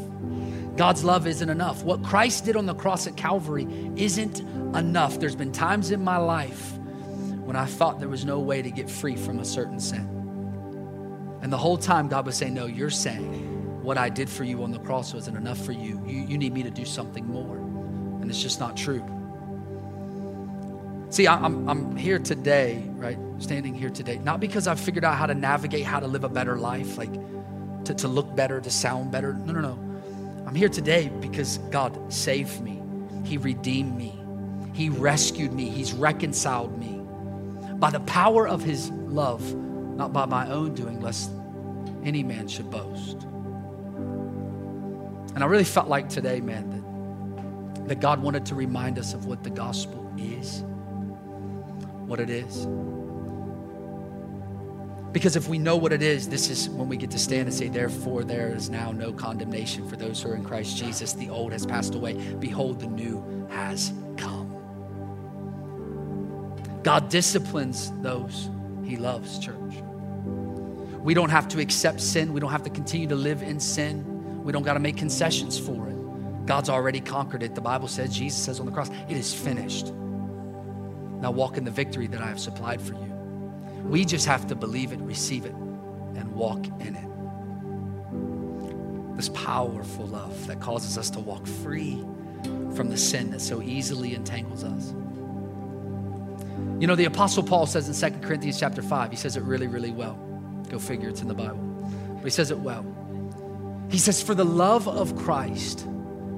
God's 0.77 1.03
love 1.03 1.27
isn't 1.27 1.49
enough. 1.49 1.83
What 1.83 2.03
Christ 2.03 2.45
did 2.45 2.55
on 2.55 2.65
the 2.65 2.75
cross 2.75 3.07
at 3.07 3.17
Calvary 3.17 3.67
isn't 3.95 4.39
enough. 4.75 5.19
There's 5.19 5.35
been 5.35 5.51
times 5.51 5.91
in 5.91 6.03
my 6.03 6.17
life 6.17 6.77
when 7.43 7.55
I 7.55 7.65
thought 7.65 7.99
there 7.99 8.09
was 8.09 8.25
no 8.25 8.39
way 8.39 8.61
to 8.61 8.71
get 8.71 8.89
free 8.89 9.15
from 9.15 9.39
a 9.39 9.45
certain 9.45 9.79
sin. 9.79 10.07
And 11.41 11.51
the 11.51 11.57
whole 11.57 11.77
time, 11.77 12.07
God 12.07 12.25
was 12.25 12.35
saying, 12.35 12.53
No, 12.53 12.65
you're 12.65 12.89
saying 12.89 13.54
what 13.85 13.97
I 13.97 14.09
did 14.09 14.29
for 14.29 14.43
you 14.43 14.63
on 14.63 14.71
the 14.71 14.79
cross 14.79 15.13
wasn't 15.13 15.37
enough 15.37 15.63
for 15.63 15.71
you. 15.71 16.01
You, 16.07 16.25
you 16.25 16.37
need 16.37 16.53
me 16.53 16.63
to 16.63 16.71
do 16.71 16.85
something 16.85 17.25
more. 17.27 17.57
And 17.57 18.29
it's 18.29 18.41
just 18.41 18.59
not 18.59 18.75
true. 18.75 19.03
See, 21.09 21.27
I'm, 21.27 21.69
I'm 21.69 21.95
here 21.95 22.17
today, 22.17 22.83
right? 22.95 23.17
Standing 23.37 23.75
here 23.75 23.91
today, 23.91 24.17
not 24.17 24.39
because 24.39 24.67
I've 24.67 24.79
figured 24.79 25.05
out 25.05 25.15
how 25.15 25.27
to 25.27 25.35
navigate 25.35 25.85
how 25.85 25.99
to 25.99 26.07
live 26.07 26.23
a 26.23 26.29
better 26.29 26.57
life, 26.57 26.97
like 26.97 27.13
to, 27.85 27.93
to 27.93 28.07
look 28.07 28.35
better, 28.35 28.59
to 28.59 28.71
sound 28.71 29.11
better. 29.11 29.33
No, 29.33 29.53
no, 29.53 29.61
no. 29.61 29.79
I'm 30.47 30.55
here 30.55 30.67
today 30.67 31.11
because 31.21 31.59
God 31.69 32.11
saved 32.11 32.61
me, 32.61 32.81
He 33.23 33.37
redeemed 33.37 33.95
me, 33.95 34.19
He 34.73 34.89
rescued 34.89 35.53
me, 35.53 35.69
He's 35.69 35.93
reconciled 35.93 36.77
me 36.79 37.01
by 37.75 37.91
the 37.91 37.99
power 38.01 38.47
of 38.47 38.63
His 38.63 38.89
love, 38.89 39.53
not 39.53 40.11
by 40.11 40.25
my 40.25 40.49
own 40.49 40.73
doing, 40.73 40.99
lest 41.01 41.29
any 42.03 42.23
man 42.23 42.47
should 42.47 42.69
boast. 42.71 43.27
And 45.35 45.43
I 45.43 45.47
really 45.47 45.65
felt 45.65 45.87
like 45.87 46.09
today, 46.09 46.39
man, 46.39 46.69
that, 47.75 47.87
that 47.89 47.99
God 47.99 48.21
wanted 48.21 48.45
to 48.47 48.55
remind 48.55 48.97
us 48.97 49.13
of 49.13 49.25
what 49.25 49.43
the 49.43 49.49
gospel 49.49 50.11
is, 50.17 50.63
what 52.07 52.19
it 52.19 52.29
is. 52.29 52.65
Because 55.11 55.35
if 55.35 55.47
we 55.47 55.57
know 55.57 55.77
what 55.77 55.93
it 55.93 56.01
is, 56.01 56.27
this 56.27 56.49
is 56.49 56.69
when 56.69 56.89
we 56.89 56.97
get 56.97 57.11
to 57.11 57.19
stand 57.19 57.47
and 57.47 57.53
say, 57.53 57.69
Therefore, 57.69 58.23
there 58.23 58.49
is 58.49 58.69
now 58.69 58.91
no 58.91 59.13
condemnation 59.13 59.87
for 59.87 59.95
those 59.95 60.21
who 60.21 60.29
are 60.29 60.35
in 60.35 60.43
Christ 60.43 60.75
Jesus. 60.75 61.13
The 61.13 61.29
old 61.29 61.51
has 61.53 61.65
passed 61.65 61.95
away. 61.95 62.13
Behold, 62.39 62.79
the 62.79 62.87
new 62.87 63.47
has 63.49 63.93
come. 64.17 64.51
God 66.83 67.09
disciplines 67.09 67.91
those 68.01 68.49
he 68.83 68.97
loves, 68.97 69.39
church. 69.39 69.55
We 70.99 71.13
don't 71.13 71.29
have 71.29 71.47
to 71.49 71.59
accept 71.59 72.01
sin, 72.01 72.33
we 72.33 72.39
don't 72.39 72.51
have 72.51 72.63
to 72.63 72.69
continue 72.69 73.07
to 73.07 73.15
live 73.15 73.41
in 73.41 73.59
sin. 73.59 74.14
We 74.45 74.51
don't 74.51 74.61
got 74.61 74.75
to 74.75 74.79
make 74.79 74.95
concessions 74.95 75.57
for 75.57 75.89
it. 75.89 76.45
God's 76.45 76.69
already 76.69 77.01
conquered 77.01 77.41
it. 77.41 77.55
The 77.55 77.61
Bible 77.61 77.87
says, 77.87 78.15
Jesus 78.15 78.39
says 78.39 78.59
on 78.59 78.67
the 78.67 78.71
cross, 78.71 78.91
it 79.09 79.17
is 79.17 79.33
finished. 79.33 79.87
Now 79.87 81.31
walk 81.31 81.57
in 81.57 81.63
the 81.63 81.71
victory 81.71 82.05
that 82.05 82.21
I 82.21 82.27
have 82.27 82.39
supplied 82.39 82.79
for 82.79 82.93
you. 82.93 83.11
We 83.85 84.05
just 84.05 84.27
have 84.27 84.45
to 84.47 84.55
believe 84.55 84.91
it, 84.91 84.99
receive 84.99 85.45
it, 85.45 85.53
and 85.53 86.31
walk 86.33 86.63
in 86.79 86.95
it. 86.95 87.07
this 89.15 89.29
powerful 89.29 90.05
love 90.05 90.45
that 90.45 90.61
causes 90.61 90.95
us 90.95 91.09
to 91.11 91.19
walk 91.19 91.47
free 91.47 92.05
from 92.75 92.89
the 92.89 92.97
sin 92.97 93.31
that 93.31 93.41
so 93.41 93.63
easily 93.63 94.13
entangles 94.13 94.63
us. 94.63 94.93
You 96.79 96.85
know, 96.85 96.95
the 96.95 97.05
Apostle 97.05 97.41
Paul 97.41 97.65
says 97.65 97.89
in 97.89 98.11
2 98.13 98.19
Corinthians 98.19 98.59
chapter 98.59 98.83
5, 98.83 99.09
he 99.09 99.17
says 99.17 99.37
it 99.37 99.41
really, 99.43 99.65
really 99.65 99.91
well. 99.91 100.19
Go 100.69 100.77
figure, 100.77 101.09
it's 101.09 101.21
in 101.21 101.27
the 101.27 101.33
Bible. 101.33 101.57
But 102.13 102.25
he 102.25 102.29
says 102.29 102.51
it 102.51 102.59
well. 102.59 102.85
He 103.89 103.97
says, 103.97 104.21
For 104.21 104.35
the 104.35 104.45
love 104.45 104.87
of 104.87 105.15
Christ 105.15 105.87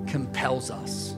compels 0.08 0.72
us. 0.72 1.16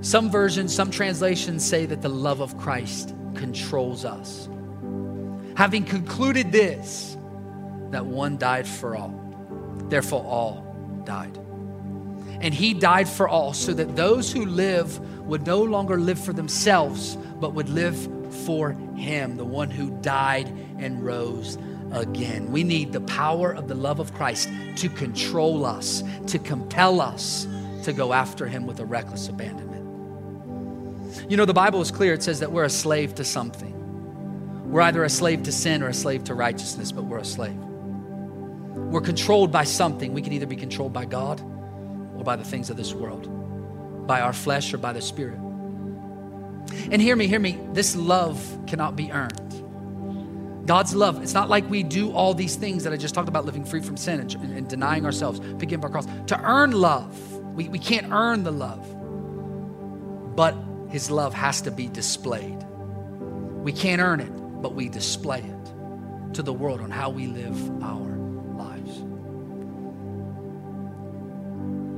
Some 0.00 0.30
versions, 0.30 0.74
some 0.74 0.90
translations 0.90 1.64
say 1.64 1.86
that 1.86 2.02
the 2.02 2.08
love 2.08 2.40
of 2.40 2.56
Christ 2.56 3.14
controls 3.34 4.04
us. 4.04 4.48
Having 5.56 5.84
concluded 5.84 6.52
this, 6.52 7.16
that 7.90 8.06
one 8.06 8.38
died 8.38 8.66
for 8.66 8.96
all, 8.96 9.12
therefore 9.88 10.24
all 10.24 11.02
died. 11.04 11.36
And 12.40 12.54
he 12.54 12.74
died 12.74 13.08
for 13.08 13.28
all, 13.28 13.52
so 13.52 13.72
that 13.74 13.96
those 13.96 14.30
who 14.30 14.46
live 14.46 15.00
would 15.26 15.44
no 15.44 15.62
longer 15.62 15.98
live 15.98 16.22
for 16.22 16.32
themselves, 16.32 17.16
but 17.40 17.54
would 17.54 17.68
live 17.68 17.96
for 18.44 18.72
him, 18.94 19.36
the 19.36 19.44
one 19.44 19.70
who 19.70 19.90
died 20.00 20.46
and 20.78 21.04
rose 21.04 21.58
again. 21.92 22.50
We 22.52 22.64
need 22.64 22.92
the 22.92 23.00
power 23.02 23.52
of 23.52 23.68
the 23.68 23.74
love 23.74 24.00
of 24.00 24.14
Christ 24.14 24.48
to 24.76 24.88
control 24.88 25.64
us, 25.64 26.02
to 26.28 26.38
compel 26.38 27.00
us 27.00 27.46
to 27.84 27.92
go 27.92 28.12
after 28.12 28.46
him 28.46 28.66
with 28.66 28.80
a 28.80 28.84
reckless 28.84 29.28
abandonment. 29.28 29.78
You 31.30 31.36
know, 31.36 31.44
the 31.44 31.54
Bible 31.54 31.80
is 31.80 31.90
clear. 31.90 32.14
It 32.14 32.22
says 32.22 32.40
that 32.40 32.52
we're 32.52 32.64
a 32.64 32.70
slave 32.70 33.14
to 33.16 33.24
something. 33.24 33.74
We're 34.70 34.82
either 34.82 35.02
a 35.04 35.10
slave 35.10 35.44
to 35.44 35.52
sin 35.52 35.82
or 35.82 35.88
a 35.88 35.94
slave 35.94 36.24
to 36.24 36.34
righteousness, 36.34 36.92
but 36.92 37.04
we're 37.04 37.18
a 37.18 37.24
slave. 37.24 37.56
We're 37.56 39.00
controlled 39.00 39.50
by 39.50 39.64
something. 39.64 40.12
We 40.12 40.22
can 40.22 40.32
either 40.32 40.46
be 40.46 40.56
controlled 40.56 40.92
by 40.92 41.06
God 41.06 41.40
or 42.16 42.24
by 42.24 42.36
the 42.36 42.44
things 42.44 42.68
of 42.68 42.76
this 42.76 42.92
world, 42.92 44.06
by 44.06 44.20
our 44.20 44.32
flesh 44.32 44.74
or 44.74 44.78
by 44.78 44.92
the 44.92 45.00
Spirit. 45.00 45.38
And 46.90 47.00
hear 47.00 47.16
me, 47.16 47.26
hear 47.26 47.40
me, 47.40 47.58
this 47.72 47.96
love 47.96 48.58
cannot 48.66 48.96
be 48.96 49.10
earned. 49.10 49.64
God's 50.68 50.94
love, 50.94 51.22
it's 51.22 51.32
not 51.32 51.48
like 51.48 51.68
we 51.70 51.82
do 51.82 52.12
all 52.12 52.34
these 52.34 52.54
things 52.54 52.84
that 52.84 52.92
I 52.92 52.98
just 52.98 53.14
talked 53.14 53.30
about 53.30 53.46
living 53.46 53.64
free 53.64 53.80
from 53.80 53.96
sin 53.96 54.20
and, 54.20 54.34
and 54.34 54.68
denying 54.68 55.06
ourselves, 55.06 55.40
picking 55.58 55.78
up 55.78 55.84
our 55.84 55.88
cross. 55.90 56.06
To 56.26 56.38
earn 56.42 56.72
love, 56.72 57.18
we, 57.54 57.70
we 57.70 57.78
can't 57.78 58.12
earn 58.12 58.44
the 58.44 58.50
love, 58.50 58.86
but 60.36 60.54
His 60.90 61.10
love 61.10 61.32
has 61.32 61.62
to 61.62 61.70
be 61.70 61.88
displayed. 61.88 62.62
We 63.64 63.72
can't 63.72 64.02
earn 64.02 64.20
it, 64.20 64.30
but 64.60 64.74
we 64.74 64.90
display 64.90 65.38
it 65.38 66.34
to 66.34 66.42
the 66.42 66.52
world 66.52 66.82
on 66.82 66.90
how 66.90 67.08
we 67.08 67.28
live 67.28 67.82
our 67.82 68.18
lives. 68.58 68.98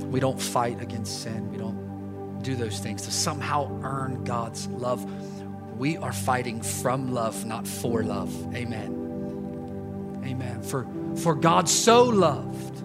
We 0.05 0.21
don't 0.21 0.41
fight 0.41 0.81
against 0.81 1.23
sin. 1.23 1.51
We 1.51 1.57
don't 1.57 2.39
do 2.41 2.55
those 2.55 2.79
things 2.79 3.01
to 3.01 3.11
somehow 3.11 3.81
earn 3.83 4.23
God's 4.23 4.67
love. 4.67 5.05
We 5.81 5.97
are 5.97 6.13
fighting 6.13 6.61
from 6.61 7.11
love, 7.11 7.43
not 7.43 7.67
for 7.67 8.03
love. 8.03 8.31
Amen. 8.53 10.21
Amen. 10.23 10.61
For, 10.61 10.85
for 11.15 11.33
God 11.33 11.67
so 11.67 12.03
loved, 12.03 12.83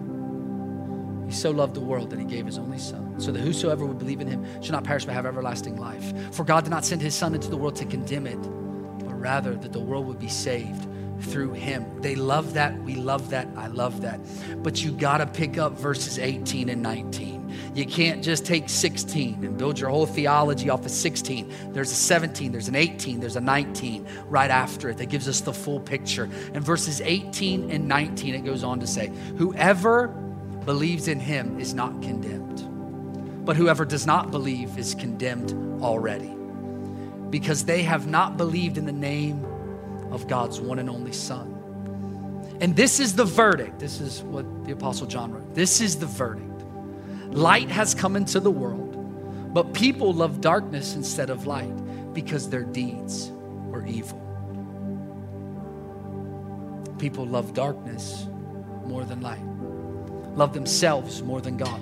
He 1.27 1.31
so 1.31 1.51
loved 1.51 1.75
the 1.75 1.79
world 1.79 2.09
that 2.09 2.17
He 2.17 2.25
gave 2.25 2.47
His 2.47 2.57
only 2.57 2.79
Son, 2.79 3.19
so 3.19 3.31
that 3.31 3.39
whosoever 3.39 3.85
would 3.85 3.99
believe 3.99 4.19
in 4.19 4.25
Him 4.25 4.63
should 4.63 4.71
not 4.71 4.83
perish 4.83 5.05
but 5.05 5.13
have 5.13 5.27
everlasting 5.27 5.77
life. 5.77 6.11
For 6.33 6.43
God 6.43 6.63
did 6.63 6.71
not 6.71 6.85
send 6.85 7.03
His 7.03 7.13
Son 7.13 7.35
into 7.35 7.51
the 7.51 7.55
world 7.57 7.75
to 7.75 7.85
condemn 7.85 8.25
it, 8.25 8.41
but 8.41 9.13
rather 9.13 9.53
that 9.53 9.73
the 9.73 9.79
world 9.79 10.07
would 10.07 10.17
be 10.17 10.27
saved 10.27 10.87
through 11.21 11.53
him. 11.53 12.01
They 12.01 12.15
love 12.15 12.55
that. 12.55 12.81
We 12.81 12.95
love 12.95 13.29
that. 13.29 13.47
I 13.55 13.67
love 13.67 14.01
that. 14.01 14.19
But 14.63 14.83
you 14.83 14.91
got 14.91 15.19
to 15.19 15.27
pick 15.27 15.59
up 15.59 15.73
verses 15.73 16.17
18 16.17 16.69
and 16.69 16.81
19. 16.81 17.36
You 17.77 17.85
can't 17.85 18.23
just 18.23 18.43
take 18.43 18.69
16 18.69 19.45
and 19.45 19.55
build 19.55 19.79
your 19.79 19.91
whole 19.91 20.07
theology 20.07 20.67
off 20.67 20.83
of 20.83 20.89
16. 20.89 21.73
There's 21.73 21.91
a 21.91 21.95
17, 21.95 22.51
there's 22.51 22.67
an 22.67 22.75
18, 22.75 23.19
there's 23.19 23.35
a 23.35 23.41
19 23.41 24.07
right 24.25 24.49
after 24.49 24.89
it 24.89 24.97
that 24.97 25.05
gives 25.05 25.27
us 25.27 25.41
the 25.41 25.53
full 25.53 25.79
picture. 25.79 26.23
And 26.55 26.63
verses 26.63 27.01
18 27.01 27.69
and 27.69 27.87
19, 27.87 28.33
it 28.33 28.43
goes 28.43 28.63
on 28.63 28.79
to 28.79 28.87
say, 28.87 29.11
Whoever 29.37 30.07
believes 30.65 31.07
in 31.07 31.19
him 31.19 31.59
is 31.59 31.75
not 31.75 32.01
condemned, 32.01 33.45
but 33.45 33.55
whoever 33.55 33.85
does 33.85 34.07
not 34.07 34.31
believe 34.31 34.75
is 34.79 34.95
condemned 34.95 35.53
already 35.83 36.35
because 37.29 37.63
they 37.65 37.83
have 37.83 38.07
not 38.07 38.37
believed 38.37 38.79
in 38.79 38.87
the 38.87 38.91
name 38.91 39.45
of 40.09 40.27
God's 40.27 40.59
one 40.59 40.79
and 40.79 40.89
only 40.89 41.13
Son. 41.13 41.53
And 42.59 42.75
this 42.75 42.99
is 42.99 43.15
the 43.15 43.25
verdict. 43.25 43.77
This 43.77 44.01
is 44.01 44.23
what 44.23 44.65
the 44.65 44.71
Apostle 44.71 45.05
John 45.05 45.31
wrote. 45.31 45.53
This 45.53 45.79
is 45.79 45.99
the 45.99 46.07
verdict. 46.07 46.56
Light 47.37 47.69
has 47.69 47.93
come 47.93 48.15
into 48.15 48.39
the 48.39 48.49
world, 48.49 49.53
but 49.53 49.71
people 49.71 50.11
love 50.11 50.41
darkness 50.41 50.95
instead 50.95 51.29
of 51.29 51.45
light 51.45 51.71
because 52.11 52.49
their 52.49 52.63
deeds 52.63 53.29
were 53.67 53.85
evil. 53.85 54.17
People 56.97 57.27
love 57.27 57.53
darkness 57.53 58.25
more 58.87 59.03
than 59.05 59.21
light, 59.21 59.45
love 60.35 60.51
themselves 60.51 61.21
more 61.21 61.39
than 61.39 61.57
God. 61.57 61.79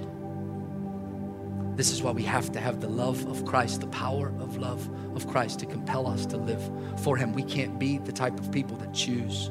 This 1.78 1.89
is 1.89 2.03
why 2.03 2.12
we 2.12 2.24
have 2.24 2.51
to 2.51 2.60
have 2.60 2.82
the 2.82 2.89
love 2.89 3.26
of 3.26 3.45
Christ, 3.45 3.80
the 3.80 3.88
power 3.88 4.34
of 4.41 4.58
love 4.58 4.89
of 5.16 5.26
Christ 5.26 5.60
to 5.60 5.66
compel 5.66 6.06
us 6.06 6.26
to 6.26 6.36
live 6.36 6.70
for 6.99 7.16
Him. 7.16 7.32
We 7.32 7.43
can't 7.43 7.80
be 7.80 7.97
the 7.97 8.12
type 8.12 8.38
of 8.38 8.51
people 8.51 8.76
that 8.80 8.93
choose 8.93 9.49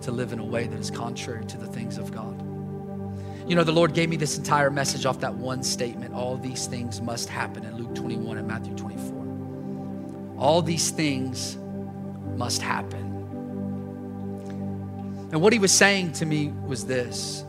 to 0.00 0.10
live 0.10 0.32
in 0.32 0.40
a 0.40 0.44
way 0.44 0.66
that 0.66 0.80
is 0.80 0.90
contrary 0.90 1.44
to 1.44 1.56
the 1.56 1.68
things 1.68 1.98
of 1.98 2.10
God. 2.10 2.47
You 3.48 3.54
know, 3.54 3.64
the 3.64 3.72
Lord 3.72 3.94
gave 3.94 4.10
me 4.10 4.16
this 4.16 4.36
entire 4.36 4.70
message 4.70 5.06
off 5.06 5.20
that 5.20 5.34
one 5.34 5.62
statement 5.62 6.12
all 6.12 6.36
these 6.36 6.66
things 6.66 7.00
must 7.00 7.30
happen 7.30 7.64
in 7.64 7.78
Luke 7.78 7.94
21 7.94 8.36
and 8.36 8.46
Matthew 8.46 8.74
24. 8.74 10.36
All 10.36 10.60
these 10.60 10.90
things 10.90 11.56
must 12.36 12.60
happen. 12.60 13.06
And 15.32 15.40
what 15.40 15.54
He 15.54 15.58
was 15.58 15.72
saying 15.72 16.12
to 16.12 16.26
me 16.26 16.48
was 16.66 16.84
this 16.84 17.42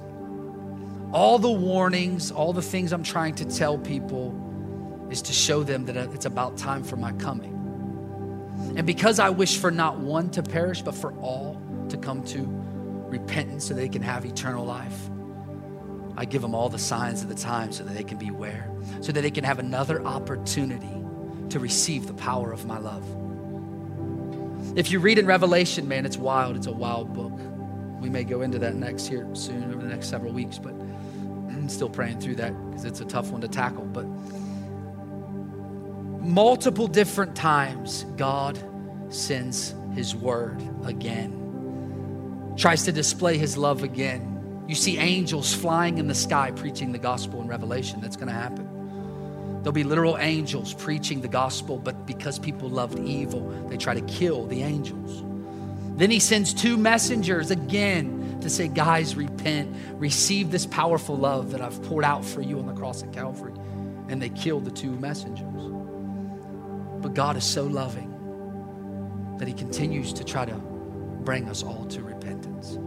all 1.12 1.38
the 1.38 1.52
warnings, 1.52 2.32
all 2.32 2.54
the 2.54 2.62
things 2.62 2.94
I'm 2.94 3.04
trying 3.04 3.36
to 3.36 3.46
tell 3.46 3.78
people 3.78 5.08
is 5.10 5.22
to 5.24 5.34
show 5.34 5.64
them 5.64 5.86
that 5.88 5.98
it's 5.98 6.26
about 6.26 6.56
time 6.56 6.82
for 6.82 6.96
my 6.96 7.12
coming. 7.14 7.56
And 8.78 8.88
because 8.88 9.20
I 9.20 9.32
wish 9.32 9.58
for 9.58 9.70
not 9.70 9.98
one 9.98 10.30
to 10.32 10.44
perish, 10.44 10.82
but 10.82 10.96
for 10.96 11.12
all 11.16 11.62
to 11.90 11.98
come 11.98 12.24
to 12.26 12.46
repentance 13.10 13.66
so 13.66 13.74
they 13.74 13.90
can 13.90 14.04
have 14.04 14.24
eternal 14.24 14.66
life, 14.66 15.10
I 16.20 16.26
give 16.26 16.42
them 16.42 16.54
all 16.54 16.68
the 16.68 16.78
signs 16.78 17.22
of 17.22 17.30
the 17.30 17.36
time 17.36 17.72
so 17.72 17.86
that 17.86 17.96
they 17.96 18.04
can 18.04 18.18
beware, 18.18 18.70
so 19.00 19.14
that 19.14 19.22
they 19.22 19.32
can 19.32 19.46
have 19.46 19.58
another 19.58 20.06
opportunity 20.06 21.02
to 21.48 21.60
receive 21.62 22.08
the 22.08 22.14
power 22.14 22.52
of 22.52 22.66
my 22.66 22.78
love. 22.78 23.06
If 24.78 24.92
you 24.92 25.00
read 25.00 25.18
in 25.18 25.26
Revelation, 25.26 25.88
man, 25.88 26.06
it's 26.06 26.18
wild. 26.18 26.58
It's 26.58 26.68
a 26.68 26.74
wild 26.74 27.14
book. 27.14 27.32
We 28.02 28.10
may 28.10 28.26
go 28.26 28.42
into 28.42 28.60
that 28.60 28.76
next 28.76 29.08
here 29.08 29.34
soon 29.34 29.72
over 29.74 29.82
the 29.82 29.88
next 29.88 30.10
several 30.10 30.34
weeks, 30.34 30.58
but 30.58 30.74
I'm 30.74 31.70
still 31.78 31.90
praying 31.90 32.20
through 32.20 32.36
that 32.36 32.54
because 32.70 32.84
it's 32.84 33.00
a 33.00 33.06
tough 33.06 33.32
one 33.32 33.40
to 33.40 33.48
tackle. 33.48 33.86
But 33.86 34.04
multiple 36.22 36.88
different 36.88 37.34
times, 37.34 38.04
God 38.18 38.62
sends 39.08 39.74
his 39.96 40.14
word 40.14 40.62
again, 40.84 42.54
tries 42.58 42.84
to 42.84 42.92
display 42.92 43.38
his 43.38 43.56
love 43.56 43.84
again. 43.84 44.29
You 44.70 44.76
see 44.76 45.00
angels 45.00 45.52
flying 45.52 45.98
in 45.98 46.06
the 46.06 46.14
sky 46.14 46.52
preaching 46.52 46.92
the 46.92 47.00
gospel 47.00 47.42
in 47.42 47.48
Revelation. 47.48 48.02
That's 48.02 48.16
going 48.16 48.28
to 48.28 48.36
happen. 48.36 48.70
There'll 49.64 49.72
be 49.72 49.84
literal 49.84 50.16
angels 50.20 50.76
preaching 50.76 51.22
the 51.22 51.28
gospel, 51.28 51.80
but 51.80 52.06
because 52.06 52.38
people 52.38 52.70
loved 52.70 53.00
evil, 53.00 53.50
they 53.68 53.78
try 53.78 53.96
to 53.96 54.02
kill 54.02 54.46
the 54.46 54.62
angels. 54.62 55.24
Then 55.98 56.12
he 56.12 56.20
sends 56.20 56.54
two 56.54 56.78
messengers 56.78 57.50
again 57.50 58.38
to 58.42 58.50
say, 58.52 58.68
guys, 58.68 59.16
repent, 59.16 59.76
receive 59.94 60.52
this 60.52 60.68
powerful 60.68 61.18
love 61.18 61.50
that 61.50 61.62
I've 61.62 61.82
poured 61.86 62.06
out 62.06 62.24
for 62.24 62.42
you 62.42 62.60
on 62.60 62.68
the 62.68 62.74
cross 62.74 63.02
at 63.02 63.12
Calvary. 63.12 63.54
And 64.08 64.22
they 64.22 64.30
killed 64.30 64.66
the 64.66 64.72
two 64.72 64.92
messengers. 64.92 65.64
But 67.02 67.16
God 67.16 67.38
is 67.38 67.44
so 67.44 67.64
loving 67.66 69.36
that 69.40 69.48
He 69.48 69.54
continues 69.56 70.14
to 70.14 70.24
try 70.24 70.46
to 70.46 70.54
bring 70.54 71.50
us 71.50 71.64
all 71.64 71.86
to 71.86 72.04
repentance. 72.04 72.78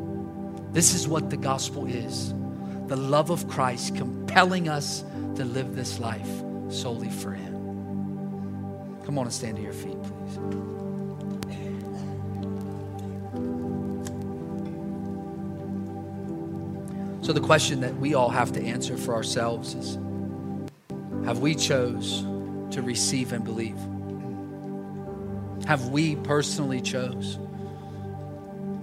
This 0.72 0.94
is 0.94 1.06
what 1.06 1.28
the 1.30 1.36
gospel 1.36 1.86
is 1.86 2.32
the 2.88 2.96
love 2.96 3.30
of 3.30 3.48
Christ 3.48 3.96
compelling 3.96 4.68
us 4.68 5.02
to 5.36 5.44
live 5.44 5.74
this 5.74 5.98
life 5.98 6.28
solely 6.68 7.08
for 7.08 7.32
Him. 7.32 7.52
Come 9.06 9.18
on 9.18 9.24
and 9.24 9.32
stand 9.32 9.56
to 9.56 9.62
your 9.62 9.72
feet, 9.72 9.96
please. 10.02 10.38
So 17.26 17.32
the 17.32 17.40
question 17.40 17.80
that 17.80 17.96
we 17.96 18.14
all 18.14 18.28
have 18.28 18.52
to 18.52 18.62
answer 18.62 18.96
for 18.96 19.14
ourselves 19.14 19.74
is 19.74 19.94
have 21.24 21.38
we 21.38 21.54
chose 21.54 22.22
to 22.74 22.82
receive 22.82 23.32
and 23.32 23.44
believe? 23.44 23.78
Have 25.66 25.88
we 25.88 26.16
personally 26.16 26.80
chose 26.80 27.38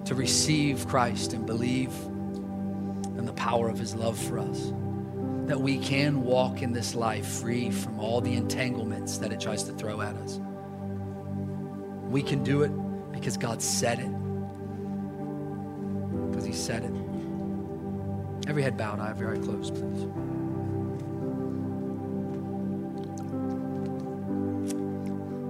to 0.09 0.15
receive 0.15 0.87
Christ 0.87 1.33
and 1.33 1.45
believe 1.45 1.93
in 3.15 3.25
the 3.27 3.33
power 3.33 3.69
of 3.69 3.77
his 3.77 3.93
love 3.93 4.17
for 4.17 4.39
us. 4.39 4.73
That 5.45 5.61
we 5.61 5.77
can 5.77 6.23
walk 6.23 6.63
in 6.63 6.73
this 6.73 6.95
life 6.95 7.27
free 7.27 7.69
from 7.69 7.99
all 7.99 8.19
the 8.19 8.33
entanglements 8.33 9.19
that 9.19 9.31
it 9.31 9.39
tries 9.39 9.61
to 9.65 9.71
throw 9.73 10.01
at 10.01 10.15
us. 10.15 10.39
We 12.09 12.23
can 12.23 12.43
do 12.43 12.63
it 12.63 12.71
because 13.11 13.37
God 13.37 13.61
said 13.61 13.99
it. 13.99 14.09
Because 16.31 16.43
he 16.43 16.53
said 16.53 16.85
it. 16.85 16.93
Every 18.49 18.63
head 18.63 18.77
bowed, 18.77 18.99
eye 18.99 19.13
very 19.13 19.37
closed, 19.37 19.75
please. 19.75 20.01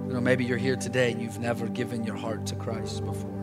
You 0.06 0.12
know, 0.12 0.20
maybe 0.20 0.44
you're 0.44 0.58
here 0.58 0.76
today 0.76 1.12
and 1.12 1.22
you've 1.22 1.38
never 1.38 1.66
given 1.66 2.04
your 2.04 2.16
heart 2.16 2.44
to 2.48 2.56
Christ 2.56 3.06
before. 3.06 3.39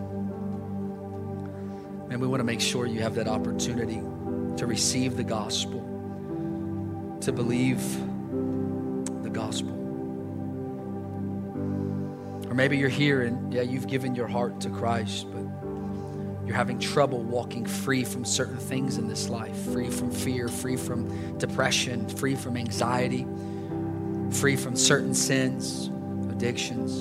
And 2.18 2.22
we 2.24 2.28
want 2.28 2.40
to 2.40 2.46
make 2.46 2.62
sure 2.62 2.88
you 2.88 3.02
have 3.02 3.14
that 3.14 3.28
opportunity 3.28 4.02
to 4.58 4.66
receive 4.66 5.18
the 5.18 5.24
gospel, 5.24 5.82
to 7.22 7.32
believe 7.32 7.80
the 9.22 9.30
gospel. 9.30 9.70
Or 12.50 12.56
maybe 12.56 12.76
you're 12.80 12.90
here 12.90 13.22
and, 13.22 13.54
yeah, 13.54 13.62
you've 13.62 13.86
given 13.86 14.16
your 14.16 14.26
heart 14.26 14.60
to 14.62 14.72
Christ, 14.72 15.28
but 15.32 15.44
you're 16.48 16.56
having 16.56 16.80
trouble 16.80 17.22
walking 17.22 17.68
free 17.68 18.04
from 18.04 18.26
certain 18.26 18.58
things 18.58 18.98
in 18.98 19.08
this 19.08 19.30
life 19.30 19.56
free 19.72 19.92
from 19.92 20.10
fear, 20.10 20.48
free 20.48 20.76
from 20.76 21.38
depression, 21.38 22.10
free 22.10 22.34
from 22.34 22.58
anxiety, 22.58 23.28
free 24.32 24.56
from 24.56 24.76
certain 24.76 25.14
sins, 25.14 25.92
addictions. 26.32 26.98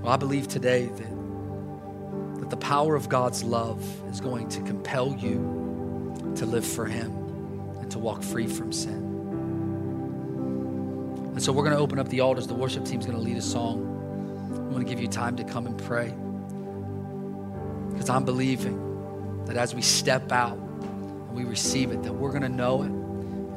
Well, 0.00 0.10
I 0.10 0.16
believe 0.16 0.48
today 0.48 0.86
that 0.86 1.13
that 1.13 1.13
the 2.54 2.60
power 2.60 2.94
of 2.94 3.08
God's 3.08 3.42
love 3.42 3.82
is 4.12 4.20
going 4.20 4.48
to 4.50 4.60
compel 4.60 5.12
you 5.16 6.32
to 6.36 6.46
live 6.46 6.64
for 6.64 6.86
Him 6.86 7.10
and 7.80 7.90
to 7.90 7.98
walk 7.98 8.22
free 8.22 8.46
from 8.46 8.72
sin. 8.72 9.02
And 11.32 11.42
so 11.42 11.50
we're 11.50 11.64
going 11.64 11.74
to 11.74 11.82
open 11.82 11.98
up 11.98 12.08
the 12.10 12.20
altars. 12.20 12.46
The 12.46 12.54
worship 12.54 12.84
team's 12.84 13.06
going 13.06 13.18
to 13.18 13.24
lead 13.24 13.36
a 13.36 13.42
song. 13.42 13.80
I 14.54 14.72
want 14.72 14.86
to 14.86 14.88
give 14.88 15.00
you 15.00 15.08
time 15.08 15.34
to 15.38 15.42
come 15.42 15.66
and 15.66 15.76
pray. 15.76 16.14
Because 17.90 18.08
I'm 18.08 18.24
believing 18.24 19.44
that 19.46 19.56
as 19.56 19.74
we 19.74 19.82
step 19.82 20.30
out 20.30 20.56
and 20.56 21.32
we 21.32 21.42
receive 21.42 21.90
it, 21.90 22.04
that 22.04 22.12
we're 22.12 22.30
going 22.30 22.42
to 22.42 22.48
know 22.48 22.82
it 22.82 22.90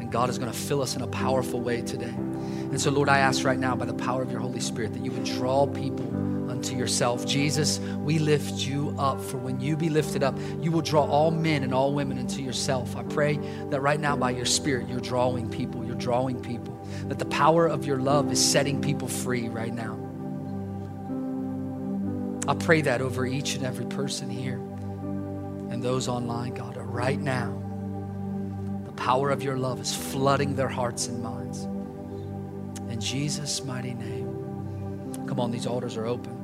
and 0.01 0.11
God 0.11 0.31
is 0.31 0.39
going 0.39 0.51
to 0.51 0.57
fill 0.57 0.81
us 0.81 0.95
in 0.95 1.03
a 1.03 1.07
powerful 1.07 1.61
way 1.61 1.83
today. 1.83 2.15
And 2.15 2.81
so, 2.81 2.89
Lord, 2.89 3.09
I 3.09 3.19
ask 3.19 3.45
right 3.45 3.59
now 3.59 3.75
by 3.75 3.85
the 3.85 3.93
power 3.93 4.23
of 4.23 4.31
your 4.31 4.39
Holy 4.39 4.59
Spirit 4.59 4.93
that 4.93 5.05
you 5.05 5.11
would 5.11 5.23
draw 5.23 5.67
people 5.67 6.26
unto 6.57 6.75
yourself. 6.75 7.23
Jesus, 7.27 7.77
we 7.99 8.17
lift 8.17 8.65
you 8.65 8.95
up, 8.97 9.21
for 9.21 9.37
when 9.37 9.59
you 9.59 9.77
be 9.77 9.89
lifted 9.89 10.23
up, 10.23 10.35
you 10.59 10.71
will 10.71 10.81
draw 10.81 11.05
all 11.05 11.29
men 11.29 11.61
and 11.61 11.71
all 11.71 11.93
women 11.93 12.17
into 12.17 12.41
yourself. 12.41 12.95
I 12.95 13.03
pray 13.03 13.37
that 13.69 13.79
right 13.79 13.99
now 13.99 14.17
by 14.17 14.31
your 14.31 14.45
Spirit, 14.45 14.89
you're 14.89 14.99
drawing 14.99 15.51
people, 15.51 15.85
you're 15.85 15.95
drawing 15.95 16.41
people, 16.41 16.83
that 17.09 17.19
the 17.19 17.25
power 17.25 17.67
of 17.67 17.85
your 17.85 17.99
love 17.99 18.31
is 18.31 18.43
setting 18.43 18.81
people 18.81 19.07
free 19.07 19.49
right 19.49 19.71
now. 19.71 19.99
I 22.47 22.55
pray 22.55 22.81
that 22.81 23.01
over 23.01 23.27
each 23.27 23.53
and 23.53 23.63
every 23.63 23.85
person 23.85 24.27
here 24.27 24.57
and 25.69 25.83
those 25.83 26.07
online, 26.07 26.55
God, 26.55 26.75
right 26.77 27.19
now. 27.19 27.53
The 28.85 28.93
power 28.93 29.29
of 29.29 29.43
your 29.43 29.57
love 29.57 29.79
is 29.79 29.95
flooding 29.95 30.55
their 30.55 30.69
hearts 30.69 31.07
and 31.07 31.21
minds. 31.21 31.65
In 32.91 32.99
Jesus' 32.99 33.63
mighty 33.63 33.93
name. 33.93 34.25
Come 35.27 35.39
on, 35.39 35.51
these 35.51 35.67
altars 35.67 35.97
are 35.97 36.07
open. 36.07 36.36